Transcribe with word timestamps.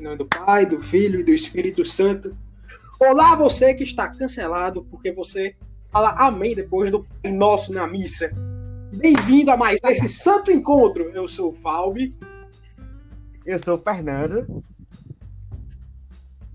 Em 0.00 0.02
nome 0.02 0.16
do 0.16 0.24
Pai, 0.24 0.64
do 0.64 0.80
Filho 0.82 1.20
e 1.20 1.22
do 1.22 1.30
Espírito 1.30 1.84
Santo. 1.84 2.34
Olá, 2.98 3.34
você 3.34 3.74
que 3.74 3.84
está 3.84 4.08
cancelado 4.08 4.82
porque 4.90 5.12
você 5.12 5.54
fala 5.90 6.12
amém 6.12 6.54
depois 6.54 6.90
do 6.90 7.04
Pai 7.04 7.30
Nosso 7.30 7.70
na 7.70 7.86
missa. 7.86 8.30
Bem-vindo 8.94 9.50
a 9.50 9.58
mais 9.58 9.78
esse 9.84 10.08
santo 10.08 10.50
encontro. 10.50 11.10
Eu 11.10 11.28
sou 11.28 11.50
o 11.50 11.52
Falbi. 11.52 12.16
Eu 13.44 13.58
sou 13.58 13.74
o 13.74 13.78
Fernando. 13.78 14.46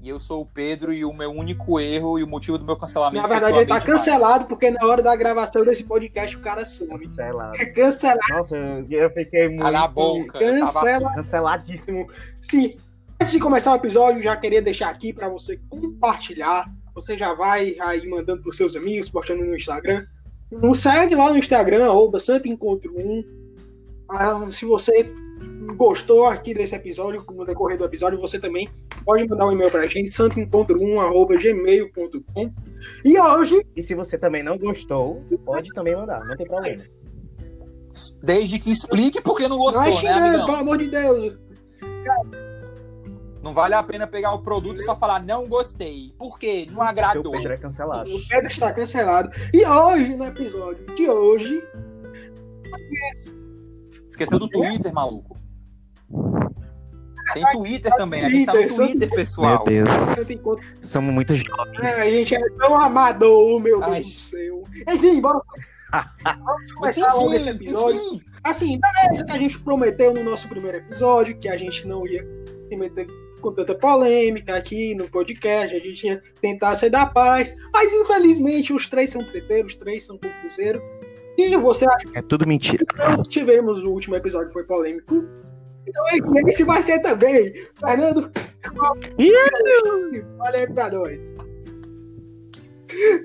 E 0.02 0.09
eu 0.09 0.20
sou 0.20 0.41
o 0.41 0.46
Pedro 0.48 0.91
e 0.91 1.05
o 1.05 1.14
meu 1.14 1.30
único 1.30 1.80
erro 1.80 2.18
e 2.18 2.23
o 2.23 2.27
motivo 2.27 2.57
do 2.57 2.66
meu 2.66 2.75
cancelamento. 2.75 3.21
Na 3.21 3.30
verdade, 3.30 3.59
ele 3.59 3.68
tá 3.68 3.80
cancelado 3.80 4.46
porque 4.46 4.71
na 4.71 4.84
hora 4.88 5.04
da 5.04 5.16
gravação 5.16 5.64
desse 5.64 5.84
podcast 5.84 6.36
o 6.36 6.39
cara 6.39 6.66
some. 6.66 7.07
Cancelado. 7.07 7.57
Cancelado. 7.75 8.21
Nossa, 8.32 8.57
eu 8.89 9.09
fiquei 9.12 9.50
muito. 9.50 9.62
Cala 9.62 9.84
a 9.84 9.88
boca. 9.88 10.39
Cancela. 10.39 11.14
Canceladíssimo. 11.14 12.09
Sim. 12.41 12.75
Antes 13.26 13.34
de 13.34 13.39
começar 13.39 13.73
o 13.73 13.78
episódio, 13.78 14.21
já 14.21 14.38
queria 14.38 14.62
deixar 14.62 14.88
aqui 14.88 15.12
para 15.12 15.28
você 15.28 15.60
compartilhar. 15.68 16.71
Você 16.93 17.18
já 17.18 17.33
vai 17.33 17.75
aí 17.79 18.07
mandando 18.07 18.43
pros 18.43 18.56
seus 18.56 18.75
amigos, 18.75 19.10
postando 19.10 19.43
no 19.43 19.56
Instagram. 19.56 20.06
Nos 20.52 20.78
segue 20.78 21.16
lá 21.16 21.32
no 21.32 21.38
Instagram, 21.39 21.86
arroba 21.86 22.19
Santo 22.19 22.47
Encontro 22.47 22.93
1. 22.96 23.24
Ah, 24.11 24.47
se 24.52 24.64
você 24.64 25.11
gostou 25.75 26.28
aqui 26.28 26.54
desse 26.54 26.75
episódio, 26.75 27.25
no 27.33 27.43
decorrer 27.43 27.80
do 27.80 27.86
episódio, 27.86 28.21
você 28.21 28.39
também 28.39 28.69
pode 29.04 29.28
mandar 29.28 29.47
um 29.47 29.54
e-mail 29.54 29.71
pra 29.71 29.88
gente, 29.88 30.16
santoencontro1.gmail.com. 30.16 32.53
E 33.03 33.19
hoje. 33.19 33.66
E 33.75 33.81
se 33.81 33.95
você 33.95 34.19
também 34.19 34.44
não 34.44 34.55
gostou, 34.55 35.23
pode 35.44 35.73
também 35.73 35.95
mandar, 35.95 36.23
não 36.25 36.38
tem 36.38 36.45
problema. 36.45 36.83
Desde 38.22 38.59
que 38.59 38.72
explique 38.72 39.19
por 39.19 39.36
que 39.36 39.47
não 39.47 39.58
gostou, 39.58 39.81
Não 39.81 39.89
é 39.89 39.94
né, 39.94 39.97
xingando, 39.97 40.28
amigão? 40.28 40.45
pelo 40.45 40.58
amor 40.58 40.78
de 40.78 40.89
Deus. 40.89 41.36
Não 43.45 43.53
vale 43.53 43.75
a 43.75 43.83
pena 43.83 44.08
pegar 44.08 44.33
o 44.33 44.39
produto 44.41 44.81
e 44.81 44.83
só 44.83 44.95
falar 44.95 45.23
não 45.23 45.47
gostei. 45.47 46.16
Por 46.17 46.39
quê? 46.39 46.67
Não 46.72 46.81
agradou. 46.81 47.31
Pedro 47.31 47.53
é 47.53 47.57
cancelado. 47.57 48.09
O 48.09 48.27
Pedro 48.27 48.47
está 48.47 48.73
cancelado. 48.73 49.29
E 49.53 49.63
hoje, 49.63 50.15
no 50.15 50.25
episódio 50.25 50.83
de 50.95 51.07
hoje, 51.07 51.63
Esqueceu 54.07 54.39
do 54.39 54.49
Twitter, 54.49 54.91
maluco. 54.91 55.37
Tem 57.33 57.45
Twitter 57.52 57.91
também. 57.95 58.25
A 58.25 58.29
gente 58.29 58.47
tá 58.47 58.53
no 58.55 58.67
Twitter, 58.67 59.09
pessoal. 59.11 59.63
Meu 59.67 59.83
Deus, 59.83 59.89
somos 60.81 61.13
muito 61.13 61.35
jovens. 61.35 61.80
É, 61.83 62.02
a 62.02 62.09
gente 62.09 62.33
é 62.33 62.49
tão 62.57 62.80
amador, 62.81 63.59
meu 63.59 63.80
Deus 63.80 63.93
Ai. 63.93 64.02
do 64.02 64.07
céu. 64.07 64.63
Enfim, 64.89 65.21
bora. 65.21 65.39
Vamos 66.23 66.71
começar 66.71 67.13
logo 67.13 67.31
esse 67.35 67.49
enfim, 67.52 67.63
episódio. 67.63 68.02
enfim. 68.02 68.23
Assim, 68.43 68.80
beleza 68.80 69.23
que 69.23 69.31
a 69.31 69.37
gente 69.37 69.59
prometeu 69.59 70.15
no 70.15 70.23
nosso 70.23 70.47
primeiro 70.47 70.77
episódio 70.77 71.37
que 71.37 71.47
a 71.47 71.57
gente 71.57 71.87
não 71.87 72.07
ia 72.07 72.25
se 72.69 72.75
meter 72.75 73.07
com 73.45 73.53
tanta 73.53 73.75
polêmica 73.75 74.55
aqui 74.55 74.95
no 74.95 75.07
podcast, 75.07 75.75
a 75.75 75.79
gente 75.79 76.07
ia 76.07 76.19
tentar 76.41 76.73
ser 76.73 76.89
da 76.89 77.05
paz, 77.05 77.55
mas 77.71 77.93
infelizmente 77.93 78.73
os 78.73 78.87
três 78.89 79.11
são 79.11 79.23
treteiros, 79.23 79.73
os 79.73 79.77
três 79.77 80.03
são 80.03 80.17
confuseiros. 80.17 80.81
E 81.37 81.55
você 81.57 81.85
acha 81.87 82.05
É 82.15 82.21
tudo 82.23 82.47
mentira. 82.47 82.83
que 82.85 82.97
não 82.97 83.21
tivemos 83.21 83.83
o 83.83 83.91
último 83.91 84.15
episódio 84.15 84.47
que 84.47 84.53
foi 84.53 84.63
polêmico? 84.63 85.23
Então 85.87 86.03
esse 86.47 86.63
vai 86.63 86.81
ser 86.81 86.99
também. 87.03 87.53
Fernando, 87.79 88.31
olha 90.39 90.59
aí 90.59 90.67
pra 90.73 90.89
nós. 90.89 91.35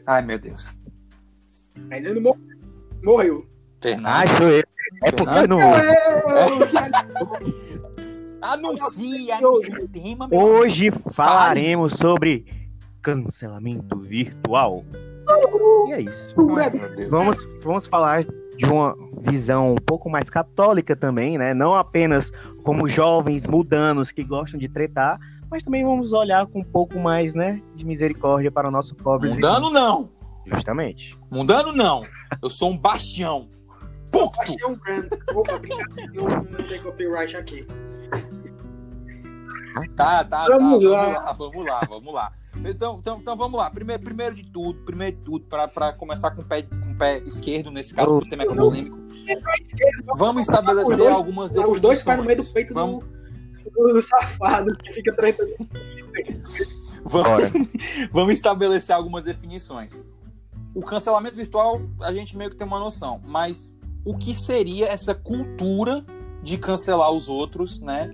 Ai, 0.06 0.22
meu 0.22 0.38
Deus. 0.38 0.74
Fernando 1.88 2.20
mor- 2.20 2.38
morreu. 3.02 3.46
Fernando. 3.80 4.06
Ah, 4.06 4.26
sou 4.36 4.48
eu. 4.48 4.64
É 5.04 5.10
porque 5.12 5.38
eu 5.38 5.48
não. 5.48 5.60
Eu 5.60 6.68
já- 6.68 6.90
Anuncia, 8.40 9.36
anuncia 9.36 9.84
o 9.84 9.88
tema, 9.88 10.26
meu 10.28 10.40
Hoje 10.40 10.90
falaremos 10.90 11.92
sobre 11.94 12.46
cancelamento 13.02 13.98
virtual. 13.98 14.84
E 15.88 15.92
é 15.92 16.00
isso. 16.00 16.34
Vamos, 17.08 17.46
vamos 17.62 17.86
falar 17.86 18.24
de 18.56 18.66
uma 18.66 18.94
visão 19.20 19.72
um 19.72 19.76
pouco 19.76 20.10
mais 20.10 20.28
católica 20.28 20.96
também, 20.96 21.38
né? 21.38 21.54
Não 21.54 21.74
apenas 21.74 22.30
como 22.64 22.88
jovens 22.88 23.46
mudanos 23.46 24.10
que 24.10 24.24
gostam 24.24 24.58
de 24.58 24.68
tretar, 24.68 25.18
mas 25.50 25.62
também 25.62 25.84
vamos 25.84 26.12
olhar 26.12 26.46
com 26.46 26.60
um 26.60 26.64
pouco 26.64 26.98
mais, 26.98 27.34
né, 27.34 27.60
de 27.74 27.84
misericórdia 27.84 28.50
para 28.50 28.68
o 28.68 28.70
nosso 28.70 28.94
pobre. 28.94 29.30
Mundano 29.30 29.70
não. 29.70 30.10
Justamente. 30.46 31.18
Mundano 31.30 31.72
não. 31.72 32.04
Eu 32.42 32.48
sou 32.48 32.70
um 32.70 32.78
bastião. 32.78 33.48
Puto. 34.10 34.38
Bastião 34.38 34.74
Brand. 34.74 35.06
Opa, 35.34 35.58
brincadeira, 35.58 36.12
não, 36.12 36.24
não 36.24 36.68
tem 36.68 36.80
copyright 36.80 37.36
aqui. 37.36 37.66
Tá, 39.96 40.24
tá, 40.24 40.46
Vamos 40.46 40.82
tá. 40.82 40.90
lá. 40.90 41.04
Vamos 41.04 41.24
lá, 41.24 41.32
vamos 41.32 41.64
lá, 41.66 41.80
vamos 41.88 42.14
lá. 42.14 42.32
Então, 42.64 42.96
então, 42.98 43.18
então 43.18 43.36
vamos 43.36 43.58
lá. 43.58 43.70
Primeiro, 43.70 44.02
primeiro 44.02 44.34
de 44.34 44.42
tudo, 44.44 44.80
primeiro 44.84 45.16
de 45.16 45.22
tudo, 45.22 45.44
para 45.46 45.92
começar 45.92 46.32
com 46.32 46.42
o, 46.42 46.44
pé, 46.44 46.62
com 46.62 46.90
o 46.92 46.96
pé 46.96 47.18
esquerdo, 47.24 47.70
nesse 47.70 47.94
caso, 47.94 48.08
porque 48.10 48.26
o 48.26 48.30
tema 48.30 48.42
é 48.42 48.46
polêmico. 48.54 48.98
Vamos 50.16 50.42
estabelecer 50.48 50.96
dois- 50.96 51.16
algumas 51.16 51.50
Os 51.52 51.80
dois 51.80 52.02
pés 52.02 52.18
no 52.18 52.24
meio 52.24 52.36
do 52.38 52.42
definições. 52.42 52.52
peito 52.52 52.74
Vamos, 52.74 53.04
do, 53.72 53.94
do 53.94 54.02
safado 54.02 54.76
que 54.78 54.92
fica 54.92 55.12
tretando. 55.14 55.52
vamos, 57.04 57.42
vamos 58.12 58.34
estabelecer 58.34 58.94
algumas 58.94 59.24
definições. 59.24 60.02
O 60.74 60.82
cancelamento 60.82 61.36
virtual, 61.36 61.80
a 62.02 62.12
gente 62.12 62.36
meio 62.36 62.50
que 62.50 62.56
tem 62.56 62.66
uma 62.66 62.78
noção, 62.78 63.20
mas 63.24 63.76
o 64.04 64.16
que 64.16 64.34
seria 64.34 64.86
essa 64.88 65.14
cultura 65.14 66.04
de 66.42 66.56
cancelar 66.58 67.10
os 67.12 67.28
outros, 67.28 67.80
né? 67.80 68.10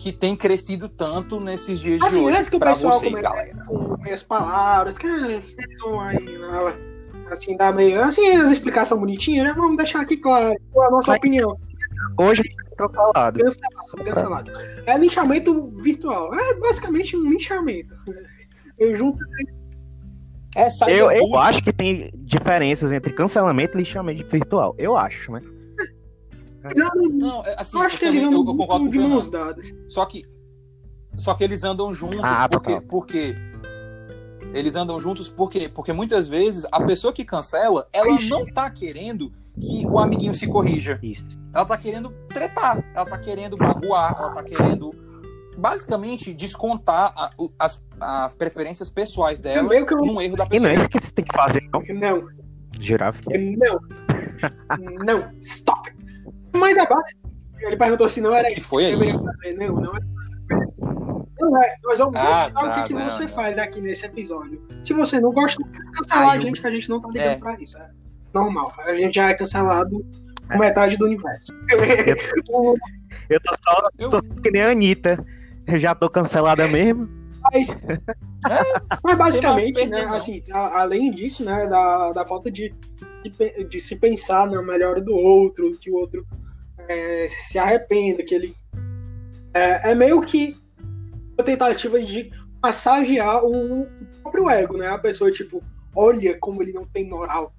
Que 0.00 0.12
tem 0.12 0.34
crescido 0.34 0.88
tanto 0.88 1.38
nesses 1.38 1.78
dias 1.78 2.00
de 2.00 2.06
Assim, 2.06 2.24
hoje 2.24 2.36
antes 2.38 2.48
que 2.48 2.56
o 2.56 2.60
pessoal 2.60 2.98
vocês, 2.98 3.12
comece 3.12 3.22
galera. 3.22 3.64
com 3.66 4.02
meias 4.02 4.22
palavras, 4.22 4.96
que 4.96 5.06
ah, 5.06 5.28
eles 5.28 5.78
vão 5.78 6.00
aí, 6.00 6.38
né, 6.38 6.74
assim, 7.30 7.54
dar 7.54 7.74
meio. 7.74 8.02
Assim, 8.02 8.26
as 8.30 8.50
explicações 8.50 8.98
bonitinhas, 8.98 9.48
né? 9.48 9.54
Vamos 9.54 9.76
deixar 9.76 10.00
aqui 10.00 10.16
claro 10.16 10.56
qual 10.72 10.88
a 10.88 10.90
nossa 10.90 11.08
Vai. 11.08 11.18
opinião. 11.18 11.54
Hoje 12.18 12.42
cancelado. 12.78 13.40
Cancelado, 13.40 14.04
cancelado. 14.04 14.52
É 14.86 14.96
linchamento 14.96 15.70
virtual. 15.82 16.34
É 16.34 16.54
basicamente 16.54 17.14
um 17.14 17.28
linchamento. 17.28 17.94
Eu 18.78 18.96
junto. 18.96 19.18
É, 20.56 20.68
Eu, 20.88 21.10
eu 21.10 21.36
acho 21.36 21.62
que 21.62 21.74
tem 21.74 22.10
diferenças 22.14 22.90
entre 22.90 23.12
cancelamento 23.12 23.76
e 23.76 23.80
lixamento 23.80 24.26
virtual. 24.26 24.74
Eu 24.78 24.96
acho, 24.96 25.30
né? 25.30 25.42
Não, 27.12 27.44
é, 27.44 27.54
assim, 27.58 27.76
Eu 27.76 27.82
acho 27.82 27.98
que 27.98 28.04
eles 28.04 28.22
andam 28.22 28.44
eu, 28.46 28.66
eu 28.84 28.88
de 28.88 28.98
mãos 28.98 29.28
dadas. 29.28 29.72
Só 29.88 30.04
que, 30.04 30.24
só 31.16 31.34
que 31.34 31.44
eles 31.44 31.64
andam 31.64 31.92
juntos 31.92 32.20
Ah, 32.22 32.48
porque, 32.48 32.72
total. 32.74 32.88
porque 32.88 33.34
eles 34.52 34.74
andam 34.74 34.98
juntos 34.98 35.28
porque 35.28 35.68
porque 35.68 35.92
muitas 35.92 36.28
vezes 36.28 36.66
a 36.72 36.80
pessoa 36.82 37.12
que 37.12 37.24
cancela 37.24 37.86
ela 37.92 38.18
não 38.28 38.44
tá 38.46 38.68
querendo 38.70 39.32
que 39.60 39.86
o 39.86 39.98
amiguinho 39.98 40.34
se 40.34 40.46
corrija. 40.46 40.98
Isso. 41.02 41.24
Ela 41.54 41.64
tá 41.64 41.76
querendo 41.76 42.10
tretar, 42.28 42.82
ela 42.94 43.04
tá 43.06 43.18
querendo 43.18 43.56
magoar, 43.56 44.16
ela 44.18 44.30
tá 44.32 44.42
querendo 44.42 44.92
basicamente 45.58 46.32
descontar 46.32 47.12
a- 47.16 47.30
o- 47.36 47.50
as, 47.58 47.82
as 48.00 48.34
preferências 48.34 48.88
pessoais 48.88 49.38
É 49.40 49.42
dela 49.42 49.68
meio 49.68 49.84
que 49.84 49.92
eu. 49.92 49.98
num 49.98 50.20
erro 50.20 50.36
da 50.36 50.44
E 50.44 50.58
não 50.58 50.68
pessoa. 50.68 50.70
é 50.72 50.74
isso 50.76 50.88
que 50.88 51.00
você 51.00 51.12
tem 51.12 51.24
que 51.24 51.36
fazer, 51.36 51.60
não. 51.72 51.82
Não, 51.94 52.28
Girafa. 52.78 53.22
não. 53.58 53.80
não, 55.04 55.30
stop. 55.40 55.90
Mais 56.56 56.76
abaixo. 56.78 57.14
Ele 57.58 57.76
perguntou 57.76 58.08
se 58.08 58.20
não 58.20 58.34
era 58.34 58.48
O 58.48 58.52
que 58.52 58.58
isso 58.60 58.68
foi 58.68 58.86
aí? 58.86 58.92
deveria 58.92 59.18
fazer. 59.18 59.52
Não, 59.54 59.74
não 59.76 59.92
é. 59.94 59.98
Não 61.38 61.62
é. 61.62 61.74
Nós 61.84 61.98
vamos 61.98 62.16
Ah, 62.16 62.30
ensinar 62.30 62.48
o 62.48 62.52
tá, 62.64 62.72
que, 62.72 62.82
que 62.88 62.94
não, 62.94 63.08
você 63.10 63.22
não. 63.24 63.28
faz 63.30 63.58
aqui 63.58 63.80
nesse 63.80 64.06
episódio. 64.06 64.62
Se 64.84 64.92
você 64.92 65.20
não 65.20 65.32
gosta, 65.32 65.62
cancelar 65.94 66.28
Ai, 66.30 66.36
a 66.36 66.36
eu- 66.36 66.40
gente, 66.42 66.60
que 66.60 66.66
a 66.66 66.70
gente 66.70 66.88
não 66.88 67.00
tá 67.00 67.08
ligando 67.08 67.24
É. 67.28 67.36
pra 67.36 67.54
isso. 67.60 67.76
É 67.78 67.88
normal. 68.34 68.72
A 68.78 68.94
gente 68.94 69.14
já 69.14 69.28
é 69.30 69.34
cancelado 69.34 70.04
É. 70.48 70.52
com 70.54 70.58
metade 70.58 70.96
do 70.96 71.04
universo. 71.06 71.52
Eu 73.28 73.40
tô 73.40 73.54
só 73.64 73.88
Eu- 73.98 74.08
tô 74.10 74.22
que 74.22 74.50
nem 74.50 74.62
a 74.62 74.70
Anitta. 74.70 75.24
Eu 75.66 75.78
já 75.78 75.94
tô 75.94 76.08
cancelada 76.10 76.66
mesmo. 76.68 77.08
Mas, 77.42 77.68
mas 79.02 79.18
basicamente, 79.18 79.86
né, 79.86 80.04
assim, 80.04 80.42
a- 80.50 80.80
além 80.82 81.10
disso, 81.12 81.44
né, 81.44 81.66
da, 81.66 82.12
da 82.12 82.26
falta 82.26 82.50
de, 82.50 82.74
de, 83.24 83.64
de 83.64 83.80
se 83.80 83.96
pensar 83.96 84.46
na 84.48 84.62
melhora 84.62 85.00
do 85.00 85.14
outro, 85.14 85.72
que 85.78 85.90
o 85.90 85.94
outro 85.96 86.26
é, 86.88 87.26
se 87.28 87.58
arrependa, 87.58 88.22
que 88.22 88.34
ele 88.34 88.54
é, 89.54 89.90
é 89.90 89.94
meio 89.94 90.20
que 90.22 90.56
uma 91.38 91.44
tentativa 91.44 92.00
de 92.02 92.30
massagear 92.62 93.42
o 93.44 93.86
próprio 94.22 94.50
ego, 94.50 94.76
né? 94.76 94.88
A 94.88 94.98
pessoa, 94.98 95.30
tipo, 95.32 95.62
olha 95.96 96.36
como 96.38 96.62
ele 96.62 96.72
não 96.72 96.84
tem 96.84 97.08
moral. 97.08 97.54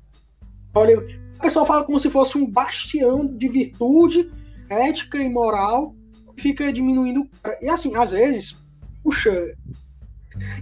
Olha, 0.76 0.98
a 1.40 1.42
pessoa 1.42 1.66
fala 1.66 1.84
como 1.84 2.00
se 2.00 2.10
fosse 2.10 2.38
um 2.38 2.46
bastião 2.50 3.26
de 3.26 3.50
virtude, 3.50 4.32
ética 4.70 5.18
e 5.18 5.28
moral, 5.28 5.96
fica 6.38 6.72
diminuindo. 6.72 7.22
o 7.22 7.30
cara. 7.42 7.58
E 7.62 7.68
assim, 7.68 7.96
às 7.96 8.12
vezes, 8.12 8.56
puxa, 9.04 9.56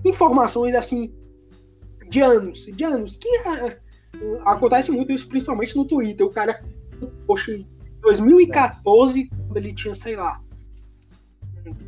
informações 0.06 0.76
assim 0.76 1.14
de 2.10 2.22
anos, 2.22 2.66
de 2.66 2.84
anos, 2.84 3.18
que 3.18 3.30
ah, 3.46 3.76
acontece 4.46 4.92
muito 4.92 5.12
isso, 5.12 5.28
principalmente 5.28 5.76
no 5.76 5.86
Twitter. 5.86 6.26
O 6.26 6.32
cara, 6.32 6.64
poxa, 7.28 7.52
em 7.52 7.68
2014, 8.02 9.28
quando 9.28 9.58
ele 9.58 9.74
tinha, 9.74 9.94
sei 9.94 10.16
lá, 10.16 10.42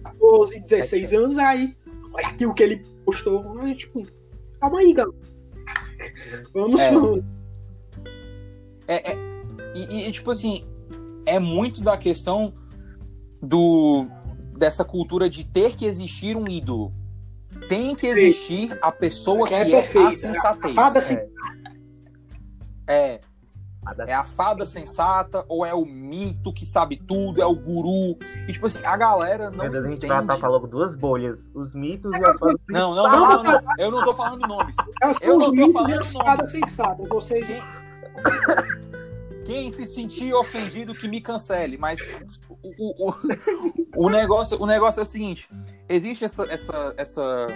14, 0.03 0.59
16 0.59 1.13
anos, 1.13 1.37
aí 1.37 1.75
olha 2.15 2.27
aquilo 2.27 2.53
que 2.53 2.63
ele 2.63 2.83
postou. 3.05 3.59
Aí, 3.59 3.75
tipo, 3.75 4.03
calma 4.59 4.79
aí, 4.79 4.93
galera. 4.93 5.17
Vamos, 6.53 6.81
É. 6.81 6.91
vamos. 6.91 7.23
É, 8.87 9.11
é- 9.13 9.17
e, 9.75 10.07
e, 10.07 10.11
tipo 10.11 10.31
assim, 10.31 10.65
é 11.25 11.39
muito 11.39 11.81
da 11.81 11.97
questão 11.97 12.53
do 13.41 14.05
dessa 14.61 14.85
cultura 14.85 15.27
de 15.27 15.43
ter 15.43 15.75
que 15.75 15.85
existir 15.87 16.37
um 16.37 16.47
ídolo. 16.47 16.93
Tem 17.67 17.95
que 17.95 18.05
existir 18.07 18.77
a 18.81 18.91
pessoa 18.91 19.43
que, 19.47 19.49
Que 19.49 19.55
é 19.55 19.57
é, 19.57 19.61
a 19.61 19.81
perfeita, 19.81 20.13
sensatez. 20.13 20.77
a 20.77 20.81
fada 20.83 20.99
É, 22.87 23.19
A 23.83 23.93
da- 23.95 24.05
é 24.05 24.13
a 24.13 24.23
fada 24.23 24.63
sensata 24.65 25.43
ou 25.49 25.65
é 25.65 25.73
o 25.73 25.83
mito 25.85 26.53
que 26.53 26.65
sabe 26.67 26.95
tudo, 26.97 27.41
é 27.41 27.45
o 27.45 27.55
guru. 27.55 28.15
E 28.47 28.51
tipo 28.53 28.67
assim, 28.67 28.85
a 28.85 28.95
galera 28.95 29.49
não 29.49 29.67
Deus, 29.67 29.75
a 29.75 29.81
gente 29.87 29.97
entende. 29.97 30.13
atacar 30.13 30.49
logo 30.51 30.67
duas 30.67 30.93
bolhas. 30.93 31.49
Os 31.55 31.73
mitos 31.73 32.15
e 32.15 32.23
as 32.23 32.37
fadas. 32.37 32.55
Não, 32.69 32.93
não, 32.95 33.03
não, 33.09 33.29
não, 33.29 33.43
não. 33.43 33.61
Eu 33.79 33.89
não 33.91 34.03
tô 34.05 34.13
falando 34.13 34.47
nomes. 34.47 34.75
Eu 35.21 35.39
não 35.39 35.53
tô 35.55 35.71
falando 35.73 35.99
as 35.99 36.13
fadas 36.13 36.37
nomes. 36.37 36.51
sensatas. 36.51 37.09
Vocês 37.09 37.45
Quem, 39.51 39.71
se 39.71 39.85
sentir 39.85 40.33
ofendido 40.33 40.93
que 40.93 41.07
me 41.07 41.19
cancele, 41.21 41.77
mas 41.77 41.99
o, 42.49 43.09
o, 43.09 43.13
o, 44.05 44.09
negócio, 44.09 44.61
o 44.61 44.65
negócio 44.65 44.99
é 44.99 45.03
o 45.03 45.05
seguinte: 45.05 45.49
existe 45.89 46.23
essa, 46.25 46.43
essa, 46.45 46.93
essa 46.97 47.47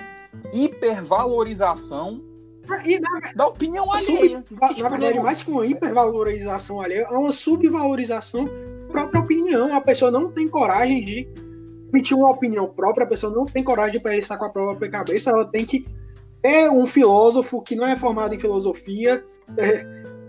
hipervalorização 0.53 2.21
E 2.85 2.99
na, 2.99 3.19
da 3.35 3.47
opinião 3.47 3.85
sub, 3.97 4.17
alheia. 4.17 4.43
na 4.51 4.67
Que, 4.69 4.75
tipo, 4.75 4.89
verdade, 4.89 5.15
não- 5.17 5.23
mais 5.23 5.41
que 5.41 5.51
uma 5.51 5.65
hipervalorização 5.65 6.81
ali, 6.81 6.95
é 6.95 7.07
uma 7.09 7.31
subvalorização 7.31 8.45
da 8.45 8.51
própria 8.91 9.21
opinião. 9.21 9.73
A 9.75 9.81
pessoa 9.81 10.09
não 10.11 10.31
tem 10.31 10.47
coragem 10.47 11.03
de 11.03 11.27
emitir 11.93 12.17
uma 12.17 12.29
opinião 12.31 12.67
própria, 12.67 13.05
a 13.05 13.07
pessoa 13.09 13.33
não 13.33 13.45
tem 13.45 13.63
coragem 13.63 13.93
de 13.93 13.99
pensar 14.03 14.37
com 14.37 14.45
a 14.45 14.49
própria 14.49 14.89
cabeça, 14.89 15.29
ela 15.29 15.45
tem 15.45 15.65
que 15.65 15.85
ter 16.41 16.69
um 16.69 16.85
filósofo 16.85 17.61
que 17.61 17.75
não 17.75 17.85
é 17.87 17.95
formado 17.95 18.33
em 18.35 18.39
filosofia, 18.39 19.23
é, 19.57 19.85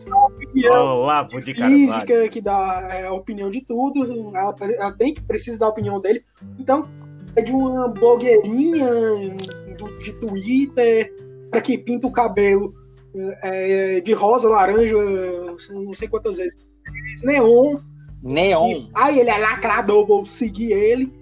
uma 0.07 0.27
opinião 0.27 0.85
Olavo 1.01 1.41
de 1.41 1.55
física 1.55 2.29
que 2.29 2.41
dá 2.41 2.89
é, 2.93 3.07
a 3.07 3.13
opinião 3.13 3.51
de 3.51 3.61
tudo, 3.65 4.33
ela, 4.37 4.55
ela 4.61 4.93
tem 4.93 5.15
que 5.15 5.23
precisa 5.23 5.59
da 5.59 5.69
opinião 5.69 6.01
dele. 6.01 6.25
Então, 6.59 6.89
é 7.35 7.43
de 7.43 7.53
uma 7.53 7.89
blogueirinha 7.89 8.87
do- 9.79 9.99
de 9.99 10.13
Twitter 10.19 11.15
para 11.51 11.61
que 11.61 11.79
pinta 11.79 12.07
o 12.07 12.13
cabelo 12.13 12.75
é, 13.43 14.01
de 14.01 14.13
rosa, 14.13 14.49
laranja, 14.49 14.97
não 15.71 15.95
sei 15.95 16.09
quantas 16.09 16.39
vezes, 16.39 16.57
neon. 17.25 17.79
Neon. 18.23 18.69
E, 18.71 18.91
ai, 18.95 19.19
ele 19.19 19.31
é 19.31 19.39
lacrador, 19.39 20.07
vou 20.07 20.25
seguir 20.25 20.73
ele. 20.73 21.13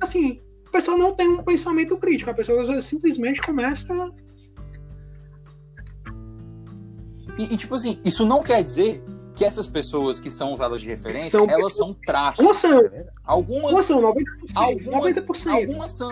Assim, 0.00 0.40
a 0.66 0.70
pessoa 0.70 0.96
não 0.98 1.14
tem 1.14 1.28
um 1.28 1.42
pensamento 1.42 1.96
crítico, 1.96 2.30
a 2.30 2.34
pessoa 2.34 2.80
simplesmente 2.82 3.40
começa 3.40 4.12
E, 7.38 7.52
e, 7.52 7.56
tipo 7.56 7.74
assim, 7.74 8.00
isso 8.04 8.24
não 8.24 8.42
quer 8.42 8.62
dizer 8.62 9.02
que 9.34 9.44
essas 9.44 9.66
pessoas 9.66 10.18
que 10.18 10.30
são 10.30 10.54
usadas 10.54 10.80
de 10.80 10.88
referência, 10.88 11.30
São 11.30 11.42
elas 11.48 11.72
pessoas- 11.72 11.74
são 11.74 11.92
traços. 12.06 12.44
Uma 12.44 12.54
são, 12.54 12.80
Algumas, 13.24 13.72
uma 13.72 13.82
são 13.82 14.00
90%. 14.00 14.24
algumas, 14.56 15.16
90%. 15.16 15.50
algumas 15.52 15.90
são. 15.90 16.10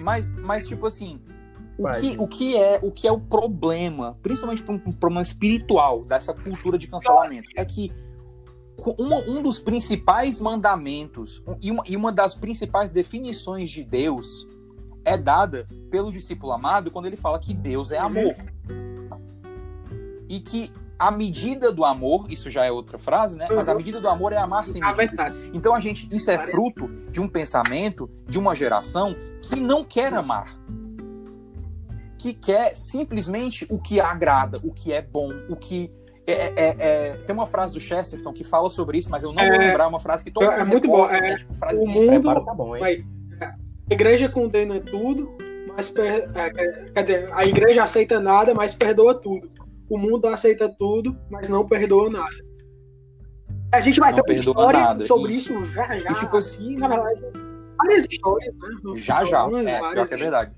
Mas, 0.00 0.28
mas 0.30 0.66
tipo 0.66 0.86
assim, 0.86 1.18
o 1.78 1.82
Vai. 1.84 2.00
que, 2.00 2.16
o, 2.18 2.26
que 2.28 2.56
é, 2.56 2.78
o 2.82 2.90
que 2.90 3.08
é 3.08 3.12
o 3.12 3.18
problema, 3.18 4.18
principalmente 4.22 4.62
para 4.62 4.74
um, 4.74 4.80
um 4.86 4.92
problema 4.92 5.22
espiritual 5.22 6.04
dessa 6.04 6.34
cultura 6.34 6.76
de 6.76 6.86
cancelamento, 6.86 7.48
é 7.56 7.64
que 7.64 7.90
uma- 8.98 9.20
um 9.20 9.42
dos 9.42 9.58
principais 9.58 10.38
mandamentos 10.38 11.42
um- 11.46 11.56
e 11.62 11.70
uma, 11.70 11.82
e 11.86 11.96
uma 11.96 12.12
das 12.12 12.34
principais 12.34 12.92
definições 12.92 13.70
de 13.70 13.82
Deus 13.82 14.46
é 15.02 15.16
dada 15.16 15.66
pelo 15.90 16.12
discípulo 16.12 16.52
amado 16.52 16.90
quando 16.90 17.06
ele 17.06 17.16
fala 17.16 17.38
que 17.38 17.54
Deus 17.54 17.90
é 17.90 17.98
amor. 17.98 18.34
E 20.28 20.40
que 20.40 20.70
a 20.98 21.10
medida 21.10 21.70
do 21.70 21.84
amor, 21.84 22.26
isso 22.30 22.50
já 22.50 22.64
é 22.64 22.70
outra 22.72 22.98
frase, 22.98 23.36
né? 23.36 23.46
Mas 23.54 23.68
a 23.68 23.74
medida 23.74 24.00
do 24.00 24.08
amor 24.08 24.32
é 24.32 24.38
amar 24.38 24.66
sem 24.66 24.80
medidas. 24.80 25.32
Então 25.52 25.74
a 25.74 25.78
gente, 25.80 26.08
isso 26.14 26.30
é 26.30 26.38
fruto 26.38 26.88
de 27.10 27.20
um 27.20 27.28
pensamento 27.28 28.08
de 28.26 28.38
uma 28.38 28.54
geração 28.54 29.14
que 29.42 29.56
não 29.60 29.84
quer 29.84 30.12
amar. 30.14 30.58
Que 32.18 32.32
quer 32.32 32.74
simplesmente 32.74 33.66
o 33.70 33.78
que 33.78 34.00
agrada, 34.00 34.58
o 34.64 34.72
que 34.72 34.92
é 34.92 35.02
bom, 35.02 35.30
o 35.50 35.54
que. 35.56 35.92
É, 36.26 36.32
é- 36.32 36.76
é- 36.78 37.16
tem 37.18 37.34
uma 37.36 37.46
frase 37.46 37.74
do 37.74 37.78
Chesterton 37.78 38.32
que 38.32 38.42
fala 38.42 38.68
sobre 38.68 38.98
isso, 38.98 39.08
mas 39.10 39.22
eu 39.22 39.32
não 39.32 39.44
vou 39.46 39.54
É, 39.54 39.58
lembrar 39.58 39.86
uma 39.86 40.00
frase 40.00 40.24
que 40.24 40.30
todo 40.30 40.44
é 40.50 40.58
mundo 40.64 40.68
muito 40.68 40.86
reposta, 40.86 41.16
bom, 41.18 41.22
que 41.22 41.28
é, 41.30 41.36
tipo 41.36 41.54
o 41.84 41.88
mundo- 41.88 42.08
Prepara, 42.08 42.40
tá 42.44 42.54
bom? 42.54 42.78
Vai. 42.78 43.04
A 43.40 43.94
igreja 43.94 44.28
condena 44.28 44.80
tudo, 44.80 45.36
mas 45.76 45.88
per- 45.88 46.28
é, 46.34 46.46
é, 46.46 46.90
quer 46.90 47.02
dizer, 47.02 47.28
a 47.32 47.44
igreja 47.44 47.84
aceita 47.84 48.18
nada, 48.18 48.52
mas 48.54 48.74
perdoa 48.74 49.14
tudo. 49.14 49.48
O 49.88 49.98
mundo 49.98 50.26
aceita 50.26 50.68
tudo, 50.68 51.16
mas 51.30 51.48
não 51.48 51.64
perdoa 51.64 52.10
nada. 52.10 52.46
A 53.72 53.80
gente 53.80 54.00
vai 54.00 54.12
Não 54.12 54.22
ter 54.22 54.32
uma 54.32 54.38
história 54.40 54.80
nada, 54.80 55.04
sobre 55.04 55.32
isso. 55.32 55.52
isso, 55.52 55.72
já 55.72 55.96
já. 55.98 56.10
E, 56.10 56.14
tipo 56.14 56.36
assim- 56.36 56.76
na 56.76 56.88
verdade, 56.88 57.20
várias 57.76 58.06
histórias, 58.10 58.54
né? 58.54 58.68
Já 58.96 59.24
já, 59.24 59.38
Algumas, 59.40 59.66
é, 59.66 59.78
pior 59.78 60.08
que 60.08 60.14
é 60.14 60.16
verdade. 60.16 60.52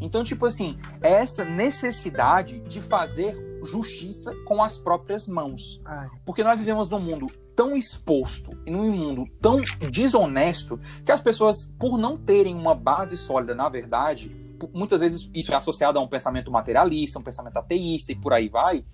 Então, 0.00 0.22
tipo 0.22 0.46
assim, 0.46 0.78
é 1.02 1.12
essa 1.14 1.44
necessidade 1.44 2.60
de 2.60 2.80
fazer 2.80 3.36
justiça 3.64 4.32
com 4.46 4.62
as 4.62 4.78
próprias 4.78 5.26
mãos. 5.26 5.80
Ai. 5.84 6.08
Porque 6.24 6.44
nós 6.44 6.60
vivemos 6.60 6.88
num 6.88 7.00
mundo 7.00 7.26
tão 7.56 7.74
exposto 7.76 8.52
e 8.64 8.70
num 8.70 8.88
mundo 8.92 9.24
tão 9.40 9.60
desonesto 9.90 10.78
que 11.04 11.10
as 11.10 11.20
pessoas, 11.20 11.64
por 11.64 11.98
não 11.98 12.16
terem 12.16 12.54
uma 12.54 12.74
base 12.76 13.16
sólida 13.16 13.54
na 13.56 13.68
verdade, 13.68 14.30
muitas 14.72 14.98
vezes 14.98 15.30
isso 15.34 15.52
é 15.52 15.56
associado 15.56 15.98
a 15.98 16.02
um 16.02 16.08
pensamento 16.08 16.50
materialista, 16.50 17.18
um 17.18 17.22
pensamento 17.22 17.56
ateísta 17.56 18.12
e 18.12 18.16
por 18.16 18.32
aí 18.32 18.48
vai, 18.48 18.84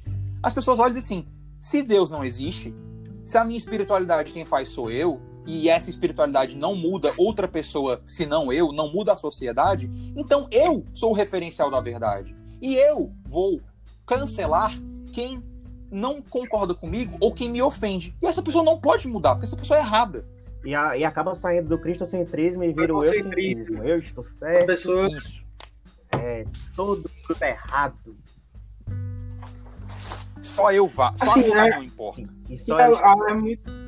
as 0.43 0.53
pessoas 0.53 0.79
olham 0.79 0.93
e 0.93 0.95
dizem 0.95 1.19
assim: 1.21 1.29
se 1.61 1.83
Deus 1.83 2.11
não 2.11 2.25
existe, 2.25 2.75
se 3.25 3.39
a 3.39 3.45
minha 3.45 3.57
espiritualidade 3.59 4.33
quem 4.33 4.45
faz 4.45 4.69
sou 4.69 4.91
eu, 4.91 5.21
e 5.47 5.69
essa 5.69 5.91
espiritualidade 5.91 6.57
não 6.57 6.75
muda 6.75 7.13
outra 7.19 7.47
pessoa 7.47 8.01
senão 8.07 8.51
eu, 8.53 8.73
não 8.73 8.91
muda 8.93 9.13
a 9.13 9.17
sociedade, 9.17 9.91
então 10.17 10.49
eu 10.51 10.85
sou 10.93 11.11
o 11.11 11.15
referencial 11.15 11.71
da 11.71 11.81
verdade. 11.81 12.35
E 12.63 12.75
eu 12.77 13.13
vou 13.27 13.61
cancelar 14.07 14.73
quem 15.13 15.43
não 15.91 16.21
concorda 16.23 16.75
comigo 16.75 17.17
ou 17.21 17.33
quem 17.33 17.49
me 17.51 17.61
ofende. 17.63 18.15
E 18.23 18.27
essa 18.27 18.43
pessoa 18.43 18.65
não 18.65 18.81
pode 18.81 19.07
mudar, 19.07 19.35
porque 19.35 19.45
essa 19.47 19.57
pessoa 19.57 19.79
é 19.79 19.83
errada. 19.83 20.27
E, 20.65 20.75
a- 20.75 20.97
e 20.97 21.05
acaba 21.05 21.35
saindo 21.35 21.69
do 21.69 21.79
cristocentrismo 21.79 22.65
e 22.65 22.73
vira 22.73 22.95
o 22.95 23.05
Egocentrismo. 23.05 23.59
eucentrismo. 23.77 23.85
Eu 23.85 23.99
estou 23.99 24.25
A 24.25 24.27
certo, 24.27 24.67
pessoa 24.67 25.09
Isso. 25.09 25.44
Todo 26.75 26.97
mundo 26.99 27.39
tá 27.39 27.49
errado. 27.49 28.17
Só 30.41 30.71
eu 30.73 30.87
vá. 30.87 31.11
Só 31.13 31.25
Assim, 31.25 31.41
eu 31.41 31.55
é- 31.57 31.71
não 31.71 31.83
importa. 31.83 32.23
E 32.49 32.57
só 32.57 32.79
é, 32.79 32.85
ela... 32.85 33.31
é 33.31 33.35
muito 33.35 33.85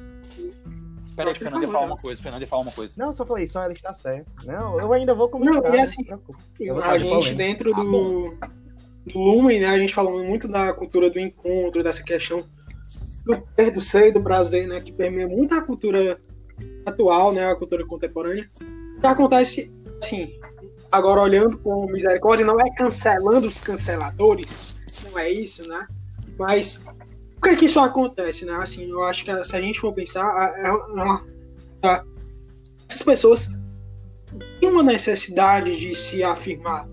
Peraí, 1.16 1.33
Pode 1.33 1.38
Fernando 1.38 1.62
ia 1.62 1.68
falar, 1.68 1.80
já. 1.80 1.87
uma 1.87 1.97
coisa. 1.97 2.23
Fernando 2.23 2.40
ia 2.42 2.47
falar 2.47 2.62
uma 2.62 2.73
coisa. 2.73 2.95
Não, 2.99 3.11
só 3.12 3.25
falei, 3.25 3.47
só 3.47 3.62
ela 3.62 3.73
está 3.73 3.90
certa. 3.90 4.30
Não, 4.45 4.78
eu 4.78 4.92
ainda 4.92 5.14
vou 5.14 5.30
comentar. 5.30 5.62
Não, 5.62 5.73
e 5.73 5.76
não 5.76 5.83
assim, 5.83 6.04
vou 6.04 6.83
a 6.83 6.99
gente 6.99 7.09
polêmica. 7.09 7.35
dentro 7.35 7.75
Ah, 7.75 7.83
do, 7.83 8.37
do 9.06 9.18
Lumen, 9.18 9.61
né, 9.61 9.66
a 9.66 9.78
gente 9.78 9.95
falando 9.95 10.23
muito 10.25 10.47
da 10.47 10.75
cultura 10.75 11.09
do 11.09 11.18
encontro, 11.18 11.83
dessa 11.83 12.02
questão 12.02 12.45
do 13.25 13.42
do 13.73 13.80
ser, 13.80 14.12
do 14.12 14.21
prazer, 14.23 14.68
né, 14.68 14.78
que 14.80 14.92
permeia 14.92 15.26
muito 15.26 15.54
a 15.54 15.62
cultura 15.62 16.21
atual, 16.85 17.33
né, 17.33 17.50
a 17.50 17.56
cultura 17.56 17.87
contemporânea. 17.87 18.49
O 18.99 19.00
que 19.00 19.06
acontece, 19.06 19.73
assim, 20.02 20.38
agora 20.96 21.20
olhando 21.20 21.58
com 21.58 21.86
misericórdia, 21.86 22.44
não 22.44 22.60
é 22.60 22.70
cancelando 22.74 23.46
os 23.46 23.60
canceladores, 23.60 24.76
não 25.04 25.18
é 25.18 25.30
isso, 25.30 25.68
né, 25.68 25.86
mas 26.38 26.82
por 27.40 27.50
que 27.50 27.56
que 27.56 27.64
isso 27.66 27.80
acontece, 27.80 28.44
né, 28.44 28.54
assim, 28.54 28.90
eu 28.90 29.02
acho 29.04 29.24
que 29.24 29.44
se 29.44 29.56
a 29.56 29.60
gente 29.60 29.80
for 29.80 29.92
pensar, 29.92 30.54
é 30.58 30.70
uma- 30.70 31.22
a- 31.82 32.04
essas 32.88 33.02
pessoas 33.02 33.58
têm 34.60 34.70
uma 34.70 34.82
necessidade 34.82 35.78
de 35.78 35.94
se 35.94 36.22
afirmar, 36.22 36.88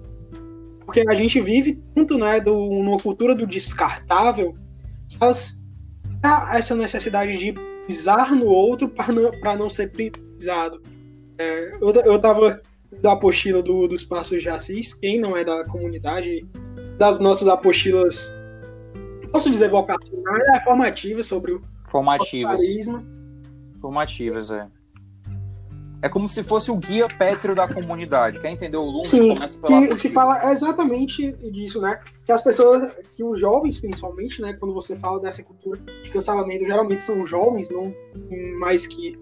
porque 0.86 1.04
a 1.08 1.16
gente 1.16 1.40
vive 1.42 1.82
tanto 1.96 2.18
né, 2.18 2.40
do, 2.40 2.52
numa 2.54 2.98
cultura 2.98 3.34
do 3.34 3.48
descartável, 3.48 4.56
elas 5.20 5.62
há 6.22 6.58
essa 6.58 6.76
necessidade 6.76 7.38
de 7.38 7.54
pisar 7.86 8.32
no 8.32 8.46
outro 8.46 8.88
para 8.88 9.12
não, 9.12 9.32
não 9.58 9.70
ser 9.70 9.92
pisado. 9.92 10.82
É, 11.38 11.76
eu, 11.82 11.92
eu 11.92 12.20
tava 12.20 12.62
da 13.02 13.14
apostila 13.14 13.62
do, 13.62 13.88
dos 13.88 14.04
Passos 14.04 14.42
de 14.42 14.50
Assis, 14.50 14.94
quem 14.94 15.20
não 15.20 15.36
é 15.36 15.44
da 15.44 15.64
comunidade, 15.66 16.46
das 16.98 17.20
nossas 17.20 17.48
apostilas, 17.48 18.34
posso 19.32 19.50
dizer 19.50 19.70
vocacionais, 19.70 20.44
é 20.56 20.62
formativas 20.62 21.28
sobre 21.28 21.54
o 21.54 21.62
Formativas. 21.88 22.60
carisma. 22.60 23.04
Formativas, 23.82 24.52
é. 24.52 24.68
É 26.02 26.10
como 26.10 26.28
se 26.28 26.44
fosse 26.44 26.70
o 26.70 26.76
guia 26.76 27.08
pétreo 27.08 27.56
da 27.56 27.66
comunidade. 27.66 28.38
Quer 28.42 28.50
entender 28.52 28.76
o 28.76 28.84
Lume? 28.84 29.06
Sim, 29.06 29.34
Começa 29.34 29.58
pela 29.58 29.70
que, 29.80 29.88
que 29.88 29.92
apostila. 29.94 30.14
fala 30.14 30.52
exatamente 30.52 31.32
disso, 31.52 31.80
né? 31.82 31.98
Que 32.26 32.32
as 32.34 32.42
pessoas, 32.44 32.92
que 33.16 33.24
os 33.24 33.40
jovens, 33.40 33.80
principalmente, 33.80 34.42
né? 34.42 34.54
Quando 34.60 34.74
você 34.74 34.98
fala 34.98 35.20
dessa 35.22 35.42
cultura 35.44 35.80
de 35.80 36.12
cancelamento, 36.12 36.66
geralmente 36.66 37.04
são 37.04 37.26
jovens, 37.26 37.70
não 37.72 37.94
mais 38.60 38.86
que 38.86 39.18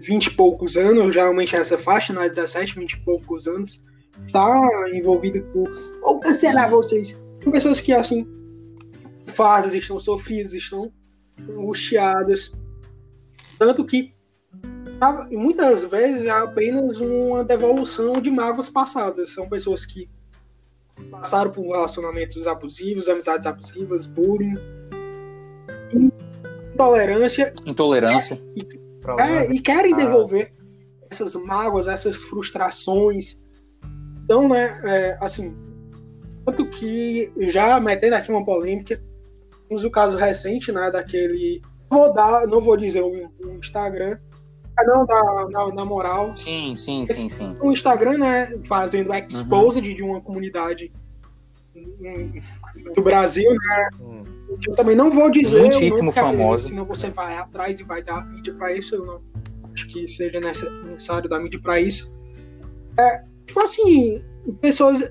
20 0.00 0.26
e 0.26 0.30
poucos 0.30 0.76
anos, 0.76 1.14
geralmente 1.14 1.56
essa 1.56 1.78
faixa, 1.78 2.12
né, 2.12 2.28
17, 2.28 2.78
20 2.78 2.92
e 2.92 3.00
poucos 3.00 3.46
anos, 3.46 3.82
está 4.26 4.50
envolvido 4.92 5.42
com. 5.52 5.64
Ou 6.02 6.20
cancelar 6.20 6.70
vocês. 6.70 7.20
Com 7.42 7.50
pessoas 7.50 7.80
que, 7.80 7.92
assim, 7.92 8.26
fases, 9.26 9.74
estão 9.74 9.98
sofridas, 9.98 10.54
estão 10.54 10.92
angustiadas. 11.48 12.54
Tanto 13.58 13.84
que 13.84 14.14
muitas 15.30 15.84
vezes 15.84 16.26
é 16.26 16.30
apenas 16.30 17.00
uma 17.00 17.42
devolução 17.42 18.14
de 18.20 18.30
mágoas 18.30 18.68
passadas. 18.68 19.30
São 19.30 19.48
pessoas 19.48 19.84
que 19.84 20.08
passaram 21.10 21.50
por 21.50 21.66
relacionamentos 21.66 22.46
abusivos, 22.46 23.08
amizades 23.08 23.46
abusivas, 23.46 24.06
bullying, 24.06 24.54
intolerância. 26.72 27.52
Intolerância. 27.66 28.40
E, 28.54 28.81
é, 29.18 29.52
e 29.52 29.60
querem 29.60 29.96
devolver 29.96 30.52
essas 31.10 31.34
mágoas, 31.34 31.88
essas 31.88 32.22
frustrações. 32.22 33.40
Então, 34.24 34.48
né, 34.48 34.80
é, 34.84 35.18
assim, 35.20 35.56
tanto 36.44 36.68
que 36.68 37.32
já 37.48 37.78
metendo 37.78 38.16
aqui 38.16 38.30
uma 38.30 38.44
polêmica, 38.44 39.02
temos 39.68 39.84
o 39.84 39.90
caso 39.90 40.16
recente, 40.16 40.72
né, 40.72 40.90
daquele. 40.90 41.62
Vou 41.90 42.12
dar, 42.12 42.46
não 42.46 42.60
vou 42.60 42.76
dizer 42.76 43.02
o, 43.02 43.10
o 43.10 43.58
Instagram, 43.58 44.18
não 44.86 45.04
da, 45.04 45.48
na, 45.50 45.74
na, 45.74 45.84
moral. 45.84 46.34
Sim, 46.36 46.74
sim, 46.74 47.04
sim, 47.06 47.28
sim. 47.28 47.56
O 47.60 47.70
Instagram, 47.70 48.18
né, 48.18 48.58
fazendo 48.64 49.12
exposed 49.14 49.86
uhum. 49.86 49.94
de 49.94 50.02
uma 50.02 50.20
comunidade 50.20 50.90
do 52.94 53.02
Brasil, 53.02 53.50
né? 53.50 53.88
Hum. 54.00 54.24
Eu 54.66 54.74
também 54.74 54.96
não 54.96 55.10
vou 55.10 55.30
dizer. 55.30 55.60
Muitíssimo 55.60 56.12
famoso. 56.12 56.68
Senão 56.68 56.84
você 56.84 57.10
vai 57.10 57.36
atrás 57.36 57.78
e 57.80 57.84
vai 57.84 58.02
dar 58.02 58.26
mídia 58.26 58.54
para 58.54 58.76
isso. 58.76 58.94
Eu 58.94 59.06
não 59.06 59.20
acho 59.72 59.88
que 59.88 60.06
seja 60.06 60.40
necessário 60.40 61.28
dar 61.28 61.40
mídia 61.40 61.60
para 61.60 61.80
isso. 61.80 62.14
É, 62.98 63.24
tipo 63.46 63.60
assim, 63.60 64.22
pessoas. 64.60 65.10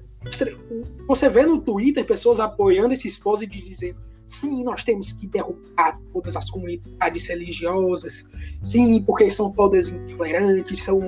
Você 1.07 1.29
vê 1.29 1.43
no 1.43 1.59
Twitter 1.59 2.05
pessoas 2.05 2.39
apoiando 2.39 2.93
esse 2.93 3.07
esposo 3.07 3.43
e 3.43 3.47
dizendo 3.47 3.97
sim, 4.31 4.63
nós 4.63 4.83
temos 4.85 5.11
que 5.11 5.27
derrubar 5.27 5.99
todas 6.13 6.37
as 6.37 6.49
comunidades 6.49 7.27
religiosas, 7.27 8.25
sim, 8.63 9.03
porque 9.05 9.29
são 9.29 9.51
todas 9.51 9.89
intolerantes, 9.89 10.83
são 10.83 10.99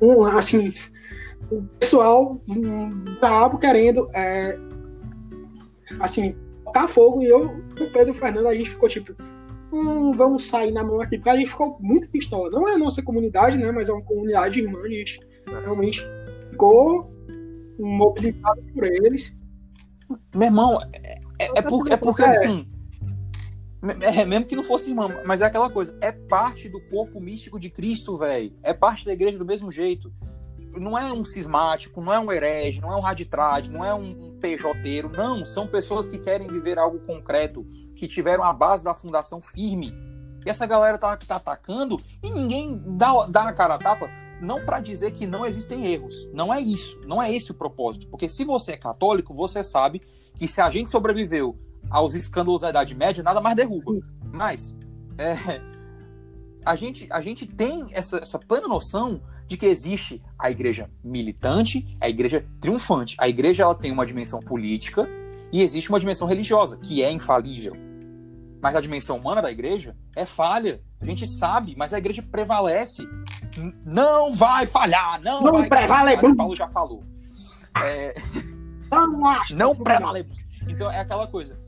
um, 0.00 0.24
assim, 0.24 0.72
o 1.50 1.62
pessoal 1.78 2.40
brabo 3.20 3.58
querendo 3.58 4.08
é, 4.14 4.56
assim, 5.98 6.36
tocar 6.70 6.88
fogo 6.88 7.22
e 7.22 7.26
eu, 7.26 7.46
o 7.46 7.92
Pedro 7.92 8.14
Fernando, 8.14 8.46
a 8.46 8.54
gente 8.54 8.70
ficou 8.70 8.88
tipo, 8.88 9.14
hum, 9.72 10.12
vamos 10.12 10.44
sair 10.44 10.70
na 10.70 10.84
mão 10.84 11.00
aqui, 11.00 11.18
porque 11.18 11.30
a 11.30 11.36
gente 11.36 11.50
ficou 11.50 11.76
muito 11.80 12.08
pistola. 12.08 12.48
Não 12.50 12.68
é 12.68 12.74
a 12.74 12.78
nossa 12.78 13.02
comunidade, 13.02 13.58
né? 13.58 13.70
Mas 13.72 13.88
é 13.88 13.92
uma 13.92 14.02
comunidade 14.02 14.60
irmã, 14.60 14.80
a 14.80 14.88
gente 14.88 15.20
realmente 15.46 16.02
ficou 16.50 17.12
mobilizado 17.78 18.62
por 18.72 18.84
eles. 18.84 19.36
Meu 20.34 20.46
irmão, 20.46 20.78
é, 20.92 21.18
é, 21.38 21.50
é, 21.56 21.62
por, 21.62 21.90
é 21.90 21.96
porque 21.96 22.22
assim. 22.22 22.66
É, 24.02 24.26
mesmo 24.26 24.44
que 24.44 24.54
não 24.54 24.62
fosse 24.62 24.90
irmão, 24.90 25.10
mas 25.24 25.40
é 25.40 25.46
aquela 25.46 25.70
coisa, 25.70 25.96
é 26.02 26.12
parte 26.12 26.68
do 26.68 26.78
corpo 26.90 27.18
místico 27.18 27.58
de 27.58 27.70
Cristo, 27.70 28.16
velho. 28.16 28.52
É 28.62 28.74
parte 28.74 29.06
da 29.06 29.12
igreja 29.12 29.38
do 29.38 29.44
mesmo 29.44 29.72
jeito. 29.72 30.12
Não 30.76 30.96
é 30.96 31.12
um 31.12 31.24
cismático, 31.24 32.00
não 32.00 32.12
é 32.12 32.18
um 32.18 32.30
herege, 32.30 32.80
não 32.80 32.92
é 32.92 32.96
um 32.96 33.00
raditrade, 33.00 33.70
não 33.70 33.84
é 33.84 33.92
um 33.94 34.38
PJeiro, 34.38 35.10
não. 35.10 35.44
São 35.44 35.66
pessoas 35.66 36.06
que 36.06 36.18
querem 36.18 36.46
viver 36.46 36.78
algo 36.78 37.00
concreto, 37.00 37.66
que 37.96 38.06
tiveram 38.06 38.44
a 38.44 38.52
base 38.52 38.84
da 38.84 38.94
fundação 38.94 39.40
firme. 39.40 39.92
E 40.44 40.50
essa 40.50 40.66
galera 40.66 40.96
tá, 40.96 41.16
tá 41.16 41.36
atacando 41.36 41.96
e 42.22 42.30
ninguém 42.30 42.80
dá, 42.96 43.26
dá 43.26 43.48
a 43.48 43.52
cara 43.52 43.74
a 43.74 43.78
tapa, 43.78 44.08
não 44.40 44.64
para 44.64 44.80
dizer 44.80 45.10
que 45.12 45.26
não 45.26 45.44
existem 45.44 45.86
erros. 45.86 46.28
Não 46.32 46.52
é 46.52 46.60
isso, 46.60 46.98
não 47.06 47.22
é 47.22 47.32
esse 47.32 47.50
o 47.50 47.54
propósito. 47.54 48.08
Porque 48.08 48.28
se 48.28 48.44
você 48.44 48.72
é 48.72 48.76
católico, 48.76 49.34
você 49.34 49.62
sabe 49.62 50.00
que 50.36 50.48
se 50.48 50.60
a 50.60 50.70
gente 50.70 50.90
sobreviveu 50.90 51.58
aos 51.90 52.14
escândalos 52.14 52.62
da 52.62 52.70
Idade 52.70 52.94
Média, 52.94 53.22
nada 53.22 53.40
mais 53.40 53.56
derruba. 53.56 53.92
Mas 54.32 54.74
é, 55.18 55.60
a, 56.64 56.74
gente, 56.74 57.06
a 57.10 57.20
gente 57.20 57.46
tem 57.46 57.86
essa, 57.92 58.18
essa 58.18 58.38
plena 58.38 58.66
noção 58.66 59.20
de 59.50 59.56
que 59.56 59.66
existe 59.66 60.22
a 60.38 60.48
igreja 60.48 60.88
militante, 61.02 61.84
a 62.00 62.08
igreja 62.08 62.46
triunfante. 62.60 63.16
A 63.18 63.28
igreja 63.28 63.64
ela 63.64 63.74
tem 63.74 63.90
uma 63.90 64.06
dimensão 64.06 64.38
política 64.38 65.08
e 65.52 65.60
existe 65.60 65.88
uma 65.88 65.98
dimensão 65.98 66.28
religiosa, 66.28 66.78
que 66.78 67.02
é 67.02 67.10
infalível. 67.10 67.76
Mas 68.62 68.76
a 68.76 68.80
dimensão 68.80 69.16
humana 69.18 69.42
da 69.42 69.50
igreja 69.50 69.96
é 70.14 70.24
falha. 70.24 70.80
A 71.00 71.04
gente 71.04 71.26
sabe, 71.26 71.74
mas 71.76 71.92
a 71.92 71.98
igreja 71.98 72.22
prevalece. 72.22 73.02
Não 73.84 74.32
vai 74.32 74.68
falhar, 74.68 75.20
não, 75.20 75.42
não 75.42 75.52
vai. 75.52 75.68
Prevalece. 75.68 76.36
Paulo 76.36 76.54
já 76.54 76.68
falou. 76.68 77.02
É... 77.82 78.14
Não 78.88 79.26
acho. 79.26 79.54
Não 79.58 79.74
pré-vale. 79.74 80.28
Então 80.68 80.88
é 80.88 81.00
aquela 81.00 81.26
coisa. 81.26 81.58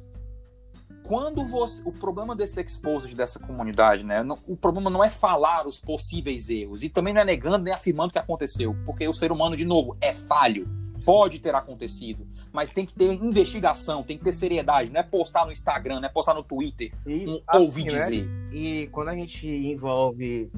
Quando 1.04 1.44
você. 1.44 1.82
O 1.84 1.92
problema 1.92 2.34
desse 2.34 2.60
exposed 2.60 3.14
dessa 3.14 3.38
comunidade, 3.38 4.04
né? 4.04 4.24
o 4.46 4.56
problema 4.56 4.88
não 4.88 5.02
é 5.02 5.10
falar 5.10 5.66
os 5.66 5.78
possíveis 5.78 6.48
erros. 6.48 6.82
E 6.82 6.88
também 6.88 7.12
não 7.12 7.20
é 7.20 7.24
negando 7.24 7.58
nem 7.58 7.74
afirmando 7.74 8.12
que 8.12 8.18
aconteceu. 8.18 8.76
Porque 8.84 9.06
o 9.06 9.14
ser 9.14 9.32
humano, 9.32 9.56
de 9.56 9.64
novo, 9.64 9.96
é 10.00 10.12
falho. 10.12 10.68
Pode 11.04 11.40
ter 11.40 11.54
acontecido. 11.54 12.26
Mas 12.52 12.70
tem 12.70 12.86
que 12.86 12.94
ter 12.94 13.12
investigação, 13.14 14.02
tem 14.02 14.16
que 14.16 14.24
ter 14.24 14.32
seriedade. 14.32 14.92
Não 14.92 15.00
é 15.00 15.02
postar 15.02 15.44
no 15.44 15.52
Instagram, 15.52 16.00
não 16.00 16.06
é 16.06 16.08
postar 16.08 16.34
no 16.34 16.42
Twitter. 16.42 16.92
E, 17.06 17.26
um, 17.26 17.42
assim, 17.46 17.64
ouvir 17.64 17.84
né? 17.84 17.90
dizer. 17.90 18.28
E 18.52 18.88
quando 18.92 19.08
a 19.08 19.14
gente 19.14 19.48
envolve 19.48 20.50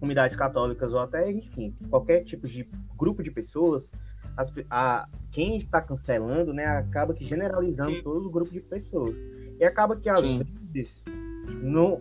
comunidades 0.00 0.34
católicas 0.34 0.92
ou 0.92 0.98
até, 0.98 1.30
enfim, 1.30 1.74
qualquer 1.88 2.24
tipo 2.24 2.48
de 2.48 2.68
grupo 2.96 3.22
de 3.22 3.30
pessoas, 3.30 3.92
as, 4.36 4.52
a, 4.70 5.08
quem 5.30 5.56
está 5.58 5.80
cancelando, 5.80 6.52
né, 6.52 6.66
acaba 6.66 7.14
que 7.14 7.24
generalizando 7.24 8.02
todo 8.02 8.26
o 8.26 8.30
grupo 8.30 8.50
de 8.50 8.60
pessoas. 8.60 9.16
E 9.62 9.64
acaba 9.64 9.94
que 9.94 10.08
às 10.08 10.18
Sim. 10.22 10.44
vezes, 10.72 11.04
no, 11.62 12.00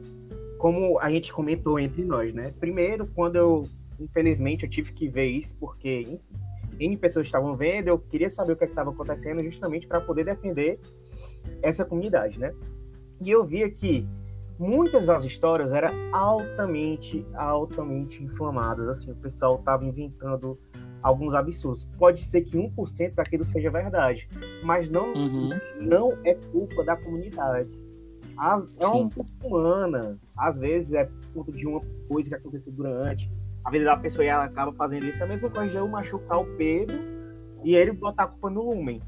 como 0.58 0.98
a 1.00 1.12
gente 1.12 1.32
comentou 1.32 1.80
entre 1.80 2.03
nós, 2.03 2.34
né? 2.34 2.51
Primeiro, 2.60 3.06
quando 3.06 3.36
eu, 3.36 3.70
infelizmente, 4.00 4.63
eu 4.63 4.70
tive 4.70 4.91
que 4.91 5.08
ver 5.08 5.27
isso, 5.27 5.56
porque, 5.60 6.01
enfim, 6.01 6.20
N 6.80 6.98
pessoas 6.98 7.27
estavam 7.27 7.56
vendo, 7.56 7.88
eu 7.88 8.00
queria 8.00 8.32
saber 8.32 8.53
o 8.53 8.56
que 8.56 8.63
é 8.63 8.68
estava 8.68 8.89
acontecendo 8.89 9.44
justamente 9.44 9.86
para 9.86 10.01
poder 10.01 10.24
defender 10.24 10.80
essa 11.62 11.86
comunidade, 11.86 12.39
né? 12.39 12.51
E 13.24 13.30
eu 13.30 13.46
via 13.46 13.70
que 13.70 14.08
muitas 14.58 15.06
das 15.06 15.24
histórias 15.24 15.72
eram 15.72 15.91
altamente, 16.12 17.24
altamente 17.36 18.24
inflamadas, 18.24 18.88
assim, 18.88 19.12
o 19.12 19.15
pessoal 19.18 19.58
estava 19.60 19.86
inventando 19.86 20.58
alguns 21.01 21.34
absurdos. 21.34 21.88
Pode 21.98 22.24
ser 22.24 22.41
que 22.41 22.58
1% 22.58 23.13
daquilo 23.13 23.43
seja 23.43 23.70
verdade, 23.70 24.27
mas 24.63 24.89
não, 24.89 25.13
uhum. 25.13 25.50
não 25.79 26.17
é 26.24 26.36
culpa 26.36 26.84
da 26.84 26.96
comunidade. 26.96 27.70
As, 28.38 28.70
é 28.79 28.88
uma 28.88 29.10
culpa 29.10 29.48
humana. 29.48 30.20
Às 30.38 30.58
vezes 30.58 30.93
é 30.93 31.08
fruto 31.31 31.51
de 31.51 31.67
uma 31.67 31.81
coisa 32.08 32.29
que 32.29 32.36
aconteceu 32.36 32.72
durante 32.72 33.31
a 33.63 33.70
vida 33.70 33.86
da 33.86 33.98
pessoa 33.98 34.24
e 34.25 34.27
ela 34.27 34.46
acaba 34.46 34.74
fazendo 34.74 35.05
isso. 35.05 35.22
É 35.22 35.25
a 35.25 35.29
mesma 35.29 35.50
coisa 35.50 35.70
de 35.70 35.77
eu 35.77 35.88
machucar 35.88 36.39
o 36.39 36.46
Pedro 36.58 37.00
e 37.63 37.75
ele 37.75 37.91
botar 37.91 38.24
a 38.24 38.27
culpa 38.27 38.50
no 38.50 38.63
Lumen. 38.63 39.01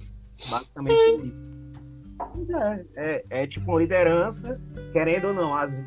Basicamente 0.49 0.93
é 0.93 1.15
isso. 1.15 1.53
É, 2.55 2.85
é, 2.95 3.25
é, 3.29 3.47
tipo 3.47 3.71
uma 3.71 3.79
liderança, 3.79 4.61
querendo 4.91 5.27
ou 5.27 5.33
não, 5.33 5.53
as, 5.53 5.81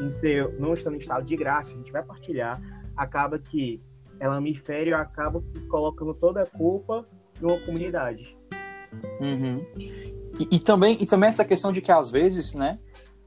em 0.00 0.08
ser, 0.08 0.58
não 0.58 0.72
estando 0.72 0.94
em 0.94 0.98
estado 0.98 1.24
de 1.24 1.36
graça, 1.36 1.70
a 1.70 1.74
gente 1.74 1.92
vai 1.92 2.02
partilhar, 2.02 2.60
acaba 2.96 3.38
que 3.38 3.82
ela 4.18 4.40
me 4.40 4.54
fere 4.54 4.90
e 4.90 4.94
acaba 4.94 5.42
colocando 5.68 6.14
toda 6.14 6.42
a 6.42 6.46
culpa 6.46 7.06
numa 7.40 7.58
comunidade. 7.60 8.36
Uhum. 9.20 9.64
E, 9.76 10.48
e, 10.56 10.58
também, 10.58 10.96
e 11.00 11.06
também 11.06 11.28
essa 11.28 11.44
questão 11.44 11.72
de 11.72 11.80
que 11.80 11.92
às 11.92 12.10
vezes, 12.10 12.54
né? 12.54 12.78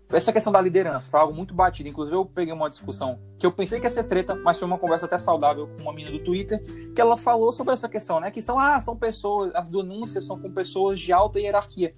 Essa 0.09 0.31
questão 0.31 0.53
da 0.53 0.61
liderança 0.61 1.09
foi 1.09 1.19
algo 1.19 1.33
muito 1.33 1.53
batido. 1.53 1.89
Inclusive, 1.89 2.15
eu 2.15 2.25
peguei 2.25 2.53
uma 2.53 2.69
discussão 2.69 3.19
que 3.37 3.45
eu 3.45 3.51
pensei 3.51 3.77
que 3.77 3.85
ia 3.85 3.89
ser 3.89 4.05
treta, 4.05 4.35
mas 4.35 4.57
foi 4.57 4.65
uma 4.65 4.77
conversa 4.77 5.05
até 5.05 5.17
saudável 5.17 5.67
com 5.67 5.83
uma 5.83 5.93
menina 5.93 6.17
do 6.17 6.23
Twitter, 6.23 6.63
que 6.95 7.01
ela 7.01 7.17
falou 7.17 7.51
sobre 7.51 7.73
essa 7.73 7.89
questão, 7.89 8.21
né? 8.21 8.31
Que 8.31 8.41
são, 8.41 8.57
ah, 8.57 8.79
são 8.79 8.95
pessoas, 8.95 9.53
as 9.53 9.67
denúncias 9.67 10.25
são 10.25 10.39
com 10.39 10.49
pessoas 10.49 10.99
de 10.99 11.11
alta 11.11 11.39
hierarquia 11.39 11.93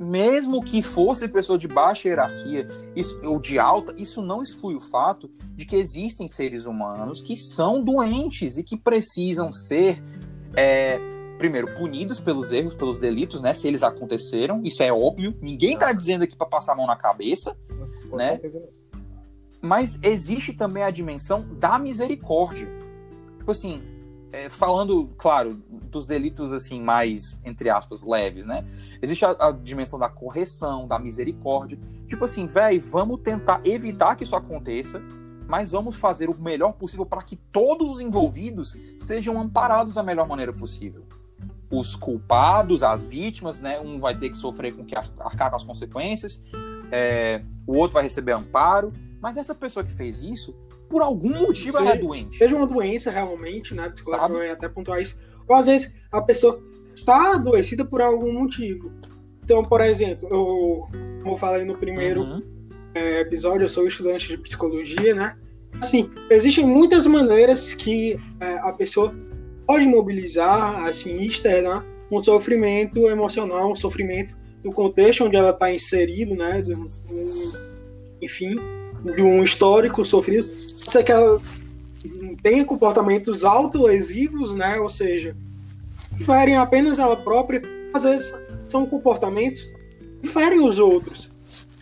mesmo 0.00 0.62
que 0.62 0.80
fosse 0.80 1.28
pessoa 1.28 1.58
de 1.58 1.68
baixa 1.68 2.08
hierarquia 2.08 2.66
isso, 2.96 3.20
ou 3.22 3.38
de 3.38 3.58
alta, 3.58 3.94
isso 3.98 4.22
não 4.22 4.42
exclui 4.42 4.74
o 4.74 4.80
fato 4.80 5.30
de 5.54 5.66
que 5.66 5.76
existem 5.76 6.26
seres 6.26 6.64
humanos 6.64 7.20
que 7.20 7.36
são 7.36 7.84
doentes 7.84 8.56
e 8.56 8.64
que 8.64 8.78
precisam 8.78 9.52
ser, 9.52 10.02
é, 10.56 10.98
primeiro, 11.36 11.74
punidos 11.74 12.18
pelos 12.18 12.50
erros, 12.50 12.74
pelos 12.74 12.96
delitos, 12.96 13.42
né? 13.42 13.52
Se 13.52 13.68
eles 13.68 13.82
aconteceram, 13.82 14.62
isso 14.64 14.82
é 14.82 14.90
óbvio. 14.90 15.36
Ninguém 15.42 15.74
está 15.74 15.92
dizendo 15.92 16.24
aqui 16.24 16.34
para 16.34 16.46
passar 16.46 16.72
a 16.72 16.76
mão 16.76 16.86
na 16.86 16.96
cabeça, 16.96 17.54
né? 18.10 18.40
Mas 19.60 19.98
existe 20.02 20.54
também 20.54 20.82
a 20.82 20.90
dimensão 20.90 21.46
da 21.58 21.78
misericórdia. 21.78 22.66
Tipo 23.36 23.50
assim, 23.50 23.82
é, 24.32 24.48
falando, 24.48 25.10
claro, 25.16 25.60
dos 25.90 26.06
delitos 26.06 26.52
assim 26.52 26.80
mais 26.80 27.40
entre 27.44 27.68
aspas 27.68 28.02
leves, 28.02 28.44
né? 28.44 28.64
Existe 29.02 29.24
a, 29.24 29.30
a 29.38 29.52
dimensão 29.52 29.98
da 29.98 30.08
correção, 30.08 30.86
da 30.86 30.98
misericórdia. 30.98 31.78
Tipo 32.08 32.24
assim, 32.24 32.46
velho, 32.46 32.80
vamos 32.80 33.20
tentar 33.20 33.60
evitar 33.64 34.16
que 34.16 34.24
isso 34.24 34.36
aconteça, 34.36 35.02
mas 35.46 35.72
vamos 35.72 35.96
fazer 35.96 36.30
o 36.30 36.40
melhor 36.40 36.72
possível 36.72 37.04
para 37.04 37.22
que 37.22 37.36
todos 37.36 37.88
os 37.90 38.00
envolvidos 38.00 38.76
sejam 38.98 39.40
amparados 39.40 39.94
da 39.94 40.02
melhor 40.02 40.28
maneira 40.28 40.52
possível. 40.52 41.04
Os 41.70 41.94
culpados, 41.94 42.82
as 42.82 43.08
vítimas, 43.08 43.60
né? 43.60 43.80
Um 43.80 43.98
vai 43.98 44.16
ter 44.16 44.30
que 44.30 44.36
sofrer 44.36 44.74
com 44.74 44.84
que 44.84 44.94
arcar 44.94 45.50
com 45.50 45.56
as 45.56 45.64
consequências, 45.64 46.42
é, 46.90 47.42
o 47.66 47.76
outro 47.76 47.94
vai 47.94 48.02
receber 48.02 48.32
amparo, 48.32 48.92
mas 49.20 49.36
essa 49.36 49.54
pessoa 49.54 49.84
que 49.84 49.92
fez 49.92 50.20
isso, 50.20 50.54
por 50.90 51.02
algum 51.02 51.38
motivo, 51.38 51.78
ela 51.78 51.92
é 51.92 51.96
doente. 51.96 52.36
Seja 52.36 52.56
uma 52.56 52.66
doença 52.66 53.12
realmente, 53.12 53.72
né? 53.74 53.88
Psicológica, 53.90 54.32
vai 54.32 54.50
até 54.50 54.68
pontuar 54.68 55.00
isso. 55.00 55.16
Ou 55.48 55.54
às 55.56 55.66
vezes 55.66 55.94
a 56.10 56.20
pessoa 56.20 56.60
está 56.94 57.34
adoecida 57.34 57.84
por 57.84 58.02
algum 58.02 58.32
motivo. 58.32 58.92
Então, 59.44 59.64
por 59.64 59.80
exemplo, 59.80 60.28
eu, 60.28 60.88
como 61.22 61.34
eu 61.34 61.38
falei 61.38 61.64
no 61.64 61.78
primeiro 61.78 62.22
uhum. 62.22 62.42
é, 62.92 63.20
episódio, 63.20 63.64
eu 63.64 63.68
sou 63.68 63.86
estudante 63.86 64.28
de 64.28 64.38
psicologia, 64.38 65.14
né? 65.14 65.36
Assim, 65.80 66.10
existem 66.28 66.66
muitas 66.66 67.06
maneiras 67.06 67.72
que 67.72 68.18
é, 68.40 68.58
a 68.58 68.72
pessoa 68.72 69.14
pode 69.66 69.86
mobilizar, 69.86 70.84
assim, 70.84 71.22
externar 71.22 71.86
um 72.10 72.20
sofrimento 72.20 73.08
emocional, 73.08 73.70
um 73.70 73.76
sofrimento 73.76 74.36
do 74.62 74.72
contexto 74.72 75.24
onde 75.24 75.36
ela 75.36 75.50
está 75.50 75.72
inserido, 75.72 76.34
né? 76.34 76.60
Do, 76.60 76.84
enfim, 78.20 78.56
de 79.04 79.22
um 79.22 79.42
histórico 79.42 80.04
sofrido. 80.04 80.46
Pode 80.46 80.92
ser 80.92 81.04
que 81.04 81.12
ela 81.12 81.40
tenha 82.42 82.64
comportamentos 82.64 83.44
autolesivos, 83.44 84.54
né? 84.54 84.78
Ou 84.78 84.88
seja, 84.88 85.36
que 86.16 86.24
ferem 86.24 86.56
apenas 86.56 86.98
ela 86.98 87.16
própria, 87.16 87.62
às 87.92 88.04
vezes 88.04 88.32
são 88.68 88.86
comportamentos 88.86 89.62
que 90.20 90.28
ferem 90.28 90.66
os 90.66 90.78
outros. 90.78 91.30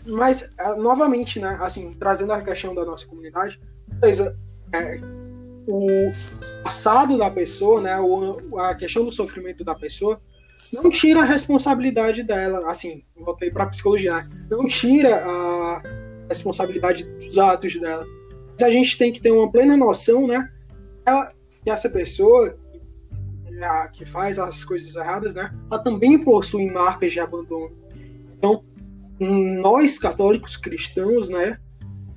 Mas, 0.07 0.51
ah, 0.59 0.75
novamente, 0.75 1.39
né? 1.39 1.59
Assim, 1.61 1.95
trazendo 1.99 2.33
a 2.33 2.43
questão 2.43 2.75
da 2.75 2.85
nossa 2.85 3.07
comunidade, 3.07 3.61
é, 4.73 5.01
o 5.67 6.13
passado 6.65 7.19
da 7.19 7.31
pessoa, 7.31 7.81
né? 7.81 7.99
O, 8.01 8.59
a 8.59 8.75
questão 8.75 9.05
do 9.05 9.13
sofrimento 9.13 9.63
da 9.65 9.75
pessoa 9.75 10.21
não 10.73 10.91
tira 10.91 11.21
a 11.21 11.25
responsabilidade 11.25 12.23
dela, 12.23 12.71
assim, 12.71 13.03
voltei 13.17 13.51
para 13.51 13.67
psicologia, 13.67 14.11
né? 14.11 14.27
não 14.51 14.69
tira 14.69 15.17
a 15.25 15.83
responsabilidade 16.29 17.05
dos 17.05 17.39
atos 17.39 17.79
dela. 17.81 18.07
Mas 18.53 18.63
a 18.63 18.71
gente 18.71 18.99
tem 18.99 19.13
que 19.13 19.21
ter 19.21 19.31
uma 19.31 19.51
plena 19.51 19.77
noção, 19.77 20.27
né, 20.27 20.51
ela, 21.07 21.33
que 21.63 21.71
essa 21.71 21.89
pessoa 21.89 22.57
que 23.93 24.05
faz 24.05 24.39
as 24.39 24.65
coisas 24.65 24.95
erradas, 24.95 25.35
né, 25.35 25.53
ela 25.69 25.83
também 25.83 26.17
possui 26.17 26.71
marcas 26.71 27.11
de 27.11 27.19
abandono. 27.19 27.77
Então, 28.37 28.63
nós 29.19 29.99
católicos 29.99 30.57
cristãos, 30.57 31.29
né, 31.29 31.59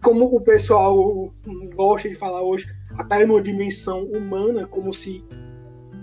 como 0.03 0.25
o 0.25 0.41
pessoal 0.41 1.34
gosta 1.75 2.08
de 2.08 2.15
falar 2.15 2.44
hoje, 2.44 2.68
até 2.94 3.25
numa 3.25 3.41
dimensão 3.41 4.03
humana, 4.03 4.68
como 4.68 4.94
se 4.94 5.24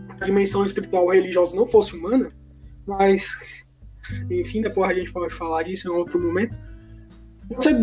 a 0.09 0.25
dimensão 0.25 0.65
espiritual 0.65 1.07
religiosa 1.07 1.55
não 1.55 1.69
fosse 1.69 1.97
humana, 1.97 2.33
mas 2.85 3.65
enfim, 4.31 4.63
depois 4.63 4.91
a 4.91 4.95
gente 4.95 5.13
pode 5.13 5.35
falar 5.35 5.63
disso 5.63 5.89
em 5.89 5.91
outro 5.91 6.21
momento. 6.21 6.59
Você 7.51 7.75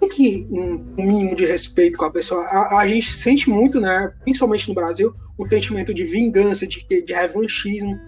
tem 0.00 0.08
que 0.08 0.46
um, 0.50 0.78
mínimo 0.96 1.34
de 1.34 1.46
respeito 1.46 1.98
com 1.98 2.04
a 2.04 2.10
pessoa. 2.10 2.42
A, 2.44 2.78
a, 2.78 2.86
gente 2.86 3.12
sente 3.12 3.48
muito, 3.48 3.80
né, 3.80 4.12
principalmente 4.22 4.68
no 4.68 4.74
Brasil, 4.74 5.14
um 5.38 5.48
sentimento 5.48 5.94
de 5.94 6.04
vingança, 6.04 6.66
de, 6.66 6.84
de 6.86 7.12
revanchismo, 7.12 7.98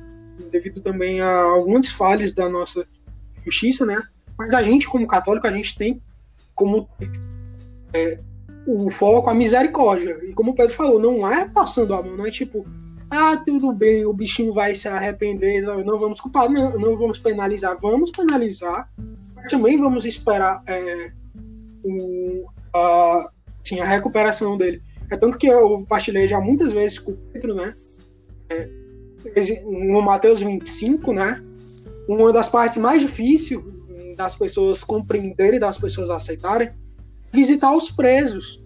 devido 0.50 0.80
também 0.80 1.20
a 1.20 1.42
algumas 1.42 1.88
falhas 1.88 2.34
da 2.34 2.48
nossa 2.48 2.86
justiça, 3.44 3.86
né? 3.86 4.02
Mas 4.38 4.54
a 4.54 4.62
gente, 4.62 4.88
como 4.88 5.06
católico, 5.06 5.46
a 5.46 5.52
gente 5.52 5.76
tem 5.76 6.02
como 6.54 6.88
é, 7.92 8.20
o 8.66 8.90
foco 8.90 9.30
a 9.30 9.34
misericórdia. 9.34 10.18
E 10.24 10.32
como 10.32 10.50
o 10.50 10.54
Pedro 10.54 10.74
falou, 10.74 11.00
não 11.00 11.30
é 11.30 11.48
passando 11.48 11.94
a 11.94 12.02
mão, 12.02 12.16
não 12.16 12.26
é 12.26 12.30
tipo, 12.30 12.66
ah, 13.10 13.36
tudo 13.36 13.72
bem, 13.72 14.04
o 14.04 14.12
bichinho 14.12 14.52
vai 14.52 14.74
se 14.74 14.88
arrepender, 14.88 15.62
não, 15.62 15.98
vamos 15.98 16.20
culpar, 16.20 16.50
não, 16.50 16.78
não, 16.78 16.96
vamos 16.96 17.18
penalizar, 17.18 17.78
vamos 17.80 18.10
penalizar, 18.10 18.90
também 19.48 19.78
vamos 19.78 20.04
esperar 20.04 20.62
é, 20.66 21.12
o, 21.84 22.46
a, 22.74 23.30
assim, 23.64 23.80
a 23.80 23.86
recuperação 23.86 24.56
dele. 24.56 24.82
É 25.10 25.16
tanto 25.16 25.38
que 25.38 25.46
eu 25.46 25.84
partilhei 25.88 26.26
já 26.26 26.40
muitas 26.40 26.72
vezes 26.72 26.98
com 26.98 27.12
o 27.12 27.16
Pedro, 27.32 27.54
né? 27.54 27.72
É, 28.50 28.68
no 29.64 30.02
Mateus 30.02 30.40
25, 30.40 31.12
né? 31.12 31.40
Uma 32.08 32.32
das 32.32 32.48
partes 32.48 32.78
mais 32.78 33.00
difíceis 33.00 33.60
das 34.16 34.34
pessoas 34.34 34.82
compreenderem, 34.82 35.60
das 35.60 35.78
pessoas 35.78 36.10
aceitarem, 36.10 36.70
visitar 37.32 37.72
os 37.72 37.90
presos. 37.90 38.64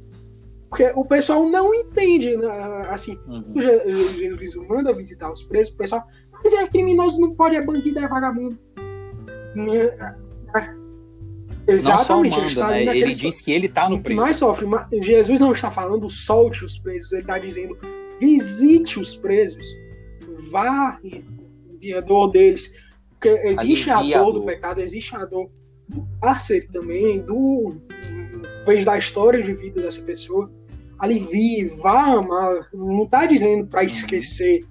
Porque 0.70 0.90
o 0.94 1.04
pessoal 1.04 1.48
não 1.48 1.74
entende, 1.74 2.36
né? 2.36 2.46
assim, 2.88 3.18
uhum. 3.26 3.52
Jesus 3.56 4.54
manda 4.68 4.92
visitar 4.92 5.30
os 5.30 5.42
presos, 5.42 5.74
o 5.74 5.76
pessoal, 5.76 6.06
mas 6.32 6.54
é 6.54 6.66
criminoso, 6.68 7.20
não 7.20 7.34
pode, 7.34 7.56
é 7.56 7.64
bandido, 7.64 7.98
é 7.98 8.06
vagabundo. 8.08 8.56
Exatamente, 11.66 12.38
manda, 12.38 12.78
ele, 12.80 12.86
né? 12.86 12.96
ele 12.96 13.12
diz 13.12 13.40
que 13.40 13.50
ele 13.50 13.66
está 13.66 13.88
no 13.88 14.00
preso. 14.00 14.20
Mais 14.20 14.36
sofre, 14.36 14.66
Jesus 15.02 15.40
não 15.40 15.52
está 15.52 15.72
falando 15.72 16.08
solte 16.08 16.64
os 16.64 16.78
presos, 16.78 17.12
ele 17.12 17.22
está 17.22 17.38
dizendo 17.38 17.76
visite 18.20 19.00
os 19.00 19.16
presos, 19.16 19.66
vá 20.50 21.00
a 21.96 22.00
dor 22.00 22.28
deles, 22.28 22.74
porque 23.10 23.28
existe 23.28 23.90
Alivia 23.90 24.20
a 24.20 24.22
dor 24.22 24.32
do 24.32 24.42
pecado, 24.44 24.80
existe 24.80 25.16
a 25.16 25.24
dor 25.24 25.50
do 25.88 26.06
cárcere 26.20 26.68
também, 26.68 27.20
do 27.20 27.76
vez 28.64 28.84
da 28.84 28.96
história 28.96 29.42
de 29.42 29.52
vida 29.54 29.80
dessa 29.80 30.02
pessoa 30.02 30.50
alivie, 31.00 31.64
vá 31.64 32.12
amar. 32.12 32.68
Não 32.72 33.06
tá 33.06 33.26
dizendo 33.26 33.66
para 33.66 33.82
esquecer 33.82 34.64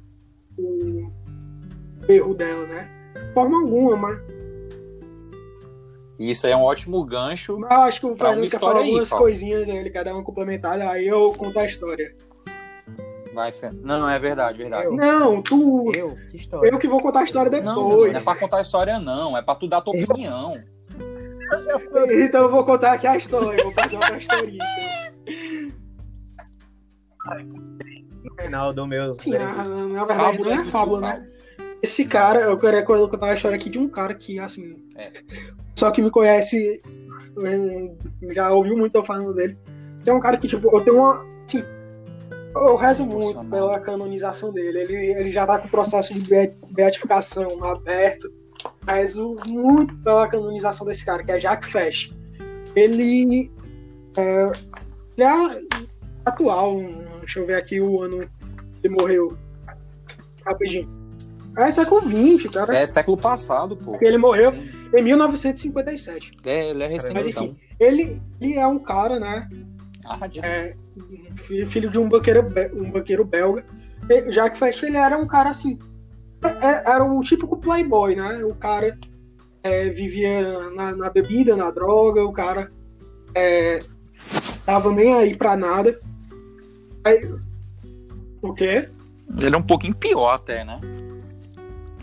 o 0.57 1.11
erro 2.07 2.33
dela, 2.33 2.65
né? 2.67 2.89
De 3.15 3.33
forma 3.33 3.59
alguma, 3.59 3.97
mas. 3.97 4.21
Isso 6.19 6.45
aí 6.45 6.51
é 6.51 6.57
um 6.57 6.63
ótimo 6.63 7.03
gancho. 7.03 7.57
Mas 7.57 7.71
eu 7.71 7.81
acho 7.81 7.99
que 8.01 8.05
o 8.05 8.15
Fernando 8.15 8.49
quer 8.49 8.59
falar 8.59 8.79
algumas 8.79 9.11
aí, 9.11 9.19
coisinhas, 9.19 9.67
né? 9.67 9.77
ele 9.77 9.89
quer 9.89 10.03
dar 10.03 10.13
uma 10.13 10.23
complementada, 10.23 10.89
aí 10.89 11.07
eu 11.07 11.33
conto 11.33 11.57
a 11.59 11.65
história. 11.65 12.13
Vai, 13.33 13.51
Fê. 13.51 13.69
Não, 13.71 14.01
não 14.01 14.09
é 14.09 14.19
verdade, 14.19 14.57
verdade. 14.57 14.85
Eu. 14.85 14.95
Não, 14.95 15.41
tu. 15.41 15.91
Eu? 15.95 16.17
Que 16.29 16.37
história? 16.37 16.69
Eu 16.69 16.77
que 16.77 16.87
vou 16.87 17.01
contar 17.01 17.21
a 17.21 17.23
história 17.23 17.49
depois. 17.49 17.73
Não, 17.73 17.89
não, 17.89 17.97
não 17.99 18.05
é 18.07 18.19
pra 18.19 18.35
contar 18.35 18.57
a 18.57 18.61
história, 18.61 18.99
não. 18.99 19.37
É 19.37 19.41
pra 19.41 19.55
tu 19.55 19.67
dar 19.67 19.77
a 19.77 19.81
tua 19.81 19.95
eu... 19.95 20.03
opinião. 20.03 20.61
Então 22.21 22.43
eu 22.43 22.51
vou 22.51 22.63
contar 22.63 22.93
aqui 22.93 23.07
a 23.07 23.17
história, 23.17 23.63
vou 23.63 23.73
fazer 23.73 23.95
uma 23.95 24.11
historinha. 24.17 24.63
No 28.23 28.35
final 28.41 28.73
do 28.73 28.87
meu. 28.87 29.15
Sim, 29.19 29.31
na, 29.31 29.53
na 29.53 30.05
verdade 30.05 30.37
fábula 30.37 30.55
não 30.55 30.63
é 30.63 30.65
fábula, 30.67 31.01
né? 31.01 31.29
Esse 31.81 32.05
cara, 32.05 32.41
eu 32.41 32.57
queria 32.57 32.83
contar 32.83 33.27
a 33.27 33.33
história 33.33 33.55
aqui 33.55 33.69
de 33.69 33.79
um 33.79 33.87
cara 33.87 34.13
que, 34.13 34.39
assim. 34.39 34.75
É. 34.95 35.11
Só 35.75 35.91
que 35.91 36.01
me 36.01 36.11
conhece, 36.11 36.81
já 38.33 38.51
ouviu 38.51 38.77
muito 38.77 38.95
eu 38.95 39.03
falando 39.03 39.33
dele. 39.33 39.57
Que 40.03 40.09
é 40.09 40.13
um 40.13 40.19
cara 40.19 40.37
que, 40.37 40.47
tipo, 40.47 40.75
eu 40.75 40.81
tenho 40.81 40.97
uma. 40.97 41.25
Assim, 41.45 41.63
eu 42.55 42.75
rezo 42.75 43.05
muito 43.05 43.43
pela 43.45 43.79
canonização 43.79 44.51
dele. 44.51 44.81
Ele, 44.81 44.95
ele 44.95 45.31
já 45.31 45.45
tá 45.45 45.57
com 45.57 45.67
o 45.67 45.71
processo 45.71 46.13
de 46.13 46.51
beatificação 46.71 47.47
aberto. 47.63 48.29
Rezo 48.85 49.37
muito 49.47 49.95
pela 49.99 50.27
canonização 50.27 50.85
desse 50.85 51.05
cara, 51.05 51.23
que 51.23 51.31
é 51.31 51.39
Jacques 51.39 51.71
Fesch. 51.71 52.13
Ele. 52.75 53.49
É, 54.17 54.51
ele 55.17 55.23
é 55.23 55.61
atual, 56.29 56.77
Deixa 57.19 57.39
eu 57.39 57.45
ver 57.45 57.55
aqui 57.55 57.79
o 57.79 58.01
ano 58.01 58.21
que 58.81 58.87
ele 58.87 58.95
morreu. 58.95 59.37
Rapidinho. 60.45 60.89
É 61.57 61.71
século 61.71 62.01
XX, 62.01 62.49
cara. 62.51 62.77
É 62.77 62.87
século 62.87 63.17
passado, 63.17 63.75
pô. 63.75 63.97
Ele 64.01 64.17
morreu 64.17 64.53
em 64.95 65.03
1957. 65.03 66.37
É, 66.45 66.69
ele 66.69 66.83
é 66.83 66.87
recente, 66.87 67.13
Mas 67.13 67.27
enfim, 67.27 67.43
então. 67.43 67.57
ele, 67.79 68.21
ele 68.39 68.55
é 68.55 68.65
um 68.65 68.79
cara, 68.79 69.19
né? 69.19 69.47
Ah, 70.05 70.19
é, 70.41 70.75
filho 71.67 71.89
de 71.89 71.99
um 71.99 72.07
banqueiro, 72.07 72.45
um 72.73 72.89
banqueiro 72.89 73.25
belga. 73.25 73.65
Já 74.29 74.49
que 74.49 74.57
Fest, 74.57 74.81
ele 74.83 74.97
era 74.97 75.17
um 75.17 75.27
cara 75.27 75.49
assim. 75.49 75.77
É, 76.43 76.89
era 76.89 77.03
o 77.03 77.19
típico 77.21 77.57
playboy, 77.57 78.15
né? 78.15 78.43
O 78.43 78.55
cara 78.55 78.97
é, 79.61 79.89
vivia 79.89 80.71
na, 80.71 80.95
na, 80.95 81.09
bebida, 81.09 81.55
na 81.55 81.69
droga, 81.69 82.23
o 82.23 82.31
cara 82.31 82.71
é, 83.35 83.79
tava 84.65 84.91
nem 84.91 85.13
aí 85.13 85.35
pra 85.35 85.57
nada. 85.57 85.99
Aí, 87.05 87.19
o 88.41 88.53
quê? 88.53 88.89
Ele 89.41 89.55
é 89.55 89.57
um 89.57 89.63
pouquinho 89.63 89.95
pior 89.95 90.35
até, 90.35 90.63
né? 90.65 90.79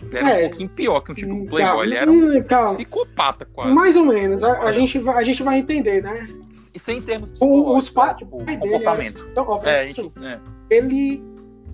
Ele 0.01 0.17
era 0.17 0.29
é, 0.29 0.45
um 0.45 0.49
pouquinho 0.49 0.69
pior 0.69 1.01
que 1.01 1.11
um 1.11 1.15
tipo 1.15 1.33
de 1.33 1.47
playboy. 1.47 1.85
ele 1.85 1.95
era 1.95 2.09
um 2.09 2.41
calma. 2.43 2.73
psicopata 2.75 3.45
quase. 3.45 3.73
Mais 3.73 3.95
ou 3.95 4.05
menos. 4.05 4.43
A, 4.43 4.63
a, 4.63 4.71
gente, 4.71 4.97
vai, 4.99 5.15
a 5.15 5.23
gente 5.23 5.43
vai 5.43 5.57
entender, 5.57 6.01
né? 6.01 6.29
E 6.73 6.79
sem 6.79 7.01
termos 7.01 7.31
psicológicos, 7.31 7.87
os 7.87 7.89
pa... 7.89 8.13
tipo, 8.13 8.37
comportamento. 8.37 9.19
É, 9.19 9.31
então, 9.31 9.45
ó, 9.47 9.61
é, 9.63 9.87
gente, 9.87 10.11
é. 10.23 10.39
Ele 10.69 11.21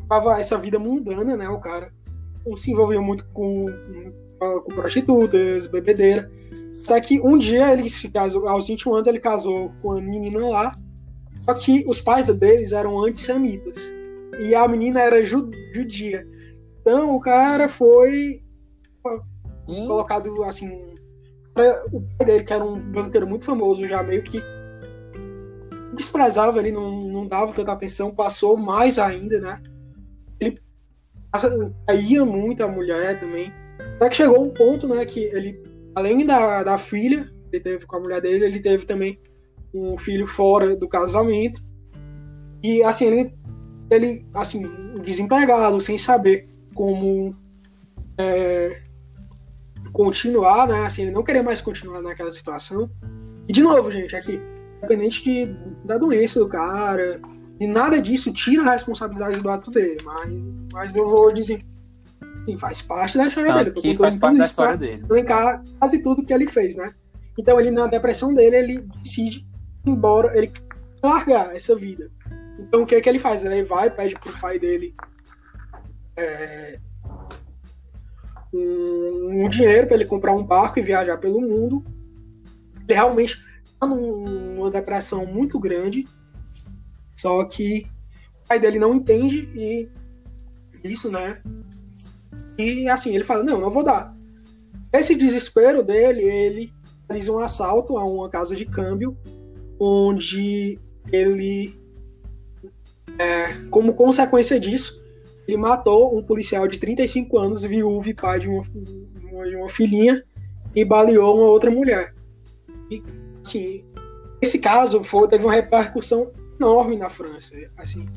tava 0.10 0.40
essa 0.40 0.58
vida 0.58 0.80
mundana, 0.80 1.38
né? 1.38 1.48
O 1.50 1.60
cara 1.60 1.92
se 2.58 2.72
envolveu 2.72 3.02
muito 3.02 3.26
com, 3.30 3.68
com 4.40 4.76
prostitutas, 4.76 5.68
bebedeira. 5.68 6.32
Até 6.86 7.00
que 7.02 7.20
um 7.22 7.38
dia 7.38 7.72
ele 7.72 7.90
se 7.90 8.10
casou, 8.10 8.48
aos 8.48 8.68
21 8.68 8.96
anos, 8.96 9.08
ele 9.08 9.20
casou 9.20 9.72
com 9.82 9.90
uma 9.90 10.02
menina 10.02 10.40
lá 10.50 10.76
Só 11.44 11.54
que 11.54 11.84
os 11.88 12.00
pais 12.02 12.28
deles 12.38 12.72
eram 12.72 13.00
antissemitas. 13.04 13.78
E 14.40 14.56
a 14.56 14.68
menina 14.68 15.02
era 15.02 15.24
ju 15.26 15.50
judia. 15.74 16.26
Então 16.82 17.16
o 17.16 17.20
cara 17.20 17.68
foi 17.68 18.42
Hum? 19.68 19.88
colocado 19.88 20.44
assim. 20.44 20.94
pra- 21.54 21.86
O 21.92 22.02
pai 22.18 22.26
dele, 22.28 22.44
que 22.44 22.54
era 22.54 22.64
um 22.64 22.80
banqueiro 22.80 23.28
muito 23.28 23.46
famoso, 23.46 23.86
já 23.88 24.02
meio 24.02 24.24
que 24.24 24.40
desprezava 25.96 26.60
ele, 26.60 26.72
não, 26.72 27.08
não 27.08 27.28
dava 27.28 27.54
tanta 27.54 27.72
atenção, 27.72 28.14
passou 28.16 28.58
mais 28.58 28.98
ainda, 28.98 29.40
né? 29.40 29.62
Ele 30.40 30.58
caía 31.88 32.26
muito 32.26 32.64
a 32.64 32.68
mulher 32.68 33.20
também. 33.20 33.52
Até 33.96 34.10
que 34.10 34.16
chegou 34.16 34.44
um 34.44 34.50
ponto, 34.50 34.88
né, 34.88 35.06
que 35.06 35.20
ele, 35.26 35.62
além 35.96 36.26
da, 36.26 36.64
da 36.64 36.78
filha, 36.78 37.30
ele 37.52 37.62
teve 37.62 37.86
com 37.86 37.98
a 37.98 38.00
mulher 38.00 38.22
dele, 38.22 38.46
ele 38.46 38.60
teve 38.60 38.86
também 38.86 39.20
um 39.74 39.98
filho 39.98 40.28
fora 40.28 40.76
do 40.76 40.88
casamento. 40.88 41.62
E 42.62 42.84
assim, 42.84 43.06
ele, 43.06 43.34
ele 43.90 44.26
assim, 44.34 44.64
desempregado, 45.04 45.80
sem 45.82 45.98
saber 45.98 46.48
como 46.74 47.36
é, 48.18 48.82
continuar, 49.92 50.68
né? 50.68 50.86
Assim, 50.86 51.04
ele 51.04 51.12
não 51.12 51.24
queria 51.24 51.44
mais 51.44 51.62
continuar 51.62 52.02
naquela 52.02 52.32
situação. 52.32 52.90
E 53.48 53.54
de 53.54 53.62
novo, 53.62 53.90
gente, 53.92 54.16
aqui, 54.16 54.40
independente 54.78 55.24
de, 55.24 55.46
da 55.86 55.98
doença 55.98 56.40
do 56.40 56.48
cara, 56.48 57.20
e 57.60 57.68
nada 57.68 58.02
disso 58.02 58.32
tira 58.34 58.64
a 58.64 58.72
responsabilidade 58.72 59.38
do 59.38 59.50
ato 59.50 59.72
dele, 59.72 59.98
mas, 60.04 60.34
mas 60.74 60.96
eu 60.96 61.08
vou 61.08 61.34
dizer, 61.34 61.62
sim, 62.48 62.58
faz 62.58 62.82
parte 62.82 63.18
da 63.18 63.28
história 63.28 63.54
dele. 63.54 63.66
Tanto 63.66 63.76
tô 63.76 63.82
que 63.82 63.98
faz 63.98 64.16
parte 64.16 64.38
da 64.38 64.46
história 64.46 64.78
dele. 64.78 65.06
elencar 65.10 65.64
quase 65.80 66.02
tudo 66.02 66.26
que 66.26 66.34
ele 66.34 66.48
fez, 66.48 66.76
né? 66.76 66.94
Então 67.38 67.60
ele 67.60 67.72
na 67.72 67.88
depressão 67.88 68.34
dele, 68.34 68.56
ele 68.56 68.88
decide 69.02 69.48
embora, 69.86 70.38
ele 70.38 70.52
largar 71.04 71.56
essa 71.56 71.76
vida. 71.76 72.10
Então 72.60 72.84
o 72.84 72.86
que 72.86 72.96
é 72.96 73.02
que 73.02 73.10
ele 73.10 73.20
faz? 73.20 73.44
Ele 73.44 73.64
vai, 73.64 73.90
pede 73.90 74.16
pro 74.16 74.38
pai 74.40 74.60
dele 74.60 74.96
é, 76.16 76.80
um, 78.54 79.44
um 79.44 79.50
dinheiro 79.50 79.88
para 79.88 79.96
ele 79.96 80.06
comprar 80.06 80.34
um 80.34 80.44
barco 80.44 80.80
e 80.80 80.84
viajar 80.84 81.18
pelo 81.18 81.42
mundo. 81.42 81.84
Ele 82.88 82.94
realmente 82.94 83.44
tá 83.80 83.88
num- 83.88 84.56
numa 84.56 84.72
depressão 84.72 85.26
muito 85.26 85.60
grande, 85.60 86.06
só 87.16 87.44
que 87.46 87.88
o 88.44 88.48
pai 88.48 88.60
dele 88.60 88.80
não 88.80 88.94
entende 88.94 89.50
e 89.56 89.90
isso, 90.84 91.10
né? 91.10 91.42
E 92.58 92.88
assim, 92.90 93.16
ele 93.16 93.26
fala, 93.26 93.44
não, 93.44 93.60
não 93.60 93.72
vou 93.72 93.84
dar. 93.84 94.16
Esse 94.92 95.16
desespero 95.16 95.84
dele, 95.84 96.22
ele 96.22 96.74
realiza 97.10 97.32
um 97.32 97.40
assalto 97.40 97.98
a 97.98 98.04
uma 98.04 98.30
casa 98.30 98.56
de 98.56 98.66
câmbio, 98.66 99.18
onde 99.84 100.80
ele, 101.12 101.78
é, 103.20 103.54
como 103.70 103.94
consequência 103.94 104.60
disso, 104.60 105.04
ele 105.48 105.58
matou 105.58 106.18
um 106.18 106.24
policial 106.24 106.68
de 106.68 106.78
35 106.80 107.38
anos, 107.38 107.64
viúvo 107.64 108.08
e 108.08 108.14
pai 108.14 108.40
de 108.40 108.48
uma, 108.48 108.64
uma- 109.32 109.70
filhinha, 109.70 110.24
e 110.76 110.86
baleou 110.86 111.38
uma 111.38 111.48
outra 111.48 111.70
mulher. 111.70 112.16
E, 112.90 113.04
assim, 113.46 113.82
esse 114.42 114.58
caso 114.60 115.04
foi, 115.04 115.28
teve 115.28 115.44
uma 115.44 115.54
repercussão 115.54 116.32
enorme 116.60 116.96
na 116.96 117.10
França. 117.10 117.56
Assim, 117.78 118.08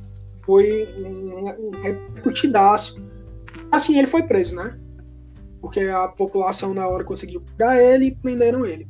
foi 0.43 0.87
um, 0.99 1.69
um 1.69 1.71
repercutidaço. 1.83 3.03
Assim, 3.71 3.99
ele 3.99 4.07
foi 4.07 4.23
preso, 4.23 4.55
né? 4.55 4.79
Porque 5.61 5.81
a 5.81 6.07
população 6.09 6.73
na 6.73 6.87
hora 6.87 7.05
conseguiu 7.05 7.41
pegar 7.41 7.83
ele 7.83 8.07
e 8.07 8.15
prenderam 8.15 8.65
ele. 8.65 8.89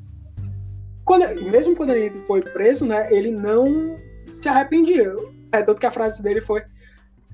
Quando, 1.06 1.24
mesmo 1.50 1.76
quando 1.76 1.94
ele 1.94 2.20
foi 2.26 2.42
preso, 2.42 2.84
né, 2.84 3.08
ele 3.10 3.30
não 3.30 3.96
se 4.42 4.48
arrependia. 4.48 5.14
É, 5.52 5.62
tanto 5.62 5.80
que 5.80 5.86
a 5.86 5.90
frase 5.90 6.22
dele 6.22 6.40
foi 6.42 6.62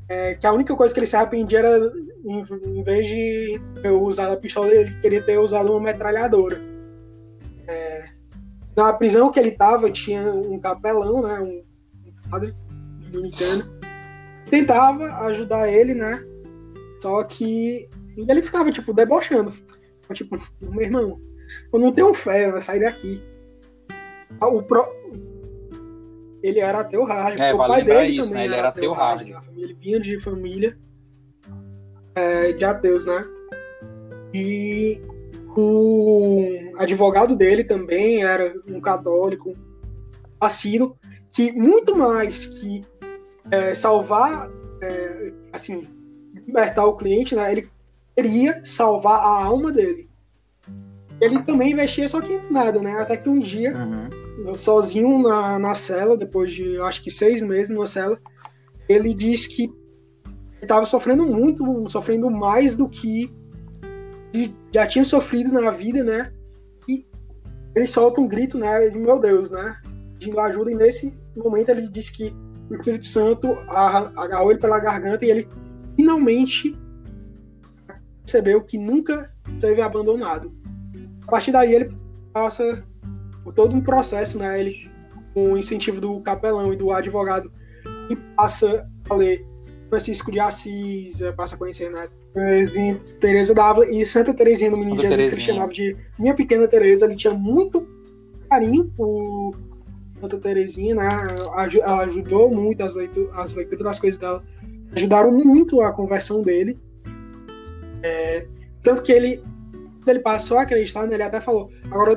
é, 0.08 0.34
que 0.34 0.46
a 0.46 0.52
única 0.52 0.76
coisa 0.76 0.92
que 0.92 1.00
ele 1.00 1.06
se 1.06 1.16
arrependia 1.16 1.60
era, 1.60 1.92
em, 2.24 2.44
em 2.66 2.84
vez 2.84 3.08
de 3.08 3.60
usado 3.88 4.34
a 4.34 4.36
pistola, 4.36 4.68
ele 4.68 4.94
queria 5.00 5.22
ter 5.22 5.38
usado 5.38 5.72
uma 5.72 5.80
metralhadora. 5.80 6.60
É, 7.66 8.04
na 8.76 8.92
prisão 8.92 9.32
que 9.32 9.40
ele 9.40 9.48
estava, 9.48 9.90
tinha 9.90 10.22
um 10.32 10.60
capelão, 10.60 11.22
né, 11.22 11.40
um, 11.40 11.64
um 12.06 12.30
padre 12.30 12.54
dominicano, 13.10 13.64
tentava 14.50 15.04
ajudar 15.28 15.72
ele, 15.72 15.94
né, 15.94 16.22
só 17.00 17.24
que 17.24 17.88
ele 18.16 18.42
ficava, 18.42 18.70
tipo, 18.70 18.92
debochando. 18.92 19.52
Tipo, 20.12 20.38
meu 20.60 20.82
irmão, 20.82 21.18
eu 21.72 21.78
não 21.78 21.90
tenho 21.90 22.12
fé, 22.12 22.50
vai 22.50 22.60
sair 22.60 22.80
daqui. 22.80 23.22
Ah, 24.40 24.48
O 24.48 24.62
pro... 24.62 24.86
Ele 26.42 26.58
era 26.58 26.80
ateu 26.80 27.04
hard. 27.04 27.38
É, 27.38 27.52
vale 27.52 27.54
o 27.54 27.68
pai 27.68 27.84
dele 27.84 28.16
isso, 28.18 28.28
também 28.28 28.40
né? 28.40 28.44
Ele 28.46 28.54
era 28.56 28.68
ateu 28.68 28.92
hard. 28.92 29.28
né? 29.28 29.36
A 29.36 29.40
família- 29.42 29.64
Ele 29.64 29.74
vinha 29.74 30.00
de 30.00 30.20
família 30.20 30.78
é, 32.16 32.52
de 32.52 32.64
ateus, 32.64 33.06
né? 33.06 33.24
E 34.34 35.00
o 35.56 36.72
advogado 36.78 37.36
dele 37.36 37.62
também 37.62 38.24
era 38.24 38.52
um 38.66 38.80
católico 38.80 39.54
assíduo, 40.40 40.96
que 41.30 41.52
muito 41.52 41.96
mais 41.96 42.46
que 42.46 42.82
é, 43.50 43.72
salvar, 43.74 44.50
é, 44.82 45.32
assim, 45.52 45.82
libertar 46.34 46.84
o 46.86 46.96
cliente, 46.96 47.36
né? 47.36 47.52
Ele 47.52 47.68
queria 48.16 48.60
salvar 48.64 49.20
a 49.20 49.44
alma 49.44 49.70
dele. 49.70 50.08
Ele 51.22 51.40
também 51.42 51.70
investia, 51.72 52.08
só 52.08 52.20
que 52.20 52.38
nada, 52.50 52.80
né? 52.80 53.00
Até 53.00 53.16
que 53.16 53.28
um 53.28 53.38
dia 53.40 53.72
Uhum. 53.76 54.08
eu 54.48 54.58
sozinho 54.58 55.22
na, 55.22 55.56
na 55.58 55.74
cela, 55.74 56.16
depois 56.16 56.50
de 56.52 56.76
acho 56.80 57.02
que 57.02 57.10
seis 57.10 57.42
meses 57.42 57.70
numa 57.70 57.86
cela, 57.86 58.18
ele 58.88 59.14
disse 59.14 59.48
que 59.48 59.62
ele 59.64 59.72
estava 60.62 60.84
sofrendo 60.84 61.24
muito, 61.24 61.64
sofrendo 61.88 62.28
mais 62.30 62.76
do 62.76 62.88
que 62.88 63.32
já 64.74 64.86
tinha 64.86 65.04
sofrido 65.04 65.52
na 65.52 65.70
vida, 65.70 66.02
né? 66.02 66.32
E 66.88 67.06
ele 67.76 67.86
solta 67.86 68.20
um 68.20 68.26
grito, 68.26 68.58
né? 68.58 68.88
De 68.88 68.98
meu 68.98 69.20
Deus, 69.20 69.50
né? 69.52 69.76
Pedindo 70.18 70.40
ajuda, 70.40 70.70
e 70.72 70.74
nesse 70.74 71.16
momento 71.36 71.68
ele 71.68 71.86
disse 71.88 72.12
que 72.12 72.34
o 72.70 72.74
Espírito 72.74 73.06
Santo 73.06 73.52
a- 73.68 74.10
agarrou 74.16 74.50
ele 74.50 74.60
pela 74.60 74.78
garganta 74.80 75.24
e 75.24 75.30
ele 75.30 75.48
finalmente 75.96 76.76
percebeu 78.24 78.62
que 78.62 78.78
nunca 78.78 79.30
teve 79.60 79.80
abandonado. 79.82 80.52
A 81.32 81.36
partir 81.36 81.50
daí 81.50 81.74
ele 81.74 81.90
passa 82.30 82.84
por 83.42 83.54
todo 83.54 83.74
um 83.74 83.80
processo, 83.80 84.38
né? 84.38 84.60
Ele, 84.60 84.90
com 85.32 85.54
o 85.54 85.56
incentivo 85.56 85.98
do 85.98 86.20
capelão 86.20 86.74
e 86.74 86.76
do 86.76 86.92
advogado, 86.92 87.50
e 88.10 88.16
passa 88.36 88.86
a 89.08 89.14
ler 89.14 89.42
Francisco 89.88 90.30
de 90.30 90.38
Assis, 90.38 91.22
eh, 91.22 91.32
passa 91.32 91.54
a 91.54 91.58
conhecer, 91.58 91.90
né? 91.90 92.06
Teresa 93.18 93.54
d'Ávila 93.54 93.90
e 93.90 94.04
Santa 94.04 94.34
Terezinha 94.34 94.72
do 94.72 94.76
Menino 94.76 95.00
Jesus, 95.00 95.30
que 95.30 95.34
ele 95.36 95.40
chamava 95.40 95.72
de 95.72 95.96
Minha 96.18 96.34
Pequena 96.34 96.68
Teresa. 96.68 97.06
Ele 97.06 97.16
tinha 97.16 97.32
muito 97.32 97.88
carinho 98.50 98.92
por 98.94 99.56
Santa 100.20 100.36
Terezinha, 100.36 100.96
né? 100.96 101.08
Ela 101.82 102.02
ajudou 102.02 102.50
muito 102.50 102.82
as, 102.82 102.94
leitu 102.94 103.30
as 103.32 103.54
leituras 103.54 103.84
das 103.84 103.98
coisas 103.98 104.20
dela, 104.20 104.44
ajudaram 104.94 105.32
muito 105.32 105.80
a 105.80 105.92
conversão 105.92 106.42
dele. 106.42 106.78
É, 108.02 108.46
tanto 108.82 109.02
que 109.02 109.12
ele, 109.12 109.42
ele 110.10 110.20
passou 110.20 110.58
a 110.58 110.62
acreditar, 110.62 111.10
ele 111.10 111.22
até 111.22 111.40
falou: 111.40 111.70
agora 111.84 112.12
eu 112.12 112.16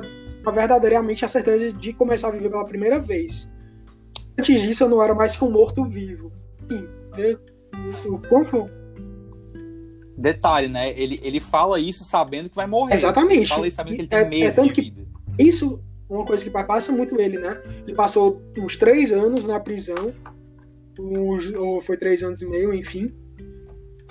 verdadeiramente 0.52 1.24
a 1.24 1.28
certeza 1.28 1.72
de 1.72 1.92
começar 1.92 2.28
a 2.28 2.30
viver 2.30 2.50
pela 2.50 2.64
primeira 2.64 2.98
vez. 3.00 3.50
Antes 4.38 4.60
disso, 4.60 4.84
eu 4.84 4.88
não 4.88 5.02
era 5.02 5.14
mais 5.14 5.34
que 5.36 5.44
um 5.44 5.50
morto-vivo. 5.50 6.30
Sim, 6.68 6.86
o 8.08 8.18
quão 8.28 8.44
Detalhe, 10.16 10.68
né? 10.68 10.98
Ele, 10.98 11.20
ele 11.22 11.40
fala 11.40 11.78
isso 11.78 12.04
sabendo 12.04 12.48
que 12.48 12.56
vai 12.56 12.66
morrer. 12.66 12.94
Exatamente. 12.94 13.38
Ele 13.38 13.46
fala 13.46 13.66
isso 13.66 13.76
sabendo 13.76 13.94
que 13.96 14.00
ele 14.02 14.08
tem 14.08 14.18
É- 14.18 14.22
é 14.22 14.28
meses 14.28 14.56
tanto 14.56 14.72
de 14.72 14.80
vida. 14.82 15.06
Isso 15.38 15.80
é 16.08 16.14
uma 16.14 16.24
coisa 16.24 16.42
que 16.44 16.50
passa 16.64 16.92
muito 16.92 17.20
ele, 17.20 17.38
né? 17.38 17.60
Ele 17.86 17.94
passou 17.94 18.40
uns 18.56 18.76
três 18.76 19.12
anos 19.12 19.46
na 19.46 19.60
prisão, 19.60 20.12
uns- 20.98 21.52
ou 21.54 21.82
foi 21.82 21.96
três 21.96 22.22
anos 22.22 22.40
e 22.40 22.48
meio, 22.48 22.72
enfim. 22.72 23.08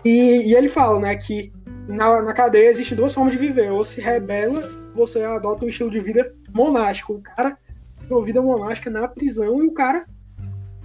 E, 0.04 0.50
e 0.52 0.56
ele 0.56 0.70
fala, 0.70 1.00
né, 1.00 1.16
que 1.16 1.52
na, 1.88 2.22
na 2.22 2.34
cadeia 2.34 2.70
existem 2.70 2.98
duas 2.98 3.14
formas 3.14 3.34
de 3.34 3.40
viver. 3.40 3.72
Ou 3.72 3.84
se 3.84 4.02
rebela, 4.02 4.60
você 4.94 5.24
adota 5.24 5.66
um 5.66 5.70
estilo 5.70 5.92
de 5.92 6.00
vida 6.00 6.34
monástico. 6.54 7.14
O 7.14 7.22
cara 7.22 7.58
tem 8.00 8.16
uma 8.16 8.26
vida 8.26 8.42
monástica 8.42 8.90
na 8.90 9.08
prisão 9.08 9.64
e 9.64 9.68
o 9.68 9.74
cara 9.74 10.06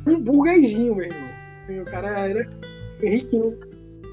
um 0.07 0.19
burguesinho, 0.19 0.95
meu 0.95 1.07
irmão. 1.07 1.29
E 1.69 1.81
o 1.81 1.85
cara 1.85 2.09
era 2.29 2.49
riquinho, 3.03 3.59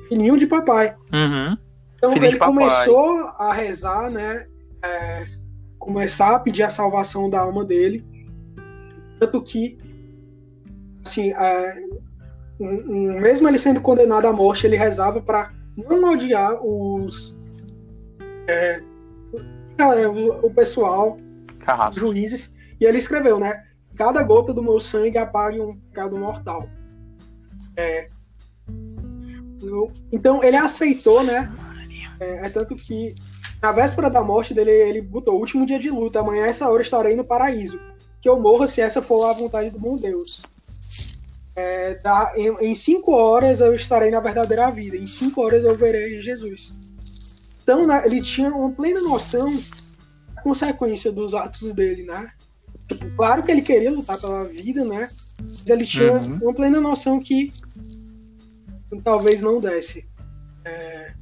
filhinho 0.09 0.37
de 0.37 0.45
papai. 0.45 0.95
Uhum. 1.13 1.57
Então 1.95 2.13
Filho 2.13 2.25
ele 2.25 2.37
começou 2.37 3.27
a 3.39 3.51
rezar, 3.51 4.09
né? 4.11 4.45
é, 4.83 5.25
começar 5.79 6.35
a 6.35 6.39
pedir 6.39 6.63
a 6.63 6.69
salvação 6.69 7.29
da 7.29 7.41
alma 7.41 7.63
dele. 7.65 8.05
Tanto 9.19 9.41
que, 9.41 9.77
assim, 11.05 11.33
é, 11.33 11.75
um- 12.59 12.91
um- 12.91 13.19
mesmo 13.19 13.47
ele 13.47 13.57
sendo 13.57 13.81
condenado 13.81 14.25
à 14.27 14.33
morte, 14.33 14.67
ele 14.67 14.75
rezava 14.75 15.21
para 15.21 15.51
não 15.77 16.11
odiar 16.11 16.57
os. 16.63 17.35
é, 18.47 18.81
o, 20.07 20.47
o 20.47 20.53
pessoal, 20.53 21.17
Carrasco. 21.59 21.99
juízes, 21.99 22.55
e 22.79 22.85
ele 22.85 22.97
escreveu, 22.97 23.39
né? 23.39 23.63
cada 23.97 24.21
gota 24.21 24.53
do 24.53 24.63
meu 24.63 24.79
sangue 24.79 25.17
apague 25.17 25.59
um 25.59 25.75
pecado 25.75 26.15
mortal. 26.15 26.69
É, 27.75 28.07
então 30.11 30.43
ele 30.43 30.55
aceitou, 30.55 31.23
né? 31.23 31.51
É, 32.19 32.45
é 32.45 32.49
tanto 32.49 32.75
que 32.75 33.13
na 33.61 33.71
véspera 33.71 34.09
da 34.09 34.23
morte 34.23 34.53
dele, 34.53 34.71
ele 34.71 35.01
botou 35.01 35.35
o 35.35 35.39
último 35.39 35.65
dia 35.65 35.79
de 35.79 35.89
luta, 35.89 36.19
amanhã 36.19 36.45
essa 36.45 36.69
hora 36.69 36.81
estarei 36.81 37.15
no 37.15 37.25
paraíso. 37.25 37.79
Que 38.21 38.29
eu 38.29 38.39
morra 38.39 38.67
se 38.67 38.81
essa 38.81 39.01
for 39.01 39.25
a 39.25 39.33
vontade 39.33 39.71
do 39.71 39.79
bom 39.79 39.95
Deus. 39.95 40.43
É, 41.59 41.95
da- 41.95 42.33
em, 42.35 42.55
em 42.69 42.75
cinco 42.75 43.11
horas 43.13 43.61
eu 43.61 43.73
estarei 43.73 44.11
na 44.11 44.19
verdadeira 44.19 44.69
vida, 44.69 44.95
em 44.95 45.01
cinco 45.07 45.41
horas 45.41 45.63
eu 45.63 45.75
verei 45.75 46.21
Jesus. 46.21 46.71
Então 47.63 47.87
né, 47.87 48.03
ele 48.05 48.21
tinha 48.21 48.49
uma 48.53 48.71
plena 48.71 49.01
noção 49.01 49.51
da 50.35 50.41
consequência 50.43 51.11
dos 51.11 51.33
atos 51.33 51.73
dele, 51.73 52.03
né? 52.03 52.31
Tipo, 52.87 53.09
claro 53.17 53.41
que 53.41 53.51
ele 53.51 53.63
queria 53.63 53.89
lutar 53.91 54.21
pela 54.21 54.43
vida, 54.45 54.85
né? 54.85 55.09
Mas 55.39 55.65
ele 55.67 55.85
tinha 55.85 56.13
Uhum. 56.13 56.37
uma 56.43 56.53
plena 56.53 56.79
noção 56.79 57.19
que 57.19 57.49
talvez 59.03 59.41
não 59.41 59.59
desse. 59.59 60.07
É, 60.63 61.13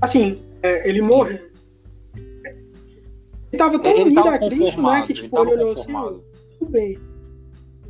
Assim, 0.00 0.42
é, 0.62 0.88
ele 0.88 1.00
Sim. 1.02 1.08
morreu. 1.08 1.52
Ele 2.16 3.58
tava 3.58 3.78
tão 3.78 3.92
Ele 3.92 4.02
unido 4.04 4.28
a 4.28 4.38
Cristo, 4.38 4.82
né? 4.82 5.02
Que 5.02 5.12
ele 5.12 5.22
tipo, 5.22 5.38
ele 5.38 5.50
olhou 5.52 5.72
assim, 5.74 5.92
tudo 6.58 6.70
bem. 6.70 6.98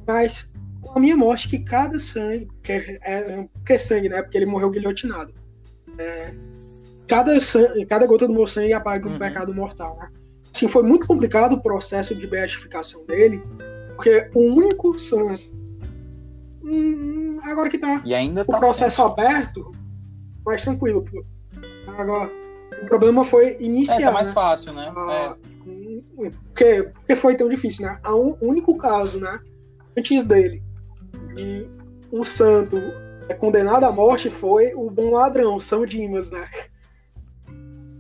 Mas 0.06 0.51
a 0.94 1.00
minha 1.00 1.16
morte, 1.16 1.48
que 1.48 1.58
cada 1.58 1.98
sangue. 1.98 2.48
Que 2.62 2.72
é, 2.72 2.98
é, 3.02 3.48
porque 3.54 3.74
é 3.74 3.78
sangue, 3.78 4.08
né? 4.08 4.22
Porque 4.22 4.36
ele 4.36 4.46
morreu 4.46 4.70
guilhotinado. 4.70 5.34
É, 5.98 6.34
cada, 7.08 7.38
sangue, 7.40 7.84
cada 7.86 8.06
gota 8.06 8.26
do 8.26 8.34
meu 8.34 8.46
sangue 8.46 8.72
apaga 8.72 9.08
um 9.08 9.12
Uhum. 9.12 9.18
pecado 9.18 9.54
mortal, 9.54 9.96
né? 9.98 10.08
Assim, 10.54 10.68
foi 10.68 10.82
muito 10.82 11.06
complicado 11.06 11.54
o 11.54 11.60
processo 11.60 12.14
de 12.14 12.26
beatificação 12.26 13.06
dele, 13.06 13.42
porque 13.96 14.28
o 14.34 14.40
único 14.40 14.98
santo. 14.98 15.42
Hum, 16.62 17.40
agora 17.42 17.68
que 17.68 17.78
tá 17.78 18.02
E 18.04 18.14
ainda 18.14 18.42
o 18.42 18.44
tá 18.44 18.58
processo 18.58 19.02
aberto, 19.02 19.72
mais 20.44 20.62
tranquilo. 20.62 21.04
Agora, 21.86 22.30
o 22.82 22.86
problema 22.86 23.24
foi 23.24 23.56
iniciar. 23.60 24.00
É, 24.00 24.04
tá 24.04 24.12
mais 24.12 24.28
né? 24.28 24.34
fácil, 24.34 24.72
né? 24.74 24.92
Ah, 24.96 25.36
porque, 26.14 26.90
porque 26.94 27.16
foi 27.16 27.34
tão 27.34 27.48
difícil, 27.48 27.86
né? 27.86 27.98
Há 28.02 28.14
um 28.14 28.36
único 28.40 28.76
caso, 28.76 29.20
né? 29.20 29.40
Antes 29.96 30.22
dele, 30.24 30.62
de 31.34 31.68
um 32.12 32.22
santo 32.24 32.76
é 33.28 33.34
condenado 33.34 33.84
à 33.84 33.92
morte 33.92 34.28
foi 34.30 34.74
o 34.74 34.90
bom 34.90 35.10
ladrão, 35.12 35.58
São 35.60 35.86
Dimas, 35.86 36.30
né? 36.30 36.46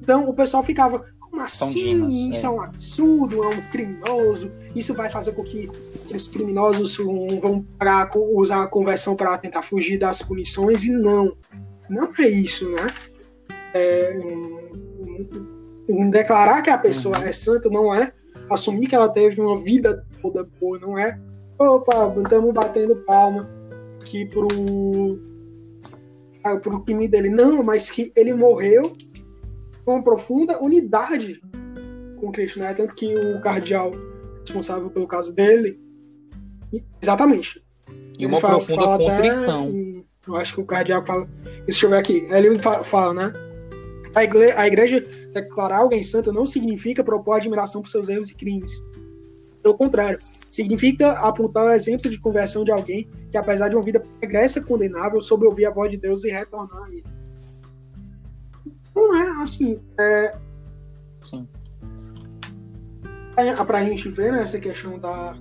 Então 0.00 0.28
o 0.28 0.34
pessoal 0.34 0.62
ficava, 0.64 1.04
como 1.20 1.36
São 1.48 1.68
assim? 1.68 1.74
Dimas, 1.96 2.14
isso 2.14 2.44
é. 2.46 2.48
é. 2.48 2.50
um 2.50 2.60
absurdo, 2.60 3.42
é 3.44 3.48
um 3.48 3.60
criminoso, 3.70 4.50
isso 4.74 4.92
vai 4.94 5.08
fazer 5.10 5.32
com 5.32 5.44
que 5.44 5.70
os 6.14 6.28
criminosos 6.28 6.96
vão- 6.96 7.64
com- 8.10 8.36
usar 8.36 8.62
a 8.64 8.66
conversão 8.66 9.14
para 9.16 9.38
tentar 9.38 9.62
fugir 9.62 9.98
das 9.98 10.22
punições, 10.22 10.84
e 10.84 10.90
não. 10.90 11.36
Não 11.88 12.10
é 12.18 12.28
isso, 12.28 12.68
né? 12.70 12.86
É, 13.74 14.14
declarar 16.10 16.62
que 16.62 16.70
a 16.70 16.78
pessoa 16.78 17.18
Uhum. 17.18 17.24
é 17.24 17.32
santa 17.32 17.68
não 17.70 17.94
é 17.94 18.12
assumir 18.50 18.86
que 18.86 18.94
ela 18.94 19.08
teve 19.08 19.40
uma 19.40 19.60
vida 19.60 20.04
toda 20.20 20.44
boa, 20.60 20.78
não 20.78 20.98
é 20.98 21.18
opa, 21.68 22.14
estamos 22.22 22.52
batendo 22.52 22.96
palma 23.04 23.48
aqui 24.00 24.26
pro, 24.26 24.48
ah, 26.44 26.56
pro 26.56 26.84
time 26.84 27.08
dele. 27.08 27.28
Não, 27.30 27.62
mas 27.62 27.90
que 27.90 28.12
ele 28.16 28.32
morreu 28.34 28.94
com 29.84 29.94
uma 29.94 30.02
profunda 30.02 30.62
unidade 30.62 31.40
com 32.18 32.30
Cristo, 32.32 32.58
né? 32.60 32.72
Tanto 32.74 32.94
que 32.94 33.14
o 33.16 33.40
cardeal 33.40 33.92
responsável 34.40 34.90
pelo 34.90 35.06
caso 35.06 35.32
dele. 35.34 35.78
Exatamente. 37.02 37.62
E 38.18 38.26
uma 38.26 38.40
fala- 38.40 38.56
profunda 38.56 38.82
fala 38.82 38.94
até 38.96 39.04
contrição. 39.16 39.68
em- 39.70 40.04
eu 40.26 40.36
acho 40.36 40.54
que 40.54 40.60
o 40.60 40.64
cardeal 40.66 41.04
fala. 41.04 41.28
Deixa 41.66 41.86
eu 41.86 41.90
ver 41.90 41.96
aqui. 41.96 42.26
Ele 42.30 42.54
fa- 42.60 42.84
fala, 42.84 43.12
né? 43.14 43.32
A 44.14 44.24
igreja, 44.24 44.54
a 44.58 44.66
igreja 44.66 45.00
declarar 45.32 45.78
alguém 45.78 46.02
santo 46.02 46.32
não 46.32 46.46
significa 46.46 47.02
propor 47.02 47.34
admiração 47.34 47.80
por 47.82 47.88
seus 47.88 48.08
erros 48.08 48.30
e 48.30 48.34
crimes. 48.34 48.72
Pelo 49.62 49.76
contrário, 49.76 50.18
significa 50.52 51.12
apontar 51.12 51.64
o 51.64 51.70
exemplo 51.70 52.08
de 52.10 52.18
conversão 52.20 52.62
de 52.64 52.70
alguém 52.70 53.08
que, 53.30 53.36
apesar 53.38 53.68
de 53.68 53.74
uma 53.74 53.82
vida 53.82 53.98
pregressa 54.20 54.60
condenável, 54.62 55.20
soube 55.20 55.46
ouvir 55.46 55.64
a 55.66 55.70
voz 55.70 55.90
de 55.90 55.96
Deus 55.96 56.22
e 56.24 56.30
retornar 56.30 56.84
a 56.84 56.88
ele. 56.90 57.04
Não 58.94 59.16
é 59.16 59.42
assim. 59.42 59.80
É, 59.98 60.36
Sim. 61.22 61.48
é 63.36 63.64
pra 63.64 63.82
gente 63.84 64.08
ver 64.10 64.30
né, 64.32 64.42
essa 64.42 64.60
questão 64.60 64.98
da. 64.98 65.34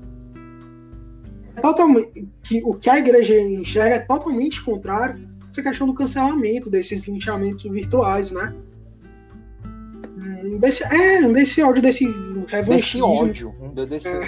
é 1.57 1.61
Totalmente, 1.61 2.27
que 2.43 2.61
o 2.63 2.73
que 2.75 2.89
a 2.89 2.97
igreja 2.97 3.39
enxerga 3.39 3.95
é 3.95 3.99
totalmente 3.99 4.63
contrário 4.63 5.29
a 5.45 5.49
essa 5.49 5.61
questão 5.61 5.85
do 5.85 5.93
cancelamento 5.93 6.69
desses 6.69 7.05
linchamentos 7.05 7.63
virtuais, 7.65 8.31
né? 8.31 8.55
Hum, 9.65 10.57
Desse, 10.59 10.83
é, 10.85 11.21
desse 11.33 11.61
ódio, 11.61 11.81
desse 11.81 12.05
Desse 12.07 12.55
revanchismo. 12.55 13.05
ódio. 13.07 13.53
de- 13.75 13.85
Desse... 13.85 14.07
É. 14.07 14.21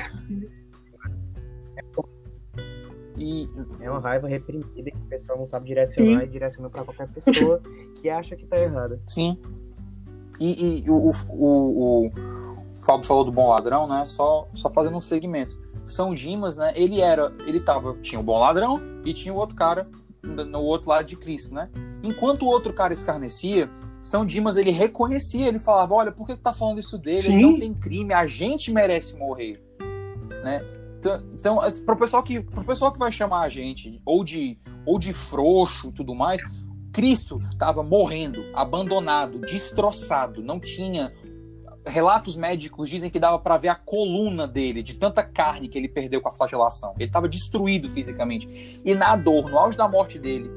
E 3.23 3.49
É 3.79 3.89
uma 3.89 4.01
raiva 4.01 4.27
reprimida 4.27 4.91
que 4.91 4.97
o 4.97 5.09
pessoal 5.09 5.37
não 5.37 5.45
sabe 5.45 5.67
direcionar 5.67 6.25
e 6.25 6.27
direciona 6.27 6.69
pra 6.69 6.83
qualquer 6.83 7.07
pessoa 7.07 7.61
que 8.01 8.09
acha 8.09 8.35
que 8.35 8.45
tá 8.45 8.59
errada. 8.59 8.99
Sim. 9.07 9.39
E, 10.39 10.83
e 10.83 10.89
o, 10.89 11.09
o, 11.09 11.11
o, 11.29 12.07
o 12.07 12.11
Fábio 12.81 13.05
falou 13.05 13.23
do 13.23 13.31
bom 13.31 13.49
ladrão, 13.49 13.87
né? 13.87 14.03
Só, 14.05 14.43
só 14.53 14.69
fazendo 14.69 14.97
um 14.97 15.01
segmento. 15.01 15.57
São 15.85 16.13
Dimas, 16.13 16.57
né? 16.57 16.73
Ele 16.75 16.99
era. 16.99 17.33
Ele 17.47 17.61
tava. 17.61 17.95
Tinha 18.01 18.19
o 18.19 18.23
bom 18.23 18.39
ladrão 18.39 18.81
e 19.05 19.13
tinha 19.13 19.33
o 19.33 19.37
outro 19.37 19.55
cara 19.55 19.87
no 20.21 20.59
outro 20.59 20.89
lado 20.89 21.05
de 21.05 21.15
Cristo, 21.15 21.53
né? 21.53 21.69
Enquanto 22.01 22.43
o 22.43 22.47
outro 22.47 22.73
cara 22.73 22.93
escarnecia, 22.93 23.69
São 24.01 24.25
Dimas 24.25 24.57
ele 24.57 24.71
reconhecia, 24.71 25.47
ele 25.47 25.59
falava: 25.59 25.93
Olha, 25.93 26.11
por 26.11 26.27
que 26.27 26.35
tu 26.35 26.41
tá 26.41 26.51
falando 26.51 26.79
isso 26.79 26.97
dele? 26.97 27.17
Ele 27.17 27.37
Sim. 27.37 27.41
não 27.41 27.59
tem 27.59 27.73
crime, 27.73 28.13
a 28.13 28.27
gente 28.27 28.71
merece 28.71 29.17
morrer, 29.17 29.61
né? 30.43 30.61
Então, 31.03 31.21
então 31.33 31.59
pro 31.85 31.97
pessoal 31.97 32.23
que 32.23 32.41
pro 32.41 32.63
pessoal 32.63 32.91
que 32.93 32.97
vai 32.97 33.11
chamar 33.11 33.41
a 33.41 33.49
gente 33.49 34.01
ou 34.05 34.23
de 34.23 34.57
ou 34.85 34.97
de 34.97 35.11
frouxo 35.11 35.91
tudo 35.91 36.15
mais, 36.15 36.41
Cristo 36.93 37.41
estava 37.51 37.83
morrendo, 37.83 38.45
abandonado, 38.53 39.39
destroçado, 39.39 40.41
não 40.41 40.59
tinha. 40.59 41.13
Relatos 41.85 42.37
médicos 42.37 42.89
dizem 42.89 43.09
que 43.09 43.19
dava 43.19 43.37
para 43.37 43.57
ver 43.57 43.67
a 43.67 43.75
coluna 43.75 44.47
dele, 44.47 44.81
de 44.81 44.93
tanta 44.93 45.21
carne 45.21 45.67
que 45.67 45.77
ele 45.77 45.89
perdeu 45.89 46.21
com 46.21 46.29
a 46.29 46.31
flagelação. 46.31 46.93
Ele 46.95 47.09
estava 47.09 47.27
destruído 47.27 47.89
fisicamente. 47.89 48.81
E 48.85 48.95
na 48.95 49.17
dor, 49.17 49.49
no 49.49 49.59
auge 49.59 49.75
da 49.77 49.85
morte 49.85 50.17
dele, 50.17 50.49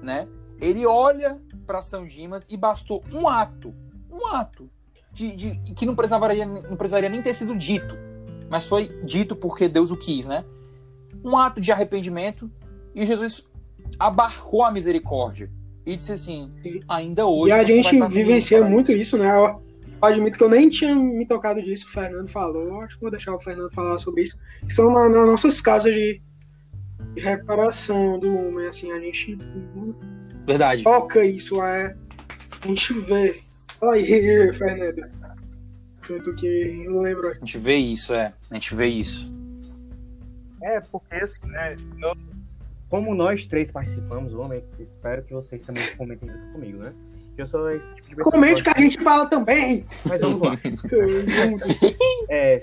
né? 0.00 0.28
Ele 0.60 0.86
olha 0.86 1.40
para 1.66 1.82
São 1.82 2.06
Dimas 2.06 2.46
e 2.48 2.56
bastou 2.56 3.02
um 3.12 3.26
ato, 3.26 3.74
um 4.08 4.28
ato, 4.28 4.70
de, 5.12 5.34
de- 5.34 5.74
que 5.74 5.84
não 5.84 5.96
precisaria, 5.96 6.46
não 6.46 6.76
precisaria 6.76 7.08
nem 7.08 7.20
ter 7.20 7.34
sido 7.34 7.56
dito, 7.56 7.96
mas 8.50 8.66
foi 8.66 8.88
dito 9.04 9.34
porque 9.34 9.68
Deus 9.68 9.90
o 9.90 9.96
quis, 9.96 10.26
né? 10.26 10.44
Um 11.24 11.38
ato 11.38 11.60
de 11.60 11.70
arrependimento 11.72 12.50
e 12.94 13.06
Jesus 13.06 13.44
abarcou 13.98 14.62
a 14.64 14.70
misericórdia 14.72 15.50
e 15.86 15.96
disse 15.96 16.12
assim: 16.12 16.52
Sim. 16.62 16.80
ainda 16.88 17.26
hoje. 17.26 17.50
E 17.50 17.52
a 17.52 17.64
gente 17.64 17.98
vivencia 18.08 18.62
muito 18.64 18.86
paraíso." 18.88 19.02
isso, 19.02 19.18
né? 19.18 19.30
Eu 19.34 19.62
admito 20.02 20.38
que 20.38 20.44
eu 20.44 20.48
nem 20.50 20.68
tinha 20.68 20.94
me 20.94 21.26
tocado 21.26 21.62
disso, 21.62 21.86
o 21.86 21.90
Fernando 21.90 22.28
falou. 22.28 22.80
Acho 22.82 22.96
que 22.96 23.02
vou 23.02 23.10
deixar 23.10 23.34
o 23.34 23.40
Fernando 23.40 23.70
falar 23.72 23.98
sobre 23.98 24.22
isso. 24.22 24.38
Que 24.66 24.72
são 24.72 24.90
na- 24.92 25.08
nas 25.08 25.26
nossas 25.26 25.60
casas 25.60 25.92
de, 25.94 26.20
de 27.14 27.20
reparação 27.20 28.18
do 28.18 28.34
homem, 28.34 28.66
assim, 28.66 28.90
a 28.92 28.98
gente 29.00 29.36
Verdade. 30.46 30.82
toca 30.82 31.24
isso, 31.24 31.62
é. 31.62 31.94
A 32.62 32.66
gente 32.66 32.92
vê. 32.94 33.34
Fala 33.78 33.94
aí, 33.94 34.04
Fernando. 34.54 35.02
Junto 36.10 36.34
que 36.34 36.82
eu 36.84 37.00
lembro. 37.00 37.28
A 37.30 37.34
gente 37.34 37.56
vê 37.56 37.76
isso, 37.76 38.12
é. 38.12 38.32
A 38.50 38.54
gente 38.54 38.74
vê 38.74 38.86
isso. 38.88 39.32
É, 40.60 40.80
porque 40.80 41.14
assim, 41.14 41.38
né? 41.46 41.76
eu- 42.02 42.16
como 42.88 43.14
nós 43.14 43.46
três 43.46 43.70
participamos, 43.70 44.34
homem, 44.34 44.64
espero 44.80 45.22
que 45.22 45.32
vocês 45.32 45.64
também 45.64 45.82
comentem 45.96 46.28
junto 46.28 46.52
comigo, 46.52 46.78
né? 46.78 46.92
Que 47.36 47.42
eu 47.42 47.46
sou 47.46 47.70
esse 47.70 47.94
tipo 47.94 48.08
de 48.08 48.16
pessoa. 48.16 48.32
Comente 48.32 48.56
que 48.56 48.64
gosta- 48.64 48.80
a 48.80 48.82
gente 48.82 49.00
fala 49.00 49.26
também. 49.30 49.86
Mas 50.04 50.20
vamos 50.20 50.40
lá. 50.40 50.56
É. 52.28 52.60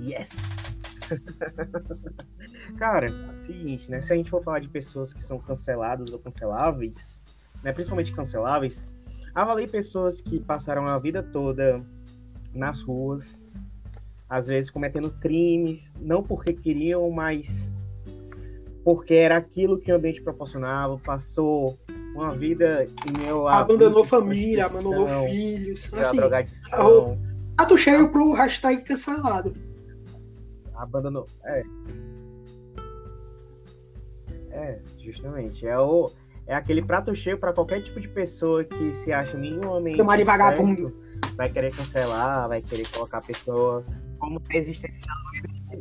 Yes! 0.00 0.28
Cara, 2.78 3.08
é 3.08 3.10
o 3.10 3.46
seguinte, 3.46 3.90
né? 3.90 4.00
Se 4.00 4.12
a 4.12 4.16
gente 4.16 4.30
for 4.30 4.44
falar 4.44 4.60
de 4.60 4.68
pessoas 4.68 5.12
que 5.12 5.24
são 5.24 5.38
canceladas 5.38 6.12
ou 6.12 6.18
canceláveis, 6.20 7.20
né? 7.64 7.72
Principalmente 7.72 8.12
canceláveis, 8.12 8.86
avalie 9.34 9.66
pessoas 9.66 10.20
que 10.20 10.38
passaram 10.44 10.86
a 10.86 10.98
vida 10.98 11.22
toda 11.22 11.84
nas 12.52 12.82
ruas, 12.82 13.42
às 14.28 14.46
vezes 14.46 14.70
cometendo 14.70 15.10
crimes, 15.18 15.92
não 16.00 16.22
porque 16.22 16.52
queriam, 16.52 17.10
mas 17.10 17.72
porque 18.84 19.14
era 19.14 19.36
aquilo 19.36 19.78
que 19.78 19.90
o 19.90 19.96
ambiente 19.96 20.22
proporcionava, 20.22 20.98
passou 20.98 21.78
uma 22.14 22.34
vida 22.34 22.84
em 22.84 23.48
a 23.48 23.58
Abandonou 23.58 24.04
família, 24.04 24.66
abandonou 24.66 25.08
filhos. 25.26 25.90
a 25.92 26.02
Assim, 26.02 26.16
drogadição, 26.16 27.18
Prato 27.56 27.78
cheio 27.78 28.10
pro 28.10 28.32
hashtag 28.32 28.82
cancelado. 28.82 29.54
Abandonou. 30.74 31.26
É. 31.44 31.62
É, 34.50 34.80
justamente. 34.98 35.66
É, 35.66 35.78
o, 35.78 36.10
é 36.46 36.54
aquele 36.54 36.82
prato 36.82 37.14
cheio 37.14 37.38
para 37.38 37.52
qualquer 37.52 37.82
tipo 37.82 38.00
de 38.00 38.08
pessoa 38.08 38.64
que 38.64 38.94
se 38.94 39.12
acha 39.12 39.36
minimamente. 39.36 39.96
Tomar 39.96 40.16
de 40.16 40.24
vagabundo. 40.24 40.94
Vai 41.36 41.50
querer 41.50 41.74
cancelar, 41.74 42.48
vai 42.48 42.60
querer 42.60 42.88
colocar 42.90 43.18
a 43.18 43.22
pessoa 43.22 43.84
como 44.18 44.40
se 44.46 44.56
existência 44.56 45.12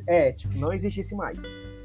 É, 0.07 0.31
tipo, 0.31 0.57
não 0.57 0.73
existisse 0.73 1.15
mais. 1.15 1.37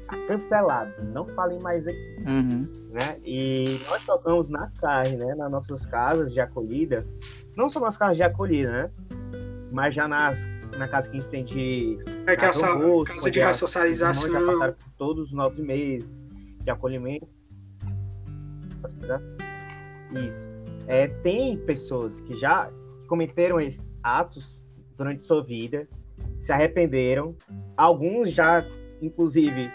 Tá 0.07 0.17
cancelado. 0.27 0.91
Não 1.13 1.25
falem 1.27 1.59
mais 1.59 1.87
aqui. 1.87 2.15
Uhum. 2.25 2.63
né? 2.91 3.19
E 3.23 3.79
nós 3.89 4.03
tocamos 4.05 4.49
na 4.49 4.71
carne, 4.81 5.17
né? 5.17 5.35
Nas 5.35 5.51
nossas 5.51 5.85
casas 5.85 6.33
de 6.33 6.39
acolhida. 6.39 7.05
Não 7.55 7.69
só 7.69 7.79
nas 7.79 7.95
casas 7.95 8.17
de 8.17 8.23
acolhida, 8.23 8.71
né? 8.71 8.91
Mas 9.71 9.93
já 9.93 10.07
nas, 10.07 10.47
na 10.77 10.87
casa 10.87 11.09
que 11.09 11.17
a 11.17 11.19
gente 11.19 11.29
tem 11.29 11.45
de 11.45 11.99
É 12.25 12.35
que 12.35 12.45
essa 12.45 12.65
Acabou, 12.65 13.03
casa 13.03 13.19
de 13.19 13.27
irmãs 13.27 13.35
já 13.35 13.47
ressocialização. 13.49 14.45
passaram 14.45 14.73
por 14.73 14.89
todos 14.97 15.27
os 15.27 15.33
nove 15.33 15.61
meses 15.61 16.27
de 16.63 16.71
acolhimento. 16.71 17.27
Isso. 20.25 20.47
É, 20.87 21.07
tem 21.07 21.57
pessoas 21.57 22.19
que 22.21 22.33
já 22.35 22.69
cometeram 23.07 23.59
esses 23.61 23.83
atos 24.03 24.65
durante 24.97 25.21
sua 25.21 25.43
vida, 25.43 25.87
se 26.39 26.51
arrependeram. 26.51 27.35
Alguns 27.77 28.31
já, 28.31 28.65
inclusive, 29.01 29.71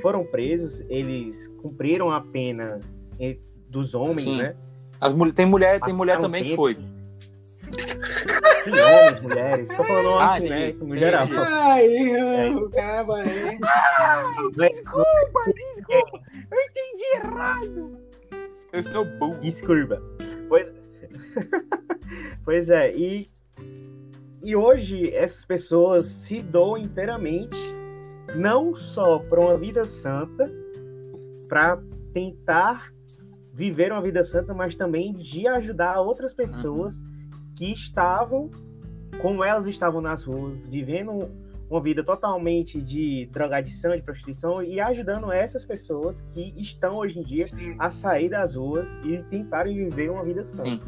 foram 0.00 0.24
presos. 0.24 0.80
Eles 0.88 1.48
cumpriram 1.60 2.10
a 2.10 2.20
pena 2.20 2.78
eh, 3.18 3.36
dos 3.68 3.94
homens, 3.94 4.22
Sim. 4.24 4.38
né? 4.38 4.54
As 5.00 5.12
mul- 5.14 5.32
tem 5.32 5.46
mulher, 5.46 5.80
tem 5.80 5.92
mulher 5.92 6.18
também 6.18 6.44
que 6.44 6.54
foi. 6.56 6.74
Sim, 6.74 8.70
homens, 8.70 9.20
mulheres. 9.20 9.68
Estou 9.70 9.84
falando 9.84 10.18
Ah, 10.18 10.34
assim, 10.36 10.48
né? 10.48 10.68
entendi. 10.68 10.86
No 10.90 10.96
geral. 10.96 11.24
Entendi. 11.24 11.40
Ai, 11.40 12.54
o 12.54 12.70
cara 12.70 13.14
aí. 13.16 13.58
Eu 16.50 16.60
entendi 16.60 17.04
errado. 17.14 18.01
Eu 18.72 18.82
sou 18.84 19.04
burro. 19.04 19.38
Desculpa. 19.40 20.02
Pois, 20.48 20.66
pois 22.44 22.70
é, 22.70 22.90
e, 22.96 23.28
e 24.42 24.56
hoje 24.56 25.14
essas 25.14 25.44
pessoas 25.44 26.06
se 26.06 26.40
doam 26.40 26.78
inteiramente, 26.78 27.56
não 28.34 28.74
só 28.74 29.18
para 29.18 29.40
uma 29.40 29.58
vida 29.58 29.84
santa, 29.84 30.50
para 31.48 31.82
tentar 32.14 32.90
viver 33.52 33.92
uma 33.92 34.00
vida 34.00 34.24
santa, 34.24 34.54
mas 34.54 34.74
também 34.74 35.12
de 35.12 35.46
ajudar 35.46 36.00
outras 36.00 36.32
pessoas 36.32 37.02
que 37.54 37.70
estavam, 37.70 38.50
como 39.20 39.44
elas 39.44 39.66
estavam 39.66 40.00
nas 40.00 40.24
ruas, 40.24 40.64
vivendo 40.64 41.30
uma 41.72 41.80
vida 41.80 42.04
totalmente 42.04 42.80
de 42.82 43.26
drogadição, 43.32 43.96
de 43.96 44.02
prostituição, 44.02 44.62
e 44.62 44.78
ajudando 44.78 45.32
essas 45.32 45.64
pessoas 45.64 46.20
que 46.34 46.52
estão 46.56 46.96
hoje 46.96 47.18
em 47.18 47.22
dia 47.22 47.46
a 47.78 47.90
sair 47.90 48.28
das 48.28 48.56
ruas 48.56 48.94
e 49.02 49.22
tentarem 49.30 49.74
viver 49.74 50.10
uma 50.10 50.22
vida 50.22 50.44
sã. 50.44 50.62
Sim. 50.62 50.80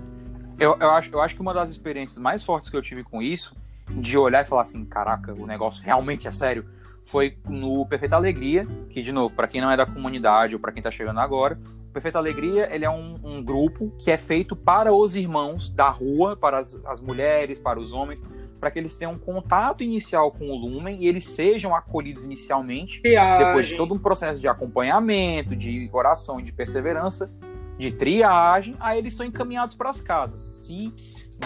Eu, 0.59 0.77
eu, 0.79 0.90
acho, 0.90 1.11
eu 1.11 1.23
acho 1.23 1.35
que 1.35 1.40
uma 1.40 1.55
das 1.55 1.70
experiências 1.70 2.18
mais 2.18 2.44
fortes 2.44 2.68
que 2.68 2.77
eu 2.77 2.83
tive 2.83 3.03
com 3.03 3.23
isso, 3.23 3.57
de 3.88 4.18
olhar 4.18 4.44
e 4.44 4.47
falar 4.47 4.62
assim, 4.62 4.85
caraca, 4.85 5.33
o 5.33 5.47
negócio 5.47 5.83
realmente 5.83 6.29
é 6.29 6.31
sério, 6.31 6.66
foi 7.07 7.38
no 7.49 7.87
Perfeita 7.87 8.16
Alegria, 8.16 8.66
que, 8.90 9.03
de 9.03 9.11
novo, 9.11 9.35
para 9.35 9.49
quem 9.49 9.62
não 9.62 9.70
é 9.70 9.77
da 9.79 9.87
comunidade 9.87 10.55
ou 10.55 10.61
para 10.61 10.70
quem 10.70 10.83
tá 10.83 10.90
chegando 10.90 11.18
agora, 11.18 11.59
o 11.88 11.92
Perfeita 11.94 12.18
Alegria, 12.18 12.68
ele 12.70 12.85
é 12.85 12.90
um, 12.90 13.18
um 13.25 13.42
grupo 13.42 13.90
que 13.99 14.11
é 14.11 14.18
feito 14.18 14.55
para 14.55 14.92
os 14.92 15.16
irmãos 15.16 15.70
da 15.70 15.88
rua, 15.88 16.37
para 16.37 16.59
as, 16.59 16.75
as 16.85 17.01
mulheres, 17.01 17.59
para 17.59 17.81
os 17.81 17.92
homens, 17.92 18.23
para 18.64 18.70
que 18.70 18.79
eles 18.79 18.96
tenham 18.96 19.12
um 19.12 19.18
contato 19.18 19.85
inicial 19.85 20.33
com 20.33 20.48
o 20.48 20.57
Lumen 20.57 20.96
e 20.98 21.07
eles 21.07 21.27
sejam 21.27 21.77
acolhidos 21.77 22.24
inicialmente 22.24 22.98
depois 23.03 23.18
de 23.66 23.74
Triagem. 23.74 23.77
todo 23.77 23.92
um 23.92 23.98
processo 23.98 24.40
de 24.40 24.48
acompanhamento, 24.48 25.55
de 25.55 25.90
oração 25.92 26.40
e 26.40 26.42
de 26.42 26.50
perseverança, 26.50 27.31
de 27.77 27.92
triagem, 27.92 28.74
aí 28.81 28.96
eles 28.96 29.14
são 29.14 29.27
encaminhados 29.27 29.74
para 29.74 29.90
as 29.90 30.00
casas, 30.00 30.40
se, 30.64 30.87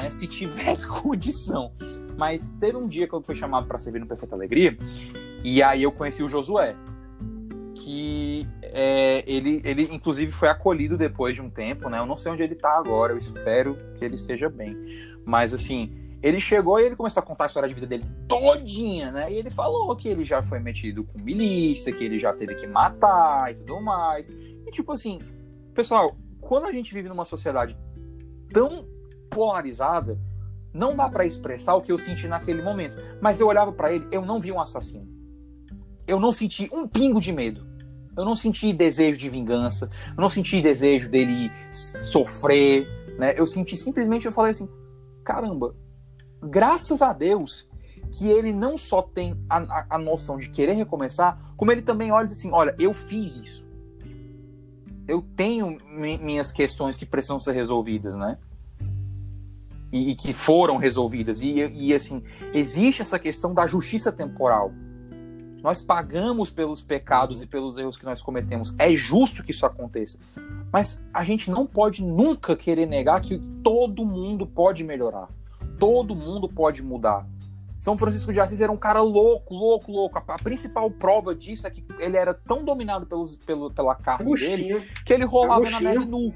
né, 0.01 0.13
se 0.13 0.29
tiver 0.29 0.77
condição. 0.87 1.73
Mas 2.17 2.47
teve 2.61 2.77
um 2.77 2.83
dia 2.83 3.09
que 3.09 3.15
eu 3.15 3.21
fui 3.21 3.35
chamado 3.35 3.67
para 3.67 3.81
servir 3.81 3.99
no 3.99 4.07
Perfeita 4.07 4.37
Alegria, 4.37 4.79
e 5.43 5.61
aí 5.61 5.83
eu 5.83 5.91
conheci 5.91 6.23
o 6.23 6.29
Josué, 6.29 6.77
que 7.75 8.47
é, 8.63 9.25
ele, 9.27 9.61
ele 9.65 9.83
inclusive 9.93 10.31
foi 10.31 10.51
acolhido 10.51 10.97
depois 10.97 11.35
de 11.35 11.43
um 11.43 11.51
tempo, 11.51 11.89
né? 11.89 11.99
Eu 11.99 12.07
não 12.07 12.17
sei 12.17 12.31
onde 12.31 12.45
ele 12.45 12.55
tá 12.55 12.79
agora, 12.79 13.13
eu 13.13 13.19
espero 13.19 13.77
que 13.97 14.05
ele 14.05 14.15
esteja 14.15 14.49
bem. 14.49 14.77
Mas 15.25 15.53
assim, 15.53 16.08
ele 16.23 16.41
chegou 16.41 16.81
e 16.81 16.85
ele 16.85 16.97
começou 16.97 17.23
a 17.23 17.27
contar 17.27 17.45
a 17.45 17.47
história 17.47 17.69
de 17.69 17.75
vida 17.75 17.87
dele 17.87 18.05
todinha, 18.27 19.13
né? 19.13 19.33
E 19.33 19.37
ele 19.37 19.51
falou 19.51 19.95
que 19.95 20.09
ele 20.09 20.25
já 20.25 20.43
foi 20.43 20.59
metido 20.59 21.05
com 21.05 21.23
milícia, 21.23 21.93
que 21.93 22.05
ele 22.05 22.19
já 22.19 22.33
teve 22.33 22.55
que 22.57 22.67
matar 22.67 23.53
e 23.53 23.55
tudo 23.55 23.81
mais. 23.81 24.29
E 24.29 24.71
tipo 24.71 24.93
assim, 24.93 25.19
pessoal, 25.75 26.17
quando 26.41 26.67
a 26.67 26.73
gente 26.73 26.93
vive 26.93 27.09
numa 27.09 27.25
sociedade 27.25 27.79
tão 28.53 28.87
polarizada, 29.31 30.19
não 30.73 30.97
dá 30.97 31.09
pra 31.09 31.25
expressar 31.25 31.75
o 31.75 31.81
que 31.81 31.93
eu 31.93 31.99
senti 31.99 32.27
naquele 32.27 32.63
momento. 32.63 32.99
Mas 33.21 33.41
eu 33.41 33.47
olhava 33.47 33.73
pra 33.73 33.93
ele, 33.93 34.07
eu 34.11 34.23
não 34.25 34.41
vi 34.41 34.51
um 34.51 34.61
assassino. 34.61 35.07
Eu 36.07 36.19
não 36.19 36.33
senti 36.33 36.69
um 36.73 36.89
pingo 36.89 37.21
de 37.21 37.33
medo. 37.33 37.67
Eu 38.17 38.25
não 38.25 38.35
senti 38.35 38.73
desejo 38.73 39.19
de 39.19 39.29
vingança. 39.29 39.91
Eu 40.09 40.21
não 40.21 40.29
senti 40.29 40.61
desejo 40.61 41.09
dele 41.09 41.51
sofrer, 41.71 42.89
né? 43.19 43.35
Eu 43.37 43.47
senti 43.47 43.77
simplesmente, 43.77 44.27
eu 44.27 44.33
falei 44.33 44.51
assim, 44.51 44.69
caramba, 45.25 45.77
graças 46.43 47.03
a 47.03 47.13
Deus 47.13 47.69
que 48.11 48.29
ele 48.29 48.53
não 48.53 48.79
só 48.79 49.03
tem 49.03 49.37
a, 49.51 49.59
a, 49.59 49.87
a 49.97 49.99
noção 49.99 50.39
de 50.39 50.49
querer 50.49 50.73
recomeçar, 50.73 51.39
como 51.57 51.71
ele 51.71 51.83
também 51.83 52.11
olha 52.11 52.25
e 52.25 52.29
diz 52.29 52.39
assim, 52.39 52.51
olha, 52.53 52.75
eu 52.79 52.93
fiz 52.95 53.37
isso. 53.37 53.67
Eu 55.07 55.23
tenho 55.37 55.77
mi- 55.91 56.19
minhas 56.19 56.53
questões 56.53 56.97
que 56.97 57.05
precisam 57.05 57.39
ser 57.39 57.53
resolvidas, 57.53 58.17
né? 58.17 58.39
E, 59.93 60.11
e 60.11 60.15
que 60.15 60.33
foram 60.33 60.77
resolvidas. 60.77 61.43
E, 61.43 61.61
e 61.75 61.95
assim, 61.95 62.23
existe 62.53 63.03
essa 63.03 63.19
questão 63.19 63.53
da 63.53 63.67
justiça 63.67 64.13
temporal. 64.13 64.73
Nós 65.63 65.83
pagamos 65.83 66.51
pelos 66.51 66.81
pecados 66.81 67.43
e 67.43 67.47
pelos 67.47 67.77
erros 67.77 67.97
que 67.97 68.05
nós 68.05 68.23
cometemos. 68.23 68.75
É 68.79 68.95
justo 68.95 69.43
que 69.43 69.51
isso 69.51 69.67
aconteça. 69.67 70.19
Mas 70.73 71.03
a 71.13 71.25
gente 71.25 71.51
não 71.51 71.67
pode 71.67 72.05
nunca 72.05 72.55
querer 72.55 72.87
negar 72.87 73.21
que 73.21 73.39
todo 73.63 74.05
mundo 74.05 74.47
pode 74.47 74.85
melhorar. 74.85 75.29
Todo 75.79 76.15
mundo 76.15 76.49
pode 76.49 76.83
mudar. 76.83 77.27
São 77.77 77.97
Francisco 77.97 78.33
de 78.33 78.41
Assis 78.41 78.61
era 78.61 78.73
um 78.73 78.77
cara 78.77 79.01
louco, 79.01 79.55
louco, 79.55 79.93
louco. 79.93 80.19
A, 80.19 80.35
a 80.35 80.39
principal 80.39 80.91
prova 80.91 81.35
disso 81.35 81.67
é 81.67 81.71
que 81.71 81.85
ele 82.01 82.17
era 82.17 82.35
tão 82.35 82.65
dominado 82.65 83.07
pelos, 83.07 83.37
pelo, 83.37 83.71
pela 83.71 83.95
carne 83.95 84.35
dele 84.35 84.85
que 85.07 85.13
ele 85.13 85.25
rolava 85.25 85.71
na 85.71 85.81
neve 85.81 86.05
nu. 86.05 86.35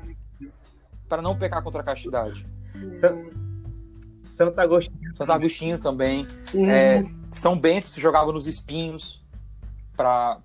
Para 1.09 1.21
não 1.21 1.37
pecar 1.37 1.63
contra 1.63 1.81
a 1.81 1.85
castidade. 1.85 2.47
Santo 4.25 4.59
Agostinho. 4.59 5.17
Santo 5.17 5.33
Agostinho 5.33 5.79
também. 5.79 6.27
Hum, 6.55 6.71
É, 6.71 7.05
São 7.31 7.59
Bento 7.59 7.89
se 7.89 8.01
jogava 8.01 8.33
nos 8.33 8.47
espinhos 8.47 9.22
pra, 9.97 10.39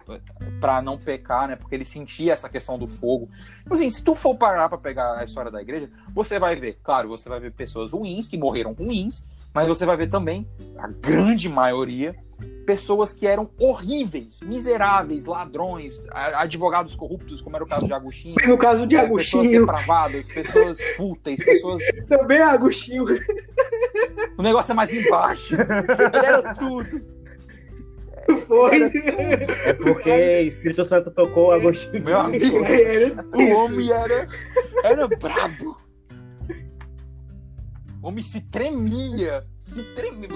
pra 0.59 0.81
não 0.81 0.97
pecar, 0.97 1.47
né? 1.47 1.55
Porque 1.55 1.75
ele 1.75 1.85
sentia 1.85 2.33
essa 2.33 2.49
questão 2.49 2.77
do 2.77 2.87
fogo. 2.87 3.29
Então, 3.61 3.73
assim, 3.73 3.89
se 3.89 4.03
tu 4.03 4.15
for 4.15 4.35
parar 4.35 4.69
pra 4.69 4.77
pegar 4.77 5.17
a 5.17 5.23
história 5.23 5.51
da 5.51 5.61
igreja, 5.61 5.89
você 6.13 6.39
vai 6.39 6.55
ver, 6.55 6.79
claro, 6.83 7.07
você 7.09 7.29
vai 7.29 7.39
ver 7.39 7.51
pessoas 7.51 7.91
ruins, 7.91 8.27
que 8.27 8.37
morreram 8.37 8.73
ruins, 8.73 9.23
mas 9.53 9.67
você 9.67 9.85
vai 9.85 9.97
ver 9.97 10.07
também, 10.07 10.47
a 10.77 10.87
grande 10.87 11.49
maioria, 11.49 12.15
pessoas 12.65 13.13
que 13.13 13.25
eram 13.25 13.49
horríveis, 13.59 14.39
miseráveis, 14.41 15.25
ladrões, 15.25 16.01
advogados 16.11 16.93
corruptos, 16.95 17.41
como 17.41 17.55
era 17.55 17.63
o 17.63 17.67
caso 17.67 17.87
de 17.87 17.93
Agostinho. 17.93 18.35
No 18.45 18.57
caso 18.57 18.85
de 18.85 18.95
né, 18.95 19.01
Pessoas 19.07 19.35
Agostinho, 19.35 19.59
depravadas, 19.61 20.27
pessoas 20.27 20.77
fúteis, 20.95 21.43
pessoas. 21.43 21.81
também 22.07 22.39
Agostinho. 22.39 23.05
O 24.37 24.43
negócio 24.43 24.71
é 24.73 24.75
mais 24.75 24.93
embaixo. 24.93 25.55
Ele 25.55 26.25
era 26.25 26.53
tudo. 26.53 27.17
Foi. 28.47 28.81
É 29.65 29.73
porque 29.73 30.39
Espírito 30.41 30.85
Santo 30.85 31.11
tocou 31.11 31.51
Agostinho. 31.51 32.03
Meu 32.03 32.19
amigo. 32.19 32.45
O 33.33 33.55
homem 33.57 33.91
era, 33.91 34.27
era 34.83 35.07
brabo. 35.07 35.77
O 38.01 38.07
homem 38.07 38.23
se 38.23 38.41
tremia. 38.41 39.45
Se 39.57 39.83
tremia. 39.95 40.29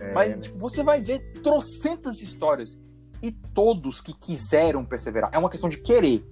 É, 0.00 0.12
Mas 0.12 0.42
tipo, 0.42 0.58
você 0.58 0.82
vai 0.82 1.00
ver 1.00 1.20
trocentas 1.42 2.20
histórias. 2.22 2.80
E 3.22 3.30
todos 3.32 4.00
que 4.00 4.12
quiseram 4.12 4.84
perseverar. 4.84 5.30
É 5.32 5.38
uma 5.38 5.48
questão 5.48 5.68
de 5.70 5.78
querer. 5.78 6.24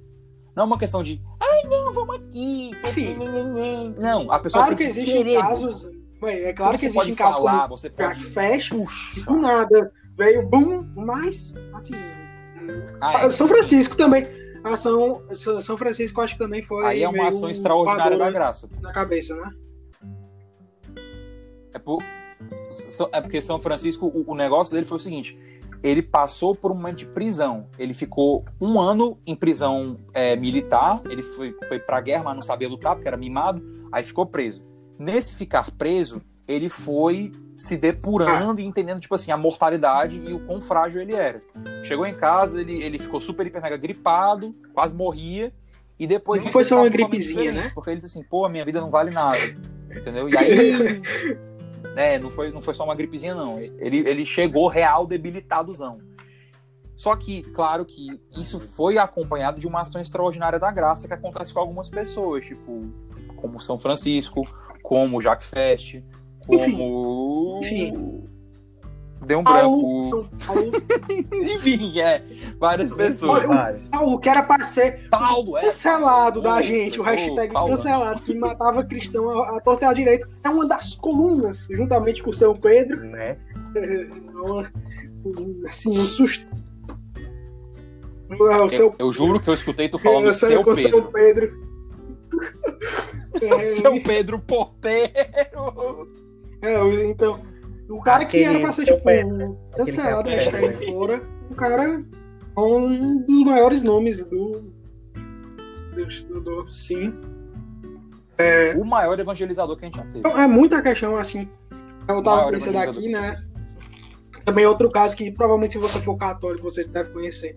Não 0.54 0.64
é 0.64 0.66
uma 0.66 0.78
questão 0.78 1.02
de. 1.02 1.22
Ai, 1.40 1.62
não, 1.68 1.92
vamos 1.92 2.16
aqui. 2.16 2.70
Sim. 2.86 3.16
Não, 3.98 4.30
a 4.30 4.38
pessoa 4.38 4.64
Claro 4.64 4.76
que 4.76 4.84
tem 4.84 4.92
que 4.92 5.00
existem 5.00 5.24
querer. 5.24 5.40
casos. 5.40 5.88
Ué, 6.22 6.42
É 6.50 6.52
claro 6.52 6.78
que 6.78 6.86
você 6.88 6.92
pode 6.92 7.08
existem 7.10 7.14
casos 7.26 7.38
falar, 7.38 7.62
como 7.62 7.78
você 7.78 7.88
pode. 7.90 8.24
Fecha, 8.24 8.74
Puxa. 8.74 9.20
do 9.24 9.36
nada. 9.36 9.90
Veio 10.22 10.46
boom, 10.46 10.86
mas. 10.94 11.52
Assim, 11.74 11.94
Ah, 13.00 13.26
é. 13.26 13.30
São 13.32 13.48
Francisco 13.48 13.96
também. 13.96 14.24
A 14.62 14.76
São, 14.76 15.20
São 15.34 15.76
Francisco 15.76 16.20
acho 16.20 16.34
que 16.34 16.38
também 16.38 16.62
foi. 16.62 16.86
Aí 16.86 17.02
é 17.02 17.08
uma 17.08 17.26
ação 17.26 17.50
extraordinária 17.50 18.16
da 18.16 18.30
graça. 18.30 18.68
Na 18.80 18.92
cabeça, 18.92 19.34
né? 19.34 19.50
É 21.74 21.78
por... 21.78 22.00
É 23.10 23.20
porque 23.20 23.42
São 23.42 23.60
Francisco, 23.60 24.06
o, 24.06 24.30
o 24.30 24.34
negócio 24.36 24.72
dele 24.72 24.86
foi 24.86 24.96
o 24.96 25.00
seguinte: 25.00 25.36
ele 25.82 26.02
passou 26.02 26.54
por 26.54 26.70
um 26.70 26.76
momento 26.76 26.98
de 26.98 27.06
prisão. 27.06 27.66
Ele 27.76 27.92
ficou 27.92 28.44
um 28.60 28.80
ano 28.80 29.18
em 29.26 29.34
prisão 29.34 29.98
é, 30.14 30.36
militar. 30.36 31.02
Ele 31.10 31.22
foi, 31.24 31.56
foi 31.66 31.80
pra 31.80 32.00
guerra, 32.00 32.22
mas 32.22 32.34
não 32.36 32.42
sabia 32.42 32.68
lutar 32.68 32.94
porque 32.94 33.08
era 33.08 33.16
mimado. 33.16 33.60
Aí 33.90 34.04
ficou 34.04 34.24
preso. 34.24 34.62
Nesse 34.96 35.34
ficar 35.34 35.68
preso, 35.72 36.22
ele 36.46 36.68
foi 36.68 37.32
se 37.56 37.76
depurando 37.76 38.60
e 38.60 38.64
entendendo, 38.64 39.00
tipo 39.00 39.14
assim, 39.14 39.30
a 39.30 39.36
mortalidade 39.36 40.20
e 40.24 40.32
o 40.32 40.40
quão 40.40 40.60
frágil 40.60 41.00
ele 41.00 41.14
era. 41.14 41.42
Chegou 41.84 42.06
em 42.06 42.14
casa, 42.14 42.60
ele, 42.60 42.82
ele 42.82 42.98
ficou 42.98 43.20
super, 43.20 43.46
hiper, 43.46 43.62
mega 43.62 43.76
gripado, 43.76 44.54
quase 44.74 44.94
morria. 44.94 45.52
E 45.98 46.06
depois 46.06 46.42
Não 46.42 46.50
foi 46.50 46.64
só 46.64 46.76
tava 46.76 46.82
uma 46.82 46.90
gripezinha, 46.90 47.52
né? 47.52 47.70
Porque 47.74 47.90
ele 47.90 48.00
disse 48.00 48.18
assim, 48.18 48.26
pô, 48.28 48.44
a 48.44 48.48
minha 48.48 48.64
vida 48.64 48.80
não 48.80 48.90
vale 48.90 49.10
nada. 49.10 49.38
Entendeu? 49.90 50.28
E 50.28 50.36
aí. 50.36 50.72
É, 51.94 52.18
não 52.18 52.30
foi, 52.30 52.50
não 52.50 52.62
foi 52.62 52.72
só 52.72 52.84
uma 52.84 52.94
gripezinha, 52.94 53.34
não. 53.34 53.58
Ele, 53.58 53.98
ele 54.08 54.24
chegou 54.24 54.66
real 54.66 55.06
debilitadozão. 55.06 55.98
Só 56.96 57.16
que, 57.16 57.42
claro 57.42 57.84
que 57.84 58.20
isso 58.38 58.60
foi 58.60 58.96
acompanhado 58.96 59.58
de 59.58 59.66
uma 59.66 59.80
ação 59.80 60.00
extraordinária 60.00 60.58
da 60.58 60.70
graça 60.70 61.08
que 61.08 61.12
acontece 61.12 61.52
com 61.52 61.60
algumas 61.60 61.90
pessoas, 61.90 62.46
tipo, 62.46 62.82
como 63.36 63.60
São 63.60 63.78
Francisco, 63.78 64.42
como 64.82 65.20
Jacques 65.20 65.50
Fest, 65.50 66.02
como. 66.46 67.60
Enfim. 67.62 68.18
Deu 69.24 69.38
um 69.38 69.44
branco. 69.44 70.02
São 70.02 70.28
Paulo. 70.44 70.72
Enfim, 71.32 72.00
é. 72.00 72.24
Várias 72.58 72.90
pessoas. 72.92 73.44
Olha, 73.48 73.76
o-. 73.76 73.88
Paulo, 73.90 74.18
que 74.18 74.28
era 74.28 74.42
pra 74.42 74.64
ser 74.64 75.08
Paulo, 75.08 75.56
é. 75.56 75.62
cancelado 75.62 76.42
da 76.42 76.50
Paulo, 76.50 76.64
gente, 76.64 76.98
o 76.98 77.04
hashtag 77.04 77.52
Paulo. 77.52 77.70
cancelado, 77.70 78.20
que 78.22 78.34
matava 78.34 78.82
cristão 78.84 79.30
à 79.30 79.56
à 79.56 79.60
torta 79.60 79.88
à 79.88 79.92
direita. 79.92 80.28
É 80.42 80.48
uma 80.50 80.66
das 80.66 80.96
colunas, 80.96 81.68
juntamente 81.70 82.20
com 82.20 82.30
o 82.30 82.34
São 82.34 82.56
Pedro. 82.56 82.98
Né? 83.00 83.36
É 83.76 84.08
uma- 84.34 84.68
assim, 85.68 85.96
um 85.96 86.04
susto. 86.04 86.44
O 88.28 88.68
seu, 88.70 88.86
Eu, 88.86 88.94
eu 89.06 89.12
juro 89.12 89.38
que 89.38 89.48
eu 89.50 89.54
escutei 89.54 89.88
tu 89.88 89.98
falando 89.98 90.26
eu 90.26 90.32
seu 90.32 90.64
Pedro. 90.64 90.74
seu 90.74 91.02
Pedro. 91.04 91.52
É, 93.42 93.64
Seu 93.64 94.00
Pedro 94.02 94.38
Porteiro. 94.38 95.10
É, 96.62 96.76
eu- 96.76 97.04
então, 97.10 97.40
o 97.88 98.00
cara 98.00 98.24
que 98.24 98.38
Aquele 98.38 98.44
era 98.56 98.60
pra 98.60 98.72
ser, 98.72 98.84
tipo, 98.86 99.02
Pedro. 99.02 99.58
cancelado, 99.76 100.24
que 100.24 100.30
é 100.30 100.36
hashtag 100.36 100.86
fora, 100.86 101.22
o 101.50 101.54
cara 101.54 102.02
é 102.56 102.60
um 102.60 103.18
dos 103.24 103.44
maiores 103.44 103.82
nomes 103.82 104.24
do. 104.24 104.72
do, 106.28 106.40
do 106.40 106.72
sim. 106.72 107.12
O 108.76 108.84
maior 108.84 109.18
evangelizador 109.20 109.76
que 109.76 109.84
a 109.84 109.86
gente 109.88 109.96
já 109.96 110.04
teve. 110.04 110.18
Então, 110.20 110.38
é 110.40 110.46
muita 110.48 110.82
questão, 110.82 111.16
assim. 111.16 111.48
Eu 112.08 112.22
tava 112.22 112.48
evangelizador 112.48 112.88
aqui, 112.88 113.02
que 113.02 113.08
né? 113.12 113.44
Também 114.44 114.66
outro 114.66 114.90
caso 114.90 115.16
que 115.16 115.30
provavelmente 115.30 115.74
se 115.74 115.78
você 115.78 116.00
for 116.00 116.16
católico 116.16 116.64
você 116.64 116.82
deve 116.84 117.10
conhecer. 117.10 117.56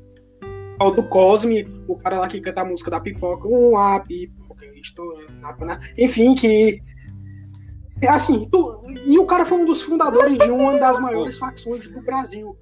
É 0.80 0.84
o 0.84 0.92
do 0.92 1.02
Cosme, 1.04 1.66
o 1.88 1.96
cara 1.96 2.20
lá 2.20 2.28
que 2.28 2.40
canta 2.42 2.62
a 2.62 2.66
música 2.66 2.92
da 2.92 3.00
pipoca. 3.00 3.48
Um 3.48 3.76
a 3.78 4.00
pipoca, 4.02 4.66
eu 4.66 4.76
estou 4.76 5.18
na 5.42 5.56
na- 5.66 5.80
Enfim, 5.98 6.36
que. 6.36 6.80
É 8.02 8.08
Assim, 8.08 8.48
tu- 8.52 8.82
e 9.06 9.18
o 9.18 9.26
cara 9.26 9.46
foi 9.46 9.58
um 9.60 9.66
dos 9.66 9.82
fundadores 9.82 10.38
de 10.38 10.50
uma 10.52 10.78
das 10.80 11.00
maiores 11.00 11.38
facções 11.38 11.88
do 11.92 12.02
Brasil. 12.02 12.56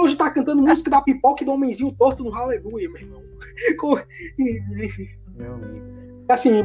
Hoje 0.00 0.16
tá 0.16 0.30
cantando 0.30 0.62
música 0.62 0.90
da 0.90 1.00
pipoca 1.02 1.42
e 1.42 1.46
do 1.46 1.52
homenzinho 1.52 1.92
torto 1.98 2.22
no 2.22 2.34
Aleluia, 2.34 2.88
meu 2.88 3.00
irmão. 3.02 3.22
Meu 5.38 5.54
amigo. 5.54 5.98
Assim, 6.28 6.62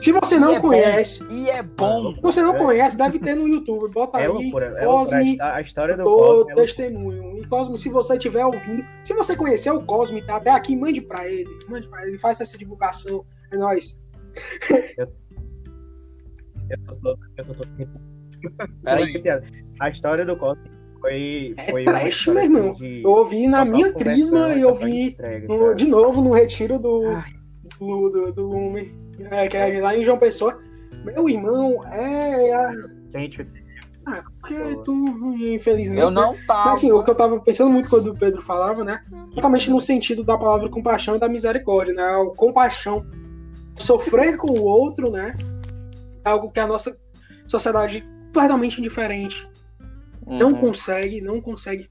se 0.00 0.10
você 0.10 0.38
não 0.38 0.52
E 0.52 0.54
é 0.54 0.60
bom. 0.60 0.68
conhece, 0.68 1.22
E 1.28 1.50
é 1.50 1.62
bom. 1.62 2.14
se 2.14 2.20
você 2.22 2.40
não 2.42 2.54
É. 2.54 2.58
conhece, 2.58 2.96
deve 2.96 3.18
ter 3.18 3.34
no 3.36 3.46
YouTube. 3.46 3.92
Bota 3.92 4.18
É 4.18 4.22
aí 4.22 4.28
loucura. 4.28 4.74
É 4.78 4.84
Cosme 4.86 5.24
loucura. 5.24 5.54
A 5.54 5.60
história 5.60 5.96
do 5.96 6.04
Cosme 6.04 6.52
é 6.52 6.54
testemunho. 6.54 7.38
E 7.38 7.46
Cosmo, 7.46 7.76
se 7.76 7.88
você 7.90 8.14
estiver 8.14 8.46
ouvindo, 8.46 8.84
se 9.04 9.12
você 9.12 9.36
conhecer 9.36 9.70
o 9.70 9.82
Cosmo 9.84 10.16
e 10.18 10.22
tá 10.26 10.36
até 10.36 10.50
aqui, 10.50 10.74
mande 10.74 11.02
pra 11.02 11.28
ele. 11.28 11.50
Mande 11.68 11.88
pra 11.88 12.06
ele, 12.06 12.18
faça 12.18 12.42
essa 12.42 12.56
divulgação. 12.56 13.24
É 13.52 13.56
nóis. 13.56 14.02
Eu 14.96 15.08
tô 16.78 16.94
todo- 16.96 17.18
eu 17.36 17.44
tô 17.44 17.54
todo- 17.54 17.68
Peraí. 18.84 19.22
A 19.80 19.90
história 19.90 20.24
do 20.24 20.36
Cosme 20.36 20.64
foi. 21.00 21.54
É 21.56 21.70
foi 21.70 21.82
uma 21.82 21.92
trash, 21.92 22.26
meu 22.28 22.38
assim, 22.38 22.54
irmão. 22.56 22.72
de 22.74 23.02
Eu 23.02 23.10
ouvi 23.10 23.46
na 23.46 23.64
minha 23.64 23.92
crisma 23.92 24.48
e 24.50 24.60
eu 24.62 24.74
vi 24.74 25.08
entrega, 25.08 25.46
no- 25.48 25.74
de 25.74 25.86
novo 25.86 26.20
no 26.22 26.32
retiro 26.32 26.78
do, 26.78 27.06
Ai. 27.08 27.32
do, 27.78 28.08
do, 28.10 28.32
do 28.32 28.46
Lume. 28.48 28.94
É, 29.30 29.46
que 29.48 29.56
é 29.56 29.80
lá 29.80 29.96
em 29.96 30.04
João 30.04 30.18
Pessoa. 30.18 30.58
Meu 31.04 31.28
irmão, 31.28 31.84
é. 31.88 32.52
a- 32.52 32.72
Gente, 33.14 33.44
Ah, 34.06 34.24
porque 34.40 34.56
tu, 34.84 34.92
infelizmente. 35.36 36.00
Eu 36.00 36.10
não 36.10 36.34
tava. 36.46 36.72
Assim, 36.74 36.90
o 36.90 37.04
que 37.04 37.10
eu 37.10 37.14
tava 37.14 37.38
pensando 37.40 37.70
muito 37.70 37.88
quando 37.88 38.08
o 38.08 38.16
Pedro 38.18 38.42
falava, 38.42 38.82
né? 38.82 39.00
Totalmente 39.34 39.70
no 39.70 39.80
sentido 39.80 40.24
da 40.24 40.36
palavra 40.36 40.68
compaixão 40.68 41.14
e 41.14 41.18
da 41.20 41.28
misericórdia, 41.28 41.94
né? 41.94 42.16
O 42.16 42.30
compaixão. 42.32 43.04
Sofrer 43.76 44.36
com 44.36 44.52
o 44.52 44.64
outro, 44.64 45.10
né? 45.10 45.32
É 46.24 46.28
algo 46.28 46.50
que 46.50 46.60
a 46.60 46.66
nossa 46.66 46.96
sociedade 47.46 48.02
completamente 48.26 48.78
indiferente 48.78 49.48
não 50.26 50.52
Uhum. 50.52 50.60
consegue, 50.60 51.20
não 51.20 51.40
consegue 51.40 51.90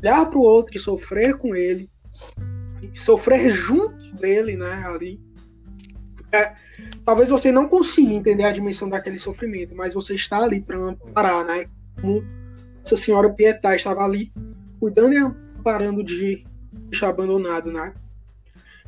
olhar 0.00 0.28
pro 0.30 0.40
outro 0.40 0.76
e 0.76 0.78
sofrer 0.78 1.36
com 1.36 1.56
ele, 1.56 1.90
sofrer 2.94 3.50
junto 3.50 4.14
dele, 4.16 4.56
né? 4.56 4.84
Ali. 4.86 5.20
É, 6.30 6.52
talvez 7.04 7.30
você 7.30 7.50
não 7.50 7.68
consiga 7.68 8.12
entender 8.12 8.44
a 8.44 8.52
dimensão 8.52 8.88
daquele 8.88 9.18
sofrimento, 9.18 9.74
mas 9.74 9.94
você 9.94 10.14
está 10.14 10.42
ali 10.42 10.60
para 10.60 10.76
amparar, 10.76 11.44
né? 11.44 11.66
Como 12.00 12.22
Nossa 12.80 12.96
Senhora 12.96 13.30
Pietá 13.30 13.74
estava 13.74 14.04
ali 14.04 14.32
cuidando 14.78 15.14
e 15.14 15.18
amparando 15.18 16.04
de 16.04 16.44
bicho 16.72 17.06
abandonado, 17.06 17.72
né? 17.72 17.94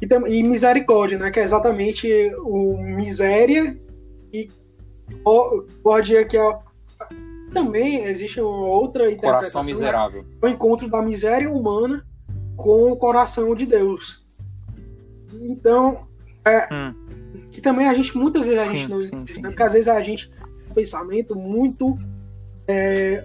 E, 0.02 0.06
e 0.36 0.42
misericórdia, 0.42 1.18
né? 1.18 1.30
Que 1.30 1.40
é 1.40 1.44
exatamente 1.44 2.08
o 2.40 2.76
miséria 2.76 3.78
e 4.32 4.48
que 6.28 6.36
é 6.36 6.58
também 7.52 8.04
existe 8.04 8.40
uma 8.40 8.66
outra 8.66 9.04
Coração 9.04 9.12
interpretação, 9.16 9.62
né? 9.62 9.68
miserável. 9.68 10.24
o 10.42 10.46
encontro 10.48 10.88
da 10.90 11.00
miséria 11.00 11.50
humana 11.50 12.04
com 12.56 12.90
o 12.92 12.96
coração 12.96 13.54
de 13.54 13.64
Deus. 13.66 14.24
Então, 15.40 16.06
é, 16.44 16.72
Hum. 16.74 16.94
que 17.52 17.60
também 17.60 17.88
a 17.88 17.94
gente, 17.94 18.16
muitas 18.16 18.46
vezes 18.46 18.60
a 18.60 18.66
Sim, 18.66 18.76
gente 18.76 18.90
não 18.90 19.02
sim, 19.02 19.06
entende, 19.14 19.34
sim. 19.34 19.40
né? 19.42 19.48
porque 19.48 19.62
às 19.62 19.72
vezes 19.72 19.88
a 19.88 20.02
gente 20.02 20.28
tem 20.30 20.44
um 20.70 20.74
pensamento 20.74 21.36
muito 21.36 21.98
é, 22.68 23.24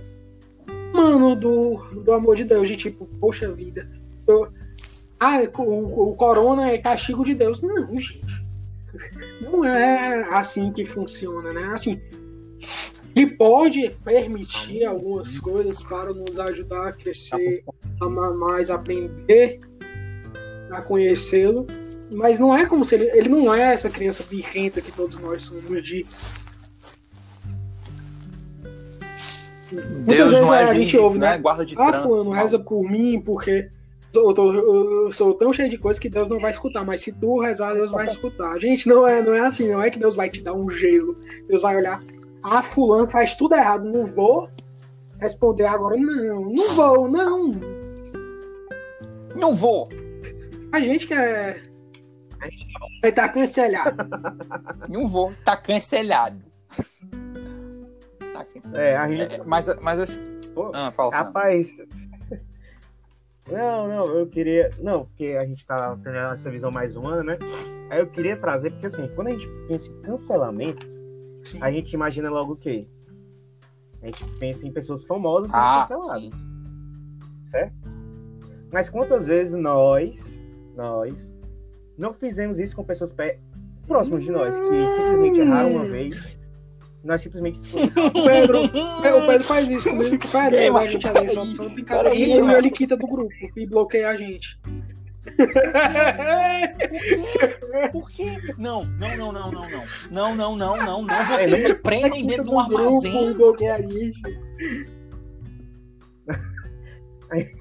humano 0.93 1.35
do, 1.35 1.77
do 2.03 2.13
amor 2.13 2.35
de 2.35 2.43
Deus, 2.43 2.67
de 2.67 2.77
tipo, 2.77 3.05
poxa 3.19 3.51
vida, 3.51 3.89
eu- 4.27 4.47
ah, 5.19 5.37
o, 5.59 6.09
o 6.11 6.15
corona 6.15 6.71
é 6.71 6.77
castigo 6.79 7.23
de 7.23 7.35
Deus. 7.35 7.61
Não, 7.61 7.93
gente. 7.95 8.19
Não 9.41 9.65
é 9.65 10.23
assim 10.31 10.71
que 10.71 10.85
funciona, 10.85 11.53
né? 11.53 11.65
Assim, 11.73 12.01
ele 13.15 13.27
pode 13.35 13.89
permitir 14.03 14.85
algumas 14.85 15.37
coisas 15.39 15.81
para 15.81 16.13
nos 16.13 16.37
ajudar 16.39 16.89
a 16.89 16.93
crescer, 16.93 17.63
a 17.99 18.05
amar 18.05 18.33
mais, 18.33 18.69
aprender 18.69 19.59
a 20.71 20.81
conhecê-lo, 20.81 21.67
mas 22.11 22.39
não 22.39 22.55
é 22.55 22.65
como 22.65 22.85
se 22.85 22.95
ele, 22.95 23.05
ele 23.11 23.29
não 23.29 23.53
é 23.53 23.73
essa 23.73 23.89
criança 23.89 24.23
birrenta 24.29 24.81
que 24.81 24.91
todos 24.91 25.19
nós 25.19 25.43
somos 25.43 25.83
de 25.83 26.05
Muitas 30.05 30.31
vezes 30.31 30.49
a 30.49 30.73
gente 30.73 30.97
ouve, 30.97 31.17
né? 31.17 31.37
Guarda 31.37 31.65
de 31.65 31.75
ah, 31.75 31.77
trânsito. 31.77 32.09
fulano, 32.09 32.31
reza 32.31 32.59
por 32.59 32.83
mim, 32.83 33.21
porque 33.21 33.69
eu, 34.13 34.33
tô- 34.33 34.53
eu- 34.53 35.11
sou 35.11 35.33
tão 35.33 35.51
cheio 35.53 35.69
de 35.69 35.77
coisa 35.77 35.99
que 35.99 36.09
Deus 36.09 36.29
não 36.29 36.39
vai 36.39 36.51
escutar, 36.51 36.83
mas 36.85 37.01
se 37.01 37.11
tu 37.13 37.39
rezar, 37.39 37.73
Deus 37.73 37.91
vai 37.91 38.05
escutar. 38.05 38.59
Gente, 38.59 38.87
não 38.89 39.07
é, 39.07 39.21
não 39.21 39.33
é 39.33 39.39
assim, 39.41 39.71
não 39.71 39.81
é 39.81 39.89
que 39.89 39.99
Deus 39.99 40.15
vai 40.15 40.29
te 40.29 40.41
dar 40.41 40.53
um 40.53 40.69
gelo. 40.69 41.17
Deus 41.47 41.61
vai 41.61 41.75
olhar, 41.77 41.99
ah, 42.43 42.61
fulano 42.63 43.07
faz 43.07 43.35
tudo 43.35 43.55
errado, 43.55 43.87
não 43.91 44.05
vou 44.05 44.49
responder 45.19 45.65
agora, 45.65 45.95
não, 45.97 46.49
não 46.49 46.75
vou, 46.75 47.07
não. 47.09 47.51
Não 49.35 49.53
vou. 49.55 49.87
A 50.71 50.79
gente 50.81 51.07
que 51.07 51.13
é. 51.13 51.61
Vai 53.01 53.09
estar 53.11 53.29
cancelado. 53.29 53.95
Não 54.89 55.07
vou. 55.07 55.31
Tá 55.45 55.55
cancelado. 55.55 56.37
Tá 58.33 58.45
can- 58.45 58.71
É, 58.73 58.97
a 58.97 59.07
gente. 59.07 59.35
É, 59.35 59.43
mas, 59.45 59.67
mas 59.81 59.99
assim. 59.99 60.19
Pô, 60.53 60.71
Ah, 60.73 60.91
fala. 60.91 61.11
Rapaz. 61.13 61.77
Não, 61.77 61.85
não, 63.87 64.05
eu 64.05 64.27
queria. 64.27 64.69
Não, 64.79 65.05
porque 65.05 65.37
a 65.39 65.45
gente 65.45 65.65
tá 65.65 65.97
tendo 66.03 66.15
essa 66.15 66.49
visão 66.49 66.71
mais 66.71 66.95
humana, 66.95 67.23
né? 67.23 67.37
Aí 67.89 67.99
eu 67.99 68.07
queria 68.07 68.37
trazer, 68.37 68.71
porque 68.71 68.87
assim, 68.87 69.07
quando 69.15 69.27
a 69.27 69.31
gente 69.31 69.47
pensa 69.67 69.89
em 69.89 70.01
cancelamento, 70.01 70.87
Sim. 71.43 71.59
a 71.61 71.71
gente 71.71 71.93
imagina 71.93 72.29
logo 72.29 72.53
o 72.53 72.57
quê? 72.57 72.87
A 74.01 74.05
gente 74.05 74.23
pensa 74.39 74.67
em 74.67 74.71
pessoas 74.71 75.03
famosas 75.05 75.51
sendo 75.51 75.61
Ah, 75.61 75.85
canceladas. 75.87 76.39
Certo? 77.45 77.75
Mas 78.71 78.89
quantas 78.89 79.25
vezes 79.25 79.53
nós, 79.53 80.41
nós, 80.75 81.33
não 81.97 82.13
fizemos 82.13 82.57
isso 82.57 82.75
com 82.75 82.83
pessoas 82.83 83.13
próximas 83.85 84.23
de 84.23 84.31
nós, 84.31 84.59
que 84.59 84.87
simplesmente 84.95 85.39
erraram 85.41 85.71
uma 85.71 85.85
vez 85.85 86.39
nós 87.03 87.21
simplesmente 87.21 87.59
excluímos. 87.59 87.93
O 87.95 88.23
Pedro, 88.25 88.57
é, 89.03 89.13
o 89.13 89.27
Pedro 89.27 89.43
faz 89.43 89.69
isso 89.69 89.89
comigo 89.89 90.19
com 90.19 90.27
o 90.27 90.31
Pedro, 90.31 90.57
Ei, 90.57 90.69
a 90.69 90.87
gente 90.87 91.07
ali, 91.07 91.29
só, 91.29 91.45
só 91.53 91.69
brincadeirinha, 91.69 92.27
peraí, 92.27 92.39
e 92.39 92.41
mano. 92.41 92.57
ele 92.57 92.71
quita 92.71 92.95
do 92.95 93.07
grupo 93.07 93.33
e 93.55 93.65
bloqueia 93.65 94.09
a 94.09 94.15
gente. 94.15 94.59
Por 97.91 98.09
quê? 98.11 98.37
Não, 98.57 98.85
não, 98.85 99.17
não, 99.17 99.31
não, 99.31 99.51
não, 99.51 99.69
não. 99.69 99.83
Não, 100.09 100.35
não, 100.35 100.55
não, 100.55 100.77
não, 100.77 101.01
não. 101.03 101.15
É, 101.15 101.25
Vocês 101.25 101.63
me 101.63 101.73
prendem 101.75 102.25
dentro 102.25 102.43
do 102.43 102.49
de 102.49 102.55
um 102.55 102.59
armazém. 102.59 103.33
bloqueia 103.33 103.75
a 103.75 103.81
gente. 103.81 104.21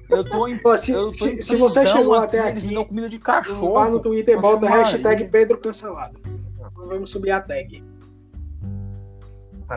Eu 0.09 0.23
tô 0.23 0.47
em. 0.47 0.59
Ó, 0.63 0.75
se, 0.75 0.91
eu 0.91 1.11
tô 1.11 1.13
se, 1.13 1.29
em 1.29 1.41
se 1.41 1.55
você 1.55 1.85
chegou 1.85 2.15
aqui, 2.15 2.37
até 2.37 2.49
eles 2.49 2.63
me 2.63 2.69
aqui, 2.69 2.75
dão 2.75 2.85
comida 2.85 3.07
de 3.07 3.17
vá 3.17 3.37
no 3.37 3.43
cachorro. 3.43 3.99
Twitter 3.99 4.39
bota 4.39 4.67
hashtag 4.67 5.25
Pedro 5.25 5.57
Cancelado. 5.59 6.19
Vamos 6.75 7.09
subir 7.09 7.31
a 7.31 7.39
tag. 7.39 7.81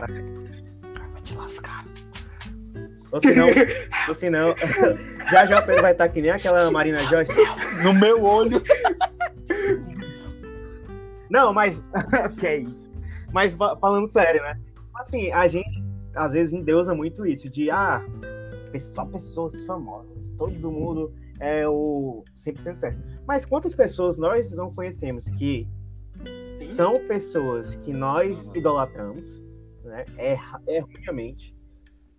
Vai 0.01 1.21
te 1.21 1.35
lascar. 1.35 1.85
Ou 3.11 3.21
senão, 3.21 3.47
ou 4.09 4.15
senão 4.15 4.55
já 5.31 5.45
já 5.45 5.59
o 5.59 5.65
Pedro 5.65 5.81
vai 5.81 5.91
estar 5.93 6.09
que 6.09 6.21
nem 6.21 6.31
aquela 6.31 6.69
Marina 6.69 7.03
Joyce. 7.03 7.33
No 7.83 7.93
meu 7.93 8.23
olho. 8.23 8.61
Não, 11.29 11.53
mas. 11.53 11.81
que 12.39 12.47
é 12.47 12.57
isso? 12.57 12.89
Mas 13.31 13.53
fa- 13.53 13.75
falando 13.77 14.07
sério, 14.07 14.41
né? 14.41 14.59
Assim, 14.95 15.31
a 15.31 15.47
gente 15.47 15.83
às 16.15 16.33
vezes 16.33 16.53
endeusa 16.53 16.93
muito 16.93 17.25
isso, 17.25 17.49
de 17.49 17.69
ah, 17.69 18.01
só 18.79 19.05
pessoas 19.05 19.65
famosas, 19.65 20.31
todo 20.37 20.71
mundo 20.71 21.13
é 21.39 21.67
o 21.67 22.23
100% 22.37 22.75
certo. 22.75 22.99
Mas 23.27 23.45
quantas 23.45 23.75
pessoas 23.75 24.17
nós 24.17 24.51
não 24.53 24.73
conhecemos 24.73 25.29
que 25.29 25.67
são 26.61 27.05
pessoas 27.05 27.75
que 27.75 27.91
nós 27.91 28.49
idolatramos, 28.55 29.41
né? 29.95 30.05
Erra, 30.17 30.61
erroneamente. 30.67 31.55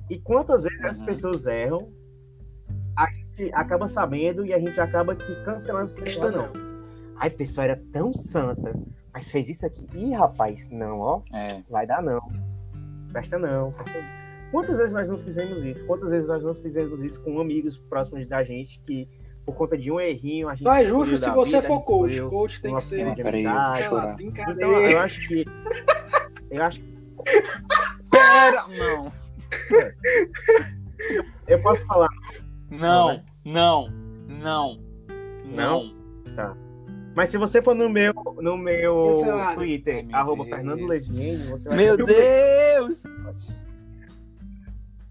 E 0.08 0.18
quantas 0.20 0.62
vezes 0.64 0.80
essas 0.80 1.00
Uhum. 1.00 1.06
pessoas 1.06 1.46
erram, 1.46 1.92
a 2.96 3.10
gente 3.10 3.50
acaba 3.52 3.88
sabendo 3.88 4.46
e 4.46 4.52
a 4.52 4.58
gente 4.58 4.80
acaba 4.80 5.14
que 5.14 5.44
cancelando 5.44 5.84
essa 5.84 6.00
pessoa, 6.00 6.30
não. 6.30 6.48
Ai, 7.18 7.28
a 7.28 7.30
pessoa 7.30 7.64
era 7.64 7.82
tão 7.92 8.12
santa, 8.12 8.72
mas 9.12 9.30
fez 9.30 9.48
isso 9.48 9.66
aqui. 9.66 9.86
Ih, 9.94 10.12
rapaz, 10.12 10.68
não, 10.70 11.00
ó, 11.00 11.22
É. 11.32 11.62
vai 11.68 11.86
dar 11.86 12.02
não. 12.02 12.20
Presta 13.12 13.38
não, 13.38 13.72
presta 13.72 13.98
não. 13.98 14.16
Quantas 14.50 14.76
vezes 14.76 14.92
nós 14.94 15.08
não 15.08 15.18
fizemos 15.18 15.64
isso? 15.64 15.84
Quantas 15.86 16.10
vezes 16.10 16.28
nós 16.28 16.42
não 16.42 16.54
fizemos 16.54 17.02
isso 17.02 17.20
com 17.22 17.40
amigos 17.40 17.78
próximos 17.78 18.26
da 18.28 18.44
gente 18.44 18.80
que, 18.86 19.08
por 19.44 19.54
conta 19.56 19.76
de 19.76 19.90
um 19.90 19.98
errinho, 20.00 20.48
a 20.48 20.54
gente. 20.54 20.64
Só 20.66 20.74
é 20.74 20.84
justo 20.84 21.18
se 21.18 21.30
você 21.30 21.56
vida, 21.56 21.62
for 21.66 21.80
coach. 21.82 22.20
Coach 22.22 22.62
tem 22.62 22.74
que 22.74 22.80
ser. 22.82 23.02
amizade. 23.02 24.24
Então, 24.24 24.72
eu 24.72 25.00
acho 25.00 25.28
que. 25.28 25.44
Eu 26.50 26.62
acho 26.62 26.80
que 26.80 26.95
Pera! 28.10 28.64
Não. 28.68 29.12
eu 31.48 31.62
posso 31.62 31.84
falar. 31.86 32.08
Não, 32.70 33.22
não, 33.44 33.88
não, 34.28 34.80
não. 35.44 35.94
Mas 37.14 37.30
se 37.30 37.38
você 37.38 37.62
for 37.62 37.74
no 37.74 37.88
meu, 37.88 38.12
no 38.42 38.56
meu 38.58 39.06
Cancelado. 39.08 39.54
Twitter, 39.56 39.96
Ai, 39.96 40.02
meu 40.02 40.16
arroba 40.16 40.44
Deus. 40.44 40.56
Fernando 40.56 40.86
Leviene, 40.86 41.44
você 41.46 41.68
vai 41.68 41.78
Meu 41.78 41.96
Deus! 41.96 43.02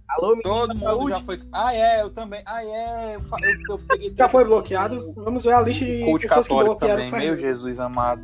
Alô, 0.08 0.30
menino 0.36 0.44
Todo 0.44 0.76
mundo 0.76 0.84
saúde? 0.84 1.10
já 1.18 1.22
foi. 1.22 1.40
Ah, 1.52 1.74
é, 1.74 2.02
eu 2.04 2.10
também. 2.12 2.42
Ah, 2.46 2.64
é. 2.64 3.16
Eu, 3.16 3.22
fa- 3.22 3.38
eu, 3.42 3.60
eu 3.70 3.80
peguei 3.80 4.14
Já 4.16 4.30
foi 4.30 4.46
bloqueado? 4.46 5.12
Vamos 5.14 5.44
ver 5.44 5.54
a 5.54 5.62
lista 5.62 5.84
de 5.84 6.06
coach 6.06 6.22
pessoas 6.28 6.48
que 6.48 6.54
bloquearam 6.54 7.10
também. 7.10 7.30
Meu. 7.30 7.38
Jesus 7.38 7.80
amado. 7.80 8.22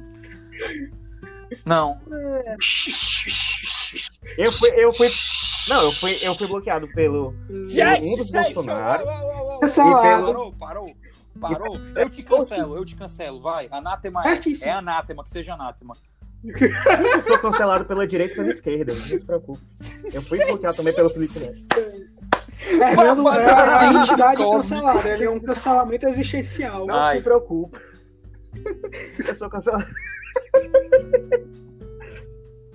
Não. 1.65 1.99
Eu 4.38 4.51
fui, 4.51 4.69
eu 4.75 4.93
fui. 4.93 5.07
Não, 5.67 5.84
eu 5.84 5.91
fui, 5.91 6.17
eu 6.21 6.36
fui 6.36 6.47
bloqueado 6.47 6.88
pelo 6.93 7.34
um 7.49 8.15
dos 8.15 8.32
Bolsonaro. 8.32 9.05
Cancelado. 9.61 10.25
Parou, 10.25 10.53
parou. 10.53 10.95
Parou. 11.39 11.77
Eu 11.95 12.09
te 12.09 12.23
cancelo, 12.23 12.75
eu 12.75 12.86
te 12.86 12.95
cancelo. 12.95 13.41
Vai. 13.41 13.67
Anátema 13.71 14.23
é. 14.25 14.39
É 14.63 14.71
anátema, 14.71 15.23
que 15.23 15.29
seja 15.29 15.53
anátema. 15.53 15.95
Eu 16.43 17.21
sou 17.27 17.38
cancelado 17.39 17.86
pela 17.86 18.07
direita 18.07 18.34
e 18.34 18.36
pela 18.38 18.49
esquerda, 18.49 18.93
não 18.93 19.01
se 19.01 19.23
preocupe. 19.23 19.61
Eu 20.11 20.21
fui 20.21 20.43
bloqueado 20.43 20.75
também 20.75 20.93
pelo 20.93 21.09
Felipe 21.09 21.39
Neto. 21.39 21.61
Fernando 22.57 23.23
Vai 23.23 23.43
é 23.43 23.47
fazer 23.47 23.69
a 23.69 23.75
aquele 23.75 23.99
entidade 23.99 24.38
cosme. 24.38 24.75
cancelada. 24.77 25.09
Ele 25.09 25.25
é 25.25 25.29
um 25.29 25.39
cancelamento 25.39 26.07
existencial. 26.07 26.88
Não 26.88 26.95
Ai. 26.95 27.17
se 27.17 27.23
preocupe. 27.23 27.79
Eu 29.27 29.36
sou 29.36 29.49
cancelado. 29.49 29.86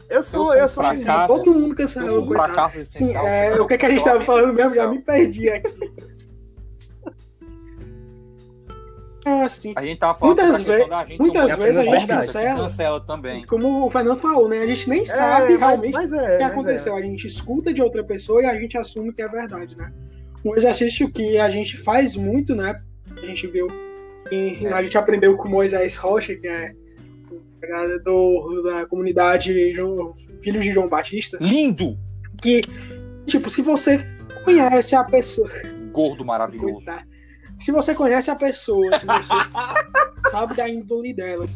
Eu 0.09 0.23
sou, 0.23 0.47
sou 0.47 0.55
eu 0.55 0.65
um 0.65 0.69
sou. 0.69 0.85
fracasso. 0.85 1.27
Todo 1.27 1.53
mundo 1.55 1.73
Eu 1.73 1.77
cancelou. 1.77 2.11
sou 2.11 2.25
um 2.25 2.29
fracasso 2.29 2.85
Sim, 2.85 3.15
é, 3.17 3.61
o 3.61 3.67
que, 3.67 3.77
que 3.79 3.87
a 3.87 3.89
gente 3.89 3.99
estava 3.99 4.21
falando 4.23 4.53
mesmo? 4.55 4.75
Já 4.75 4.87
me 4.89 5.01
perdi 5.01 5.49
aqui. 5.49 5.93
Ah, 9.25 9.49
sim. 9.51 9.73
A 9.77 9.85
gente 9.85 9.99
tava 9.99 10.15
falando 10.15 10.37
Muitas 10.41 10.63
vezes- 10.63 10.89
da 10.89 11.05
gente. 11.05 11.19
muitas 11.21 11.53
um 11.53 11.57
vezes 11.57 11.77
a 11.77 11.85
gente 11.85 12.07
cancela. 12.07 12.61
cancela 12.61 13.01
também. 13.01 13.45
Como 13.47 13.85
o 13.85 13.91
Fernando 13.91 14.21
falou, 14.21 14.49
né? 14.49 14.61
A 14.61 14.67
gente 14.67 14.89
nem 14.89 15.01
É, 15.03 15.05
sabe 15.05 15.59
mas- 15.59 15.61
realmente 15.81 15.97
é, 15.97 16.01
o 16.05 16.09
que 16.39 16.43
é. 16.43 16.45
aconteceu. 16.45 16.95
A 16.97 17.03
gente 17.03 17.27
escuta 17.27 17.73
de 17.73 17.83
outra 17.83 18.05
pessoa 18.05 18.43
e 18.43 18.47
a 18.47 18.55
gente 18.59 18.79
assume 18.79 19.13
que 19.13 19.23
é 19.23 19.29
verdade, 19.29 19.77
né? 19.77 19.93
Um 20.45 20.55
exercício 20.55 21.11
que 21.11 21.37
a 21.39 21.49
gente 21.51 21.77
faz 21.79 22.15
muito, 22.17 22.55
né? 22.55 22.81
A 23.21 23.27
gente 23.27 23.47
viu, 23.49 23.67
e 24.31 24.59
É. 24.65 24.73
a 24.73 24.83
gente 24.83 24.97
aprendeu 24.97 25.37
com 25.37 25.49
Moisés 25.49 25.97
Rocha, 25.97 26.37
que 26.37 26.47
é 26.47 26.73
o 27.67 27.69
cara 27.71 27.99
do, 27.99 28.63
da 28.63 28.87
comunidade 28.87 29.75
João- 29.75 30.15
Filhos 30.43 30.65
de 30.65 30.73
João 30.73 30.89
Batista, 30.89 31.39
Lindo! 31.41 31.99
que, 32.41 32.61
tipo, 33.27 33.49
se 33.51 33.63
você 33.63 33.99
conhece 34.45 34.95
a 34.95 35.05
pessoa, 35.05 35.49
Gordo 35.93 36.25
maravilhoso. 36.25 36.85
Tá. 36.87 37.05
Se 37.59 37.73
você 37.73 37.95
conhece 37.95 38.31
a 38.31 38.35
pessoa, 38.35 38.99
se 38.99 39.07
você 39.07 39.33
sabe 40.31 40.55
da 40.55 40.69
índole 40.69 41.15
dela, 41.15 41.47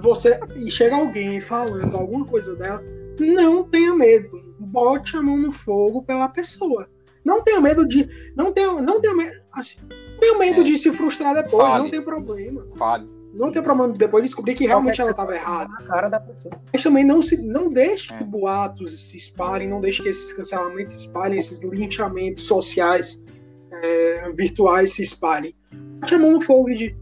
você 0.00 0.40
e 0.56 0.68
chega 0.68 0.96
alguém 0.96 1.40
falando 1.40 1.96
alguma 1.96 2.24
coisa 2.26 2.56
dela, 2.56 2.82
não 3.20 3.62
tenha 3.62 3.94
medo. 3.94 4.44
Bote 4.58 5.16
a 5.16 5.22
mão 5.22 5.36
no 5.36 5.52
fogo 5.52 6.02
pela 6.02 6.28
pessoa. 6.28 6.88
Não 7.24 7.42
tenha 7.44 7.60
medo 7.60 7.86
de. 7.86 8.08
Não 8.34 8.52
tenha, 8.52 8.72
não 8.82 9.00
tenha 9.00 9.14
medo. 9.14 9.40
Assim, 9.52 9.76
não 9.88 10.18
tenha 10.18 10.36
medo 10.38 10.60
É. 10.62 10.64
de 10.64 10.78
se 10.78 10.90
frustrar 10.92 11.34
depois, 11.34 11.62
Fale. 11.62 11.82
não 11.84 11.90
tem 11.90 12.02
problema. 12.02 12.66
Fale. 12.76 13.08
Não 13.36 13.52
tem 13.52 13.62
problema 13.62 13.92
de 13.92 13.98
depois 13.98 14.24
descobrir 14.24 14.54
que 14.54 14.66
realmente 14.66 15.00
ela 15.00 15.10
estava 15.10 15.34
errada. 15.34 15.70
Na 15.70 15.82
cara 15.82 16.08
da 16.08 16.18
pessoa. 16.20 16.54
Mas 16.72 16.82
também 16.82 17.04
não, 17.04 17.20
se, 17.20 17.42
não 17.42 17.68
deixe 17.68 18.12
É. 18.12 18.16
que 18.18 18.24
boatos 18.24 19.10
se 19.10 19.16
espalhem, 19.16 19.68
não 19.68 19.80
deixe 19.80 20.02
que 20.02 20.08
esses 20.08 20.32
cancelamentos 20.32 20.94
se 20.94 21.06
espalhem, 21.06 21.38
esses 21.38 21.62
linchamentos 21.62 22.46
sociais, 22.46 23.22
é, 23.82 24.32
virtuais 24.32 24.92
se 24.94 25.02
espalhem. 25.02 25.54
Bote 26.00 26.14
a 26.14 26.18
mão 26.18 26.32
no 26.32 26.40
fogo 26.40 26.68
de 26.74 26.96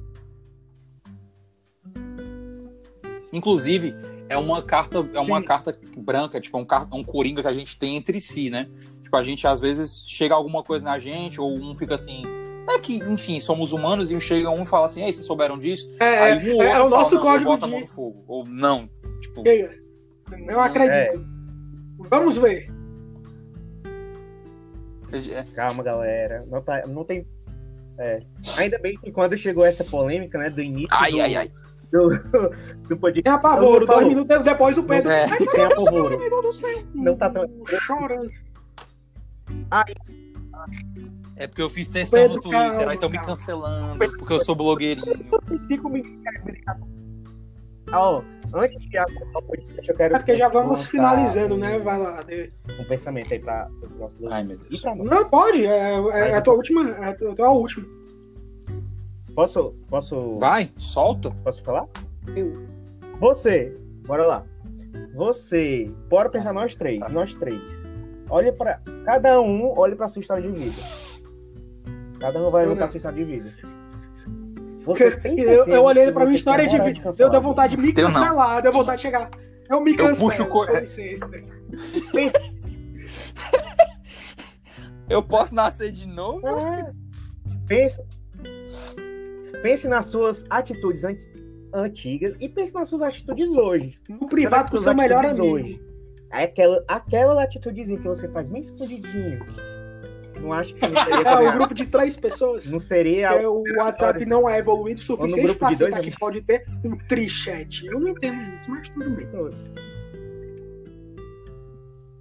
Inclusive, 3.32 3.94
é 4.28 4.36
uma 4.36 4.62
carta, 4.62 4.98
é 5.12 5.18
uma 5.20 5.40
Sim. 5.40 5.44
carta 5.46 5.76
branca, 5.96 6.40
tipo, 6.40 6.56
é 6.56 6.60
um, 6.60 6.64
car- 6.64 6.88
um 6.92 7.02
coringa 7.02 7.42
que 7.42 7.48
a 7.48 7.52
gente 7.54 7.76
tem 7.76 7.96
entre 7.96 8.20
si, 8.20 8.48
né? 8.48 8.68
Tipo, 9.02 9.16
a 9.16 9.22
gente 9.24 9.46
às 9.46 9.60
vezes 9.60 10.04
chega 10.06 10.34
alguma 10.34 10.62
coisa 10.62 10.84
na 10.84 10.98
gente, 11.00 11.40
ou 11.40 11.52
um 11.58 11.74
fica 11.74 11.94
assim. 11.96 12.22
É 12.68 12.78
que, 12.78 12.96
enfim, 12.96 13.38
somos 13.40 13.72
humanos 13.72 14.10
e 14.10 14.18
chega 14.20 14.48
um 14.50 14.62
e 14.62 14.66
fala 14.66 14.86
assim, 14.86 15.04
ei, 15.04 15.12
vocês 15.12 15.26
souberam 15.26 15.58
disso? 15.58 15.90
É, 16.00 16.18
Aí 16.32 16.54
um 16.54 16.62
é, 16.62 16.64
outro 16.64 16.66
é 16.66 16.82
o 16.82 16.88
nosso 16.88 17.18
fala, 17.20 17.38
não, 17.38 17.44
código 17.46 17.74
de. 17.76 17.80
no 17.80 17.86
fogo. 17.86 18.24
Ou 18.26 18.46
não. 18.46 18.88
Tipo. 19.20 19.42
Não 20.46 20.60
acredito. 20.60 21.24
Vamos 22.10 22.36
ver. 22.38 22.70
é- 25.12 25.44
Calma, 25.54 25.82
galera. 25.82 26.42
Não, 26.50 26.62
tá, 26.62 26.86
não 26.86 27.04
tem. 27.04 27.26
É. 27.98 28.22
Ainda 28.56 28.78
bem 28.78 28.98
que 28.98 29.12
quando 29.12 29.36
chegou 29.38 29.64
essa 29.64 29.84
polêmica, 29.84 30.38
né, 30.38 30.50
do 30.50 30.60
início 30.60 30.88
ai, 30.90 31.12
do, 31.12 31.20
ai, 31.20 31.36
ai. 31.36 31.52
do, 31.92 32.08
do 32.88 32.96
podcast. 32.96 33.22
Tem 33.22 33.32
apavoro. 33.32 33.86
Falou. 33.86 34.02
Dois 34.02 34.08
minutos 34.14 34.42
depois 34.42 34.78
o 34.78 34.82
Pedro. 34.82 35.10
É. 35.10 35.26
Ai, 35.30 35.38
Tem 35.38 35.64
apavoro. 35.64 36.18
Não 36.94 37.16
tá 37.16 37.30
tão- 37.30 37.48
Chorando. 37.86 38.30
É 41.36 41.46
porque 41.48 41.62
eu 41.62 41.68
fiz 41.70 41.88
tensão 41.88 42.18
Pedro, 42.20 42.36
no 42.36 42.42
Twitter, 42.42 42.60
calma, 42.60 42.90
aí 42.90 42.94
estão 42.94 43.10
me 43.10 43.18
cancelando, 43.18 43.98
porque 44.18 44.32
eu 44.32 44.40
sou 44.40 44.54
blogueirinho. 44.54 45.06
Cinco 45.68 45.88
minutos. 45.88 46.22
Ó, 47.92 48.22
antes 48.54 48.80
de 48.88 48.96
acabar 48.96 49.38
o 49.38 49.42
podcast, 49.42 49.90
eu 49.90 49.96
quero. 49.96 50.14
É 50.14 50.18
porque 50.18 50.36
já 50.36 50.48
vamos 50.48 50.86
finalizando, 50.86 51.56
né? 51.56 51.78
Vai 51.80 51.98
lá. 51.98 52.22
de- 52.22 52.52
Um 52.78 52.84
pensamento 52.84 53.32
aí 53.32 53.42
nossos 53.98 54.16
Ai, 54.30 54.44
meu 54.44 54.56
Deus. 54.56 54.82
Não, 55.04 55.28
pode. 55.28 55.66
É, 55.66 55.94
é, 56.12 56.30
é 56.30 56.34
a 56.36 56.42
tua 56.42 56.54
última. 56.54 56.88
É 56.90 57.04
a 57.10 57.14
tua, 57.16 57.32
a 57.32 57.34
tua 57.34 57.50
última. 57.50 57.86
Posso, 59.34 59.74
posso, 59.88 60.38
Vai, 60.38 60.70
solta. 60.76 61.30
posso 61.42 61.62
falar? 61.62 61.86
Eu. 62.36 62.66
Você, 63.20 63.76
bora 64.06 64.24
lá. 64.24 64.44
Você, 65.14 65.90
bora 66.08 66.28
pensar 66.28 66.52
nós 66.52 66.76
três, 66.76 67.00
Tá. 67.00 67.08
nós 67.08 67.34
três. 67.34 67.60
Olha 68.30 68.52
para 68.52 68.80
cada 69.04 69.40
um, 69.40 69.76
olha 69.76 69.94
para 69.96 70.08
sua 70.08 70.20
história 70.20 70.48
de 70.48 70.56
vida. 70.56 70.82
Cada 72.24 72.42
um 72.42 72.50
vai 72.50 72.64
Eu 72.64 72.74
não. 72.74 72.88
sua 72.88 72.96
história 72.96 73.18
de 73.18 73.24
vida. 73.30 73.52
Você 74.86 75.10
tem 75.20 75.38
Eu, 75.40 75.66
eu 75.66 75.82
olhei 75.82 76.10
pra 76.10 76.24
minha 76.24 76.34
história 76.36 76.66
de 76.66 76.78
vida. 76.80 77.00
cancelar 77.02 77.30
Deu, 77.32 77.40
vontade 77.42 77.76
de 77.76 77.82
me 77.82 77.92
cancelar. 77.92 78.62
Deu 78.62 78.72
vontade 78.72 78.96
de 78.96 79.02
chegar. 79.02 79.30
Eu 79.68 79.80
me 79.82 79.90
Eu 79.92 79.96
cancelo, 79.98 80.16
puxo 80.18 80.42
o 80.42 80.46
co- 80.46 80.66
com 80.66 80.76
licença. 80.78 81.28
Eu 85.08 85.22
posso 85.22 85.54
nascer 85.54 85.92
de 85.92 86.06
novo? 86.06 86.46
É. 86.48 86.90
Pense, 87.68 88.00
pense 89.62 89.86
nas 89.86 90.06
suas 90.06 90.44
atitudes 90.48 91.04
an- 91.04 91.16
antigas 91.74 92.34
e 92.40 92.48
pense 92.48 92.72
nas 92.74 92.88
suas 92.88 93.02
atitudes 93.02 93.48
hoje. 93.50 93.98
No 94.08 94.26
privado 94.28 94.70
com 94.70 94.78
seu 94.78 94.94
melhor 94.94 95.26
amigo. 95.26 95.44
hoje. 95.46 95.78
Aquela, 96.30 96.82
aquela 96.88 97.42
atitudezinha 97.42 97.98
que 97.98 98.08
você 98.08 98.26
faz 98.28 98.48
bem 98.48 98.62
escondidinho. 98.62 99.44
Não 100.44 100.52
acho 100.52 100.74
que 100.74 100.86
não 100.86 100.90
seria, 101.04 101.28
É, 101.28 101.38
um 101.50 101.52
grupo 101.54 101.74
de 101.74 101.86
três 101.86 102.14
pessoas. 102.16 102.70
não 102.70 102.78
seria 102.78 103.30
Porque 103.30 103.46
o 103.46 103.62
WhatsApp 103.78 104.26
não 104.26 104.46
é 104.48 104.58
evoluído 104.58 105.00
o 105.00 105.02
suficiente 105.02 105.58
dois, 105.58 105.80
aceitar 105.80 106.00
que 106.02 106.10
pode 106.18 106.42
ter 106.42 106.66
um 106.84 106.96
trichat. 107.08 107.86
Eu 107.86 107.98
não 107.98 108.08
entendo 108.08 108.42
isso, 108.56 108.70
mas 108.70 108.88
tudo 108.90 109.10
bem. 109.10 109.26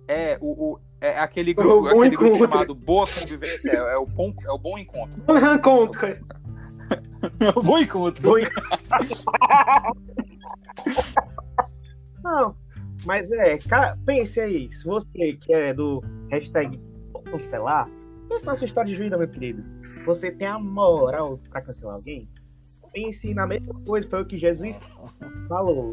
É, 0.08 0.38
o, 0.42 0.74
o- 0.74 0.80
é 1.02 1.20
aquele 1.20 1.54
grupo, 1.54 1.82
bom 1.82 1.88
aquele 2.02 2.16
grupo 2.16 2.36
encontro. 2.36 2.52
chamado 2.54 2.76
Boa 2.76 3.06
Convivência. 3.06 3.72
É, 3.72 3.76
é 3.76 3.98
o, 3.98 4.06
bom, 4.06 4.34
é 4.46 4.52
o 4.52 4.58
bom 4.58 4.78
encontro. 4.78 5.22
Contra. 5.62 6.22
É 7.42 7.50
o 7.58 7.62
bom 7.62 7.78
encontro. 7.80 8.22
Foi. 8.24 8.44
Não, 12.24 12.56
mas 13.06 13.30
é, 13.32 13.58
cara, 13.58 13.98
pense 14.06 14.40
aí, 14.40 14.72
se 14.72 14.86
você 14.86 15.34
que 15.34 15.54
é 15.54 15.74
do 15.74 16.02
hashtag 16.32 16.80
cancelar, 17.26 17.90
pense 18.34 18.46
na 18.46 18.56
sua 18.56 18.66
história 18.66 18.92
de 18.94 19.00
vida, 19.00 19.18
meu 19.18 19.28
querido. 19.28 19.64
Você 20.06 20.32
tem 20.32 20.48
a 20.48 20.60
moral 20.60 21.40
pra 21.50 21.62
cancelar 21.62 21.96
alguém? 21.96 22.28
Pense 22.92 23.34
na 23.34 23.48
mesma 23.48 23.74
coisa, 23.86 24.08
foi 24.10 24.22
o 24.22 24.26
que 24.26 24.38
Jesus 24.38 24.82
falou. 25.48 25.92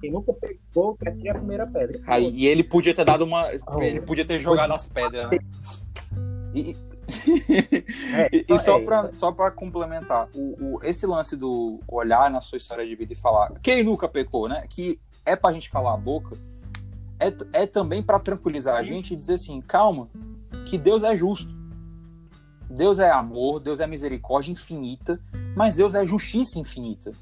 Quem 0.00 0.10
nunca 0.12 0.32
pegou, 0.32 0.96
que 0.96 1.08
atire 1.08 1.28
a 1.30 1.34
primeira 1.34 1.66
pedra. 1.66 2.00
Aí, 2.06 2.30
e 2.30 2.46
ele 2.46 2.64
podia 2.64 2.94
ter 2.94 3.04
dado 3.04 3.22
uma. 3.22 3.46
Oh. 3.68 3.80
Ele 3.82 4.00
podia 4.00 4.24
ter 4.24 4.40
jogado 4.40 4.72
as 4.72 4.86
pedras. 4.86 5.30
né? 5.30 5.38
E, 6.54 6.76
É, 8.14 8.28
e, 8.32 8.44
e 8.48 8.58
só 8.60 8.78
é, 8.78 8.84
pra, 8.84 9.12
só 9.12 9.32
pra 9.32 9.50
complementar, 9.50 10.28
o, 10.34 10.76
o- 10.76 10.80
esse 10.84 11.04
lance 11.06 11.36
do 11.36 11.80
olhar 11.88 12.30
na 12.30 12.40
sua 12.40 12.56
história 12.56 12.86
de 12.86 12.94
vida 12.94 13.12
e 13.12 13.16
falar 13.16 13.52
quem 13.62 13.82
nunca 13.82 14.08
pecou, 14.08 14.48
né? 14.48 14.64
Que 14.70 15.00
é 15.26 15.34
pra 15.34 15.52
gente 15.52 15.70
calar 15.70 15.94
a 15.94 15.96
boca, 15.96 16.36
é, 17.18 17.62
é 17.62 17.66
também 17.66 18.00
pra 18.02 18.18
tranquilizar 18.20 18.76
a 18.76 18.82
gente 18.84 19.12
e 19.12 19.16
dizer 19.16 19.34
assim, 19.34 19.60
calma, 19.60 20.08
que 20.66 20.76
Deus 20.78 21.02
é 21.02 21.16
justo. 21.16 21.54
Deus 22.68 22.98
é 22.98 23.10
amor, 23.10 23.58
Deus 23.60 23.80
é 23.80 23.86
misericórdia 23.86 24.52
infinita, 24.52 25.20
mas 25.56 25.76
Deus 25.76 25.94
é 25.94 26.06
justiça 26.06 26.58
infinita. 26.58 27.12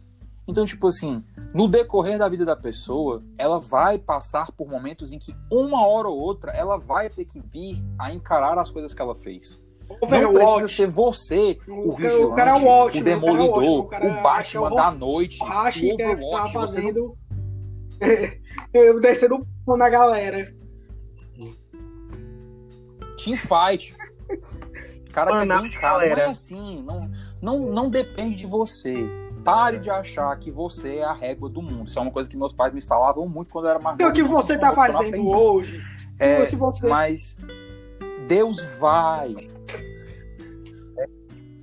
Então, 0.46 0.64
tipo 0.64 0.86
assim, 0.88 1.22
no 1.54 1.68
decorrer 1.68 2.18
da 2.18 2.28
vida 2.28 2.44
da 2.44 2.56
pessoa, 2.56 3.22
ela 3.36 3.58
vai 3.58 3.98
passar 3.98 4.50
por 4.52 4.68
momentos 4.68 5.12
em 5.12 5.18
que 5.18 5.34
uma 5.50 5.86
hora 5.86 6.08
ou 6.08 6.18
outra 6.18 6.52
ela 6.52 6.78
vai 6.78 7.08
ter 7.10 7.24
que 7.24 7.40
vir 7.40 7.76
a 7.98 8.12
encarar 8.12 8.58
as 8.58 8.70
coisas 8.70 8.92
que 8.94 9.00
ela 9.02 9.14
fez. 9.14 9.60
Não 9.88 9.96
precisa 9.98 10.28
Overwatch. 10.28 10.74
ser 10.74 10.86
você 10.86 11.58
o, 11.66 11.88
O 11.92 11.96
cara- 11.96 12.08
vigilante, 12.10 12.24
o 12.24 12.34
cara 12.34 12.50
é 12.50 12.54
o 12.54 12.56
o 12.56 12.58
o 12.58 12.62
cara 12.64 12.96
é 12.96 13.00
o 13.00 13.04
demolidor, 13.04 13.62
o, 13.64 13.78
o 13.80 13.84
cara 13.84 14.04
é- 14.06 14.22
Batman 14.22 14.66
é 14.68 14.70
o 14.70 14.74
da 14.74 14.90
noite, 14.90 15.38
O 15.42 15.44
o 15.44 15.48
é- 15.48 15.50
tá 15.50 15.58
Overwatch. 16.12 16.52
Você 16.52 16.58
não... 16.58 16.60
fazendo. 16.66 17.18
Eu 18.72 19.00
descendo 19.00 19.46
o 19.66 19.76
na 19.76 19.88
galera. 19.88 20.54
Teamfight. 23.22 23.94
O 25.08 25.10
cara 25.12 25.30
Mano, 25.32 25.60
brincar, 25.62 25.94
não 25.94 26.00
é 26.02 26.08
galera. 26.08 26.30
assim. 26.30 26.82
Não, 26.86 27.10
não, 27.42 27.58
não 27.72 27.90
depende 27.90 28.36
de 28.36 28.46
você. 28.46 28.94
Pare 29.44 29.78
de 29.78 29.88
achar 29.88 30.36
que 30.38 30.50
você 30.50 30.96
é 30.96 31.04
a 31.04 31.12
régua 31.12 31.48
do 31.48 31.62
mundo. 31.62 31.88
Isso 31.88 31.98
é 31.98 32.02
uma 32.02 32.10
coisa 32.10 32.28
que 32.28 32.36
meus 32.36 32.52
pais 32.52 32.72
me 32.74 32.82
falavam 32.82 33.26
muito 33.28 33.50
quando 33.50 33.64
eu 33.66 33.70
era 33.70 33.78
mais 33.78 33.98
E 33.98 34.04
o 34.04 34.12
que 34.12 34.22
você 34.22 34.58
tá 34.58 34.68
é 34.68 34.70
que 34.72 34.78
eu 34.78 34.82
fazendo 34.92 35.28
hoje? 35.28 35.82
É, 36.18 36.44
se 36.44 36.56
você. 36.56 36.86
mas 36.86 37.36
Deus 38.26 38.60
vai. 38.78 39.34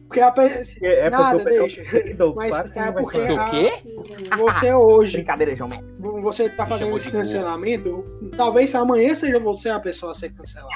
Porque 0.08 0.22
a 0.22 0.32
pe- 0.32 0.64
se- 0.64 0.84
É, 0.86 1.08
é 1.08 1.10
Nada, 1.10 1.39
porque 1.39 1.53
eu 1.53 1.62
deixa. 1.64 1.84
Mas 2.36 2.62
que 2.72 2.80
é 2.80 2.86
não 2.86 2.93
porque 2.93 3.22
ser. 3.22 3.32
O 3.34 3.39
a- 3.41 3.49
quê? 3.49 3.72
você 4.38 4.74
hoje, 4.74 5.18
Brincadeira, 5.18 5.56
João. 5.56 5.70
você 6.22 6.49
tá 6.49 6.66
fazendo 6.66 6.86
chamou 6.88 6.97
esse 6.97 7.12
cancelamento, 7.12 8.06
talvez 8.36 8.74
amanhã 8.74 9.14
seja 9.14 9.39
você 9.39 9.70
a 9.70 9.80
pessoa 9.80 10.12
a 10.12 10.16
ser 10.16 10.32
cancelada. 10.34 10.72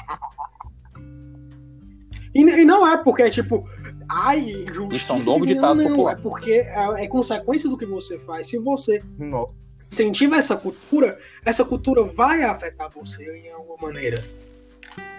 E, 2.34 2.42
e 2.42 2.64
não 2.64 2.86
é 2.86 2.96
porque, 3.02 3.28
tipo, 3.30 3.68
ai, 4.10 4.66
justiça. 4.72 4.96
Isso 4.96 5.12
é 5.12 5.14
um 5.16 5.24
novo 5.24 5.46
ditado 5.46 5.82
não, 5.82 5.88
popular. 5.88 6.12
É 6.12 6.16
porque 6.16 6.52
é, 6.52 7.04
é 7.04 7.08
consequência 7.08 7.68
do 7.68 7.76
que 7.76 7.86
você 7.86 8.18
faz. 8.18 8.48
Se 8.48 8.58
você 8.58 9.02
Nossa. 9.18 9.52
incentiva 9.90 10.36
essa 10.36 10.56
cultura, 10.56 11.18
essa 11.44 11.64
cultura 11.64 12.04
vai 12.04 12.42
afetar 12.42 12.90
você 12.90 13.24
em 13.46 13.52
alguma 13.52 13.76
maneira. 13.88 14.22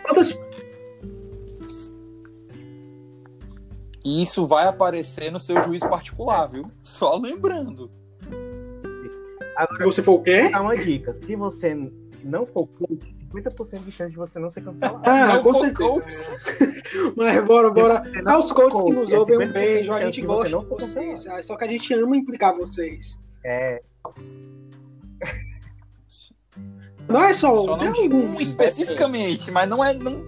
Quantas 0.03 0.39
E 4.03 4.21
isso 4.23 4.47
vai 4.47 4.65
aparecer 4.65 5.31
no 5.31 5.39
seu 5.39 5.61
juízo 5.63 5.87
particular, 5.87 6.47
viu? 6.47 6.71
Só 6.81 7.15
lembrando. 7.17 7.91
Agora, 9.55 9.85
você 9.85 10.01
for 10.01 10.13
o 10.13 10.23
quê? 10.23 10.49
Dar 10.49 10.61
uma 10.61 10.75
dica. 10.75 11.13
Se 11.13 11.35
você 11.35 11.75
não 12.23 12.45
for 12.45 12.67
coach, 12.67 13.13
50% 13.33 13.83
de 13.83 13.91
chance 13.91 14.11
de 14.11 14.17
você 14.17 14.39
não 14.39 14.49
ser 14.49 14.61
cancelado. 14.63 15.01
Ah, 15.09 15.35
Não 15.35 15.43
com 15.43 15.53
certeza. 15.55 16.29
Mas 17.15 17.45
bora, 17.45 17.69
bora. 17.71 18.03
Aos 18.25 18.49
for 18.49 18.55
coaches 18.55 18.79
que 18.81 18.83
coach, 18.85 18.95
nos 18.95 19.13
é 19.13 19.17
ouvem, 19.19 19.37
um 19.37 19.39
50% 19.41 19.53
beijo. 19.53 19.93
A 19.93 20.01
gente 20.01 20.21
gosta 20.21 20.59
de 20.59 20.65
vocês. 20.67 21.25
É 21.25 21.41
só 21.41 21.55
que 21.55 21.63
a 21.63 21.67
gente 21.67 21.93
ama 21.93 22.15
implicar 22.17 22.55
vocês. 22.55 23.19
É, 23.43 23.81
Não 27.09 27.23
é 27.23 27.33
só, 27.33 27.63
Só 27.65 27.77
tem 27.77 27.87
não 27.87 27.93
digo 27.93 28.15
um 28.15 28.39
especificamente, 28.39 29.51
mas 29.51 29.67
não 29.69 29.83
é. 29.83 29.93
Não... 29.93 30.23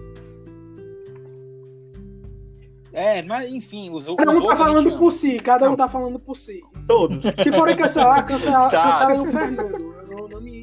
É, 2.92 3.22
mas 3.22 3.48
enfim, 3.50 3.90
os, 3.90 4.06
Cada 4.16 4.30
um 4.32 4.46
tá 4.46 4.56
falando 4.56 4.98
por 4.98 5.12
si, 5.12 5.40
cada 5.40 5.70
um 5.70 5.74
tá 5.76 5.88
falando 5.88 6.18
por 6.18 6.36
si. 6.36 6.60
todos. 6.86 7.18
Se 7.42 7.50
forem 7.50 7.76
cancelar, 7.76 8.24
cancela, 8.24 8.70
Tá. 8.70 8.82
cancelem 8.84 9.20
o 9.20 9.26
Fernando. 9.26 9.94
Eu 10.10 10.16
não, 10.18 10.28
não 10.28 10.40
me... 10.40 10.53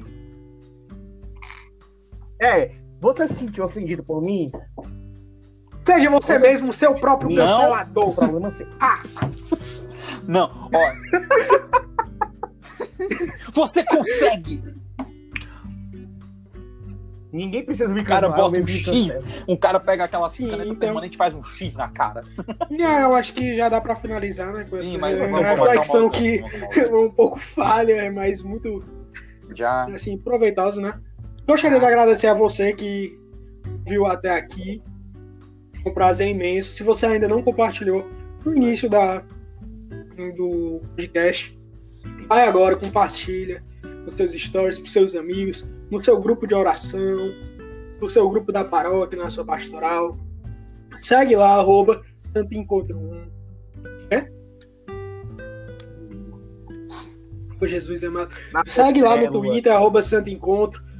É, 2.41 2.71
você 2.99 3.27
se 3.27 3.35
sentiu 3.35 3.63
ofendido 3.63 4.03
por 4.03 4.21
mim? 4.21 4.51
Seja 5.85 6.09
você, 6.09 6.33
Você- 6.33 6.39
mesmo 6.39 6.73
seu 6.73 6.95
próprio 6.95 7.29
Não. 7.29 7.43
O 7.43 7.47
cancelador. 7.47 8.15
problema 8.15 8.47
é 8.47 8.51
seu. 8.51 8.67
Não, 10.27 10.69
ó. 10.73 10.91
Você 13.53 13.83
consegue! 13.83 14.63
Ninguém 17.33 17.63
precisa 17.63 17.87
me 17.87 18.01
O 18.01 18.03
cara 18.03 18.27
cancelar, 18.27 18.51
bota 18.51 18.61
um 18.61 18.67
X, 18.67 18.85
cancelo. 19.13 19.25
um 19.47 19.55
cara 19.55 19.79
pega 19.79 20.03
aquela 20.03 20.29
Sim, 20.29 20.49
caneta 20.49 20.65
então. 20.67 20.79
permanente 20.79 21.15
e 21.15 21.17
faz 21.17 21.33
um 21.33 21.41
X 21.41 21.75
na 21.75 21.87
cara. 21.87 22.23
É, 22.69 23.03
eu 23.03 23.15
acho 23.15 23.33
que 23.33 23.55
já 23.55 23.69
dá 23.69 23.79
pra 23.79 23.95
finalizar, 23.95 24.51
né? 24.51 24.65
Com 24.69 24.75
Sim, 24.77 24.97
essa 24.97 24.97
mas 24.97 25.21
reflexão 25.21 26.09
que 26.09 26.43
é 26.77 26.87
um 26.93 27.09
pouco 27.09 27.39
falha, 27.39 28.11
mas 28.11 28.43
muito. 28.43 28.83
Já. 29.53 29.85
assim, 29.85 30.17
proveitosa, 30.17 30.81
né? 30.81 30.93
Gostaria 31.47 31.79
de 31.79 31.85
agradecer 31.85 32.27
a 32.27 32.33
você 32.33 32.73
que 32.73 33.19
viu 33.85 34.05
até 34.05 34.37
aqui. 34.37 34.81
Um 35.85 35.91
prazer 35.91 36.27
imenso. 36.27 36.73
Se 36.73 36.83
você 36.83 37.05
ainda 37.05 37.27
não 37.27 37.41
compartilhou 37.41 38.07
no 38.45 38.55
início 38.55 38.89
da, 38.89 39.23
do 40.35 40.81
podcast, 40.95 41.59
vai 42.27 42.47
agora, 42.47 42.75
compartilha 42.75 43.63
nos 44.05 44.15
seus 44.15 44.33
stories, 44.33 44.79
pros 44.79 44.93
seus 44.93 45.15
amigos, 45.15 45.69
no 45.89 46.03
seu 46.03 46.19
grupo 46.19 46.47
de 46.47 46.53
oração, 46.53 47.33
no 47.99 48.09
seu 48.09 48.29
grupo 48.29 48.51
da 48.51 48.63
paróquia, 48.63 49.17
na 49.17 49.29
sua 49.29 49.45
pastoral. 49.45 50.17
Segue 51.01 51.35
lá, 51.35 51.55
arroba 51.55 52.01
Santo 52.33 52.55
Encontro 52.55 52.97
1. 52.97 53.31
É? 54.11 54.31
Ô, 57.59 57.67
Jesus 57.67 58.03
amado. 58.03 58.33
Na 58.53 58.63
Segue 58.65 59.01
lá 59.01 59.17
no. 59.17 59.31
Twitter, 59.31 59.71
arroba 59.71 60.01
Santo 60.01 60.29
Encontro. 60.29 60.90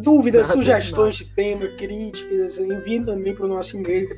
Dúvidas, 0.00 0.48
Nada 0.48 0.52
sugestões 0.60 1.16
de 1.16 1.24
tema, 1.34 1.66
críticas, 1.76 2.58
enviem 2.58 3.04
também 3.04 3.34
para 3.34 3.46
o 3.46 3.48
nosso 3.48 3.76
e-mail. 3.76 4.08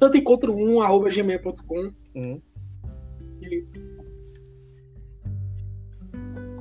santoencontro1, 0.00 0.82
arroba 0.82 1.08
gmail.com. 1.10 1.90
Hum. 2.14 2.40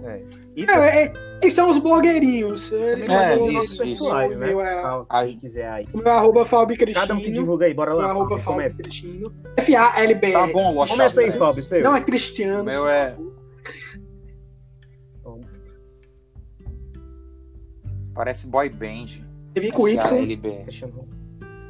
É. 0.04 0.22
E 0.56 0.66
É, 0.66 1.04
é, 1.06 1.14
esses 1.42 1.54
são 1.54 1.70
os 1.70 1.78
blogueirinhos. 1.80 2.72
Eles 2.72 3.08
É, 3.08 3.34
isso, 3.36 3.44
o 3.44 3.52
isso. 3.64 3.78
pessoal, 3.78 4.30
né? 4.30 4.36
meu 4.36 4.62
é 4.62 4.74
Ah, 4.74 5.06
Aí. 5.10 5.30
Quem 5.32 5.40
quiser 5.40 5.70
aí. 5.70 5.88
o 5.94 5.98
meu 5.98 6.08
é 6.08 6.12
arroba 6.16 6.46
Fábio 6.46 6.78
Cada 6.78 6.90
um 6.90 6.94
se 6.94 7.06
Cristino. 7.26 7.40
divulga 7.40 7.66
aí, 7.68 7.74
bora 7.74 7.92
meu 7.92 8.02
é 8.02 8.06
lá. 8.06 8.10
arroba 8.12 8.38
Fábio, 8.40 8.62
Fábio. 8.70 8.78
Cristino. 8.78 9.34
F-A-L-B. 9.58 10.32
Tá 10.32 10.48
bom, 10.48 10.86
Começa 10.86 11.22
aí, 11.22 11.32
Fábio, 11.32 11.64
seu. 11.64 11.84
Não 11.84 11.96
é 11.96 12.02
Cristiano. 12.02 12.62
O 12.64 12.66
meu 12.66 12.88
é- 12.88 13.16
Parece 18.22 18.46
boy 18.46 18.70
band. 18.70 19.20
Teve 19.52 19.72
com 19.72 19.88
Y. 19.88 20.00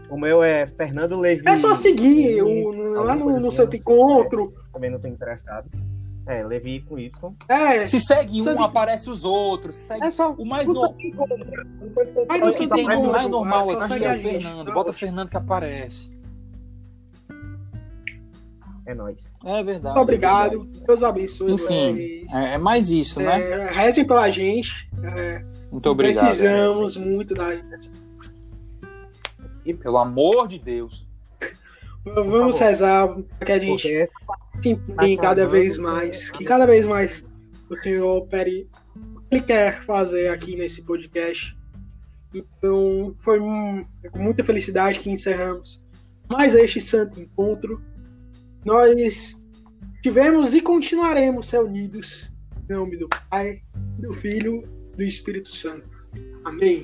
O 0.09 0.17
meu 0.17 0.43
é 0.43 0.67
Fernando 0.67 1.17
Levi. 1.17 1.43
É 1.47 1.55
só 1.55 1.73
seguir 1.73 2.43
o, 2.43 2.71
lá 3.03 3.15
no, 3.15 3.29
no 3.29 3.47
assim, 3.47 3.51
Santo 3.51 3.73
eu 3.73 3.79
não 3.79 3.79
sei. 3.79 3.79
Encontro. 3.79 4.53
Também 4.73 4.89
não 4.89 4.99
tô 4.99 5.07
interessado. 5.07 5.69
É, 6.27 6.43
Levi 6.43 6.81
com 6.81 6.99
Y. 6.99 7.33
É, 7.47 7.85
Se 7.85 8.01
segue 8.01 8.41
um, 8.41 8.43
Segue- 8.43 8.61
aparece 8.61 9.09
os 9.09 9.23
outros. 9.23 9.77
Se 9.77 9.87
segue... 9.87 10.03
É 10.03 10.11
só. 10.11 10.33
O 10.33 10.45
mais 10.45 10.67
no... 10.67 10.75
só 10.75 10.89
tem? 10.89 11.13
Não 11.13 11.23
O 11.23 12.67
tem 12.67 12.83
o 12.83 12.87
mais 12.87 13.25
é 13.25 13.29
normal 13.29 13.69
aqui 13.69 14.03
é 14.03 14.11
o 14.11 14.17
gente, 14.17 14.43
Fernando. 14.43 14.73
Bota 14.73 14.91
Fernando 14.91 15.29
que 15.29 15.37
aparece. 15.37 16.10
É 18.91 18.93
nóis. 18.93 19.17
É 19.45 19.63
verdade. 19.63 19.83
muito 19.95 20.01
obrigado. 20.01 20.65
Deus 20.85 21.01
abençoe 21.01 21.53
Enfim, 21.53 21.63
vocês. 21.65 22.33
É, 22.33 22.53
é 22.55 22.57
mais 22.57 22.91
isso, 22.91 23.21
né? 23.21 23.41
É, 23.41 23.71
rezem 23.71 24.05
pela 24.05 24.29
gente. 24.29 24.89
É, 25.15 25.45
Muito 25.71 25.89
obrigado. 25.89 26.25
precisamos 26.25 26.97
muito 26.97 27.33
da. 27.33 27.51
Pelo 29.81 29.97
amor 29.97 30.47
de 30.49 30.59
Deus. 30.59 31.07
Vamos 32.03 32.59
rezar 32.59 33.07
para 33.37 33.45
que 33.45 33.51
a 33.53 33.59
gente 33.59 34.09
se 34.61 34.69
empenhe 34.69 35.17
cada 35.17 35.47
vez 35.47 35.77
mais. 35.77 36.29
Que 36.29 36.43
cada 36.43 36.65
vez 36.65 36.85
mais 36.85 37.25
o 37.69 37.77
Senhor 37.81 38.17
opere 38.17 38.67
o 39.15 39.21
que 39.21 39.35
Ele 39.35 39.41
quer 39.41 39.83
fazer 39.83 40.27
aqui 40.29 40.57
nesse 40.57 40.83
podcast. 40.83 41.57
Então, 42.33 43.15
foi 43.21 43.39
um- 43.39 43.85
é 44.03 44.09
com 44.09 44.19
muita 44.19 44.43
felicidade 44.43 44.99
que 44.99 45.09
encerramos 45.09 45.81
mais 46.29 46.55
este 46.55 46.81
santo 46.81 47.21
encontro. 47.21 47.81
Nós 48.63 49.35
tivemos 50.03 50.53
e 50.53 50.61
continuaremos 50.61 51.49
reunidos 51.49 52.31
em 52.69 52.73
nome 52.73 52.97
do 52.97 53.09
Pai, 53.29 53.61
do 53.99 54.13
Filho 54.13 54.63
e 54.93 54.97
do 54.97 55.03
Espírito 55.03 55.55
Santo. 55.55 55.89
Amém. 56.45 56.79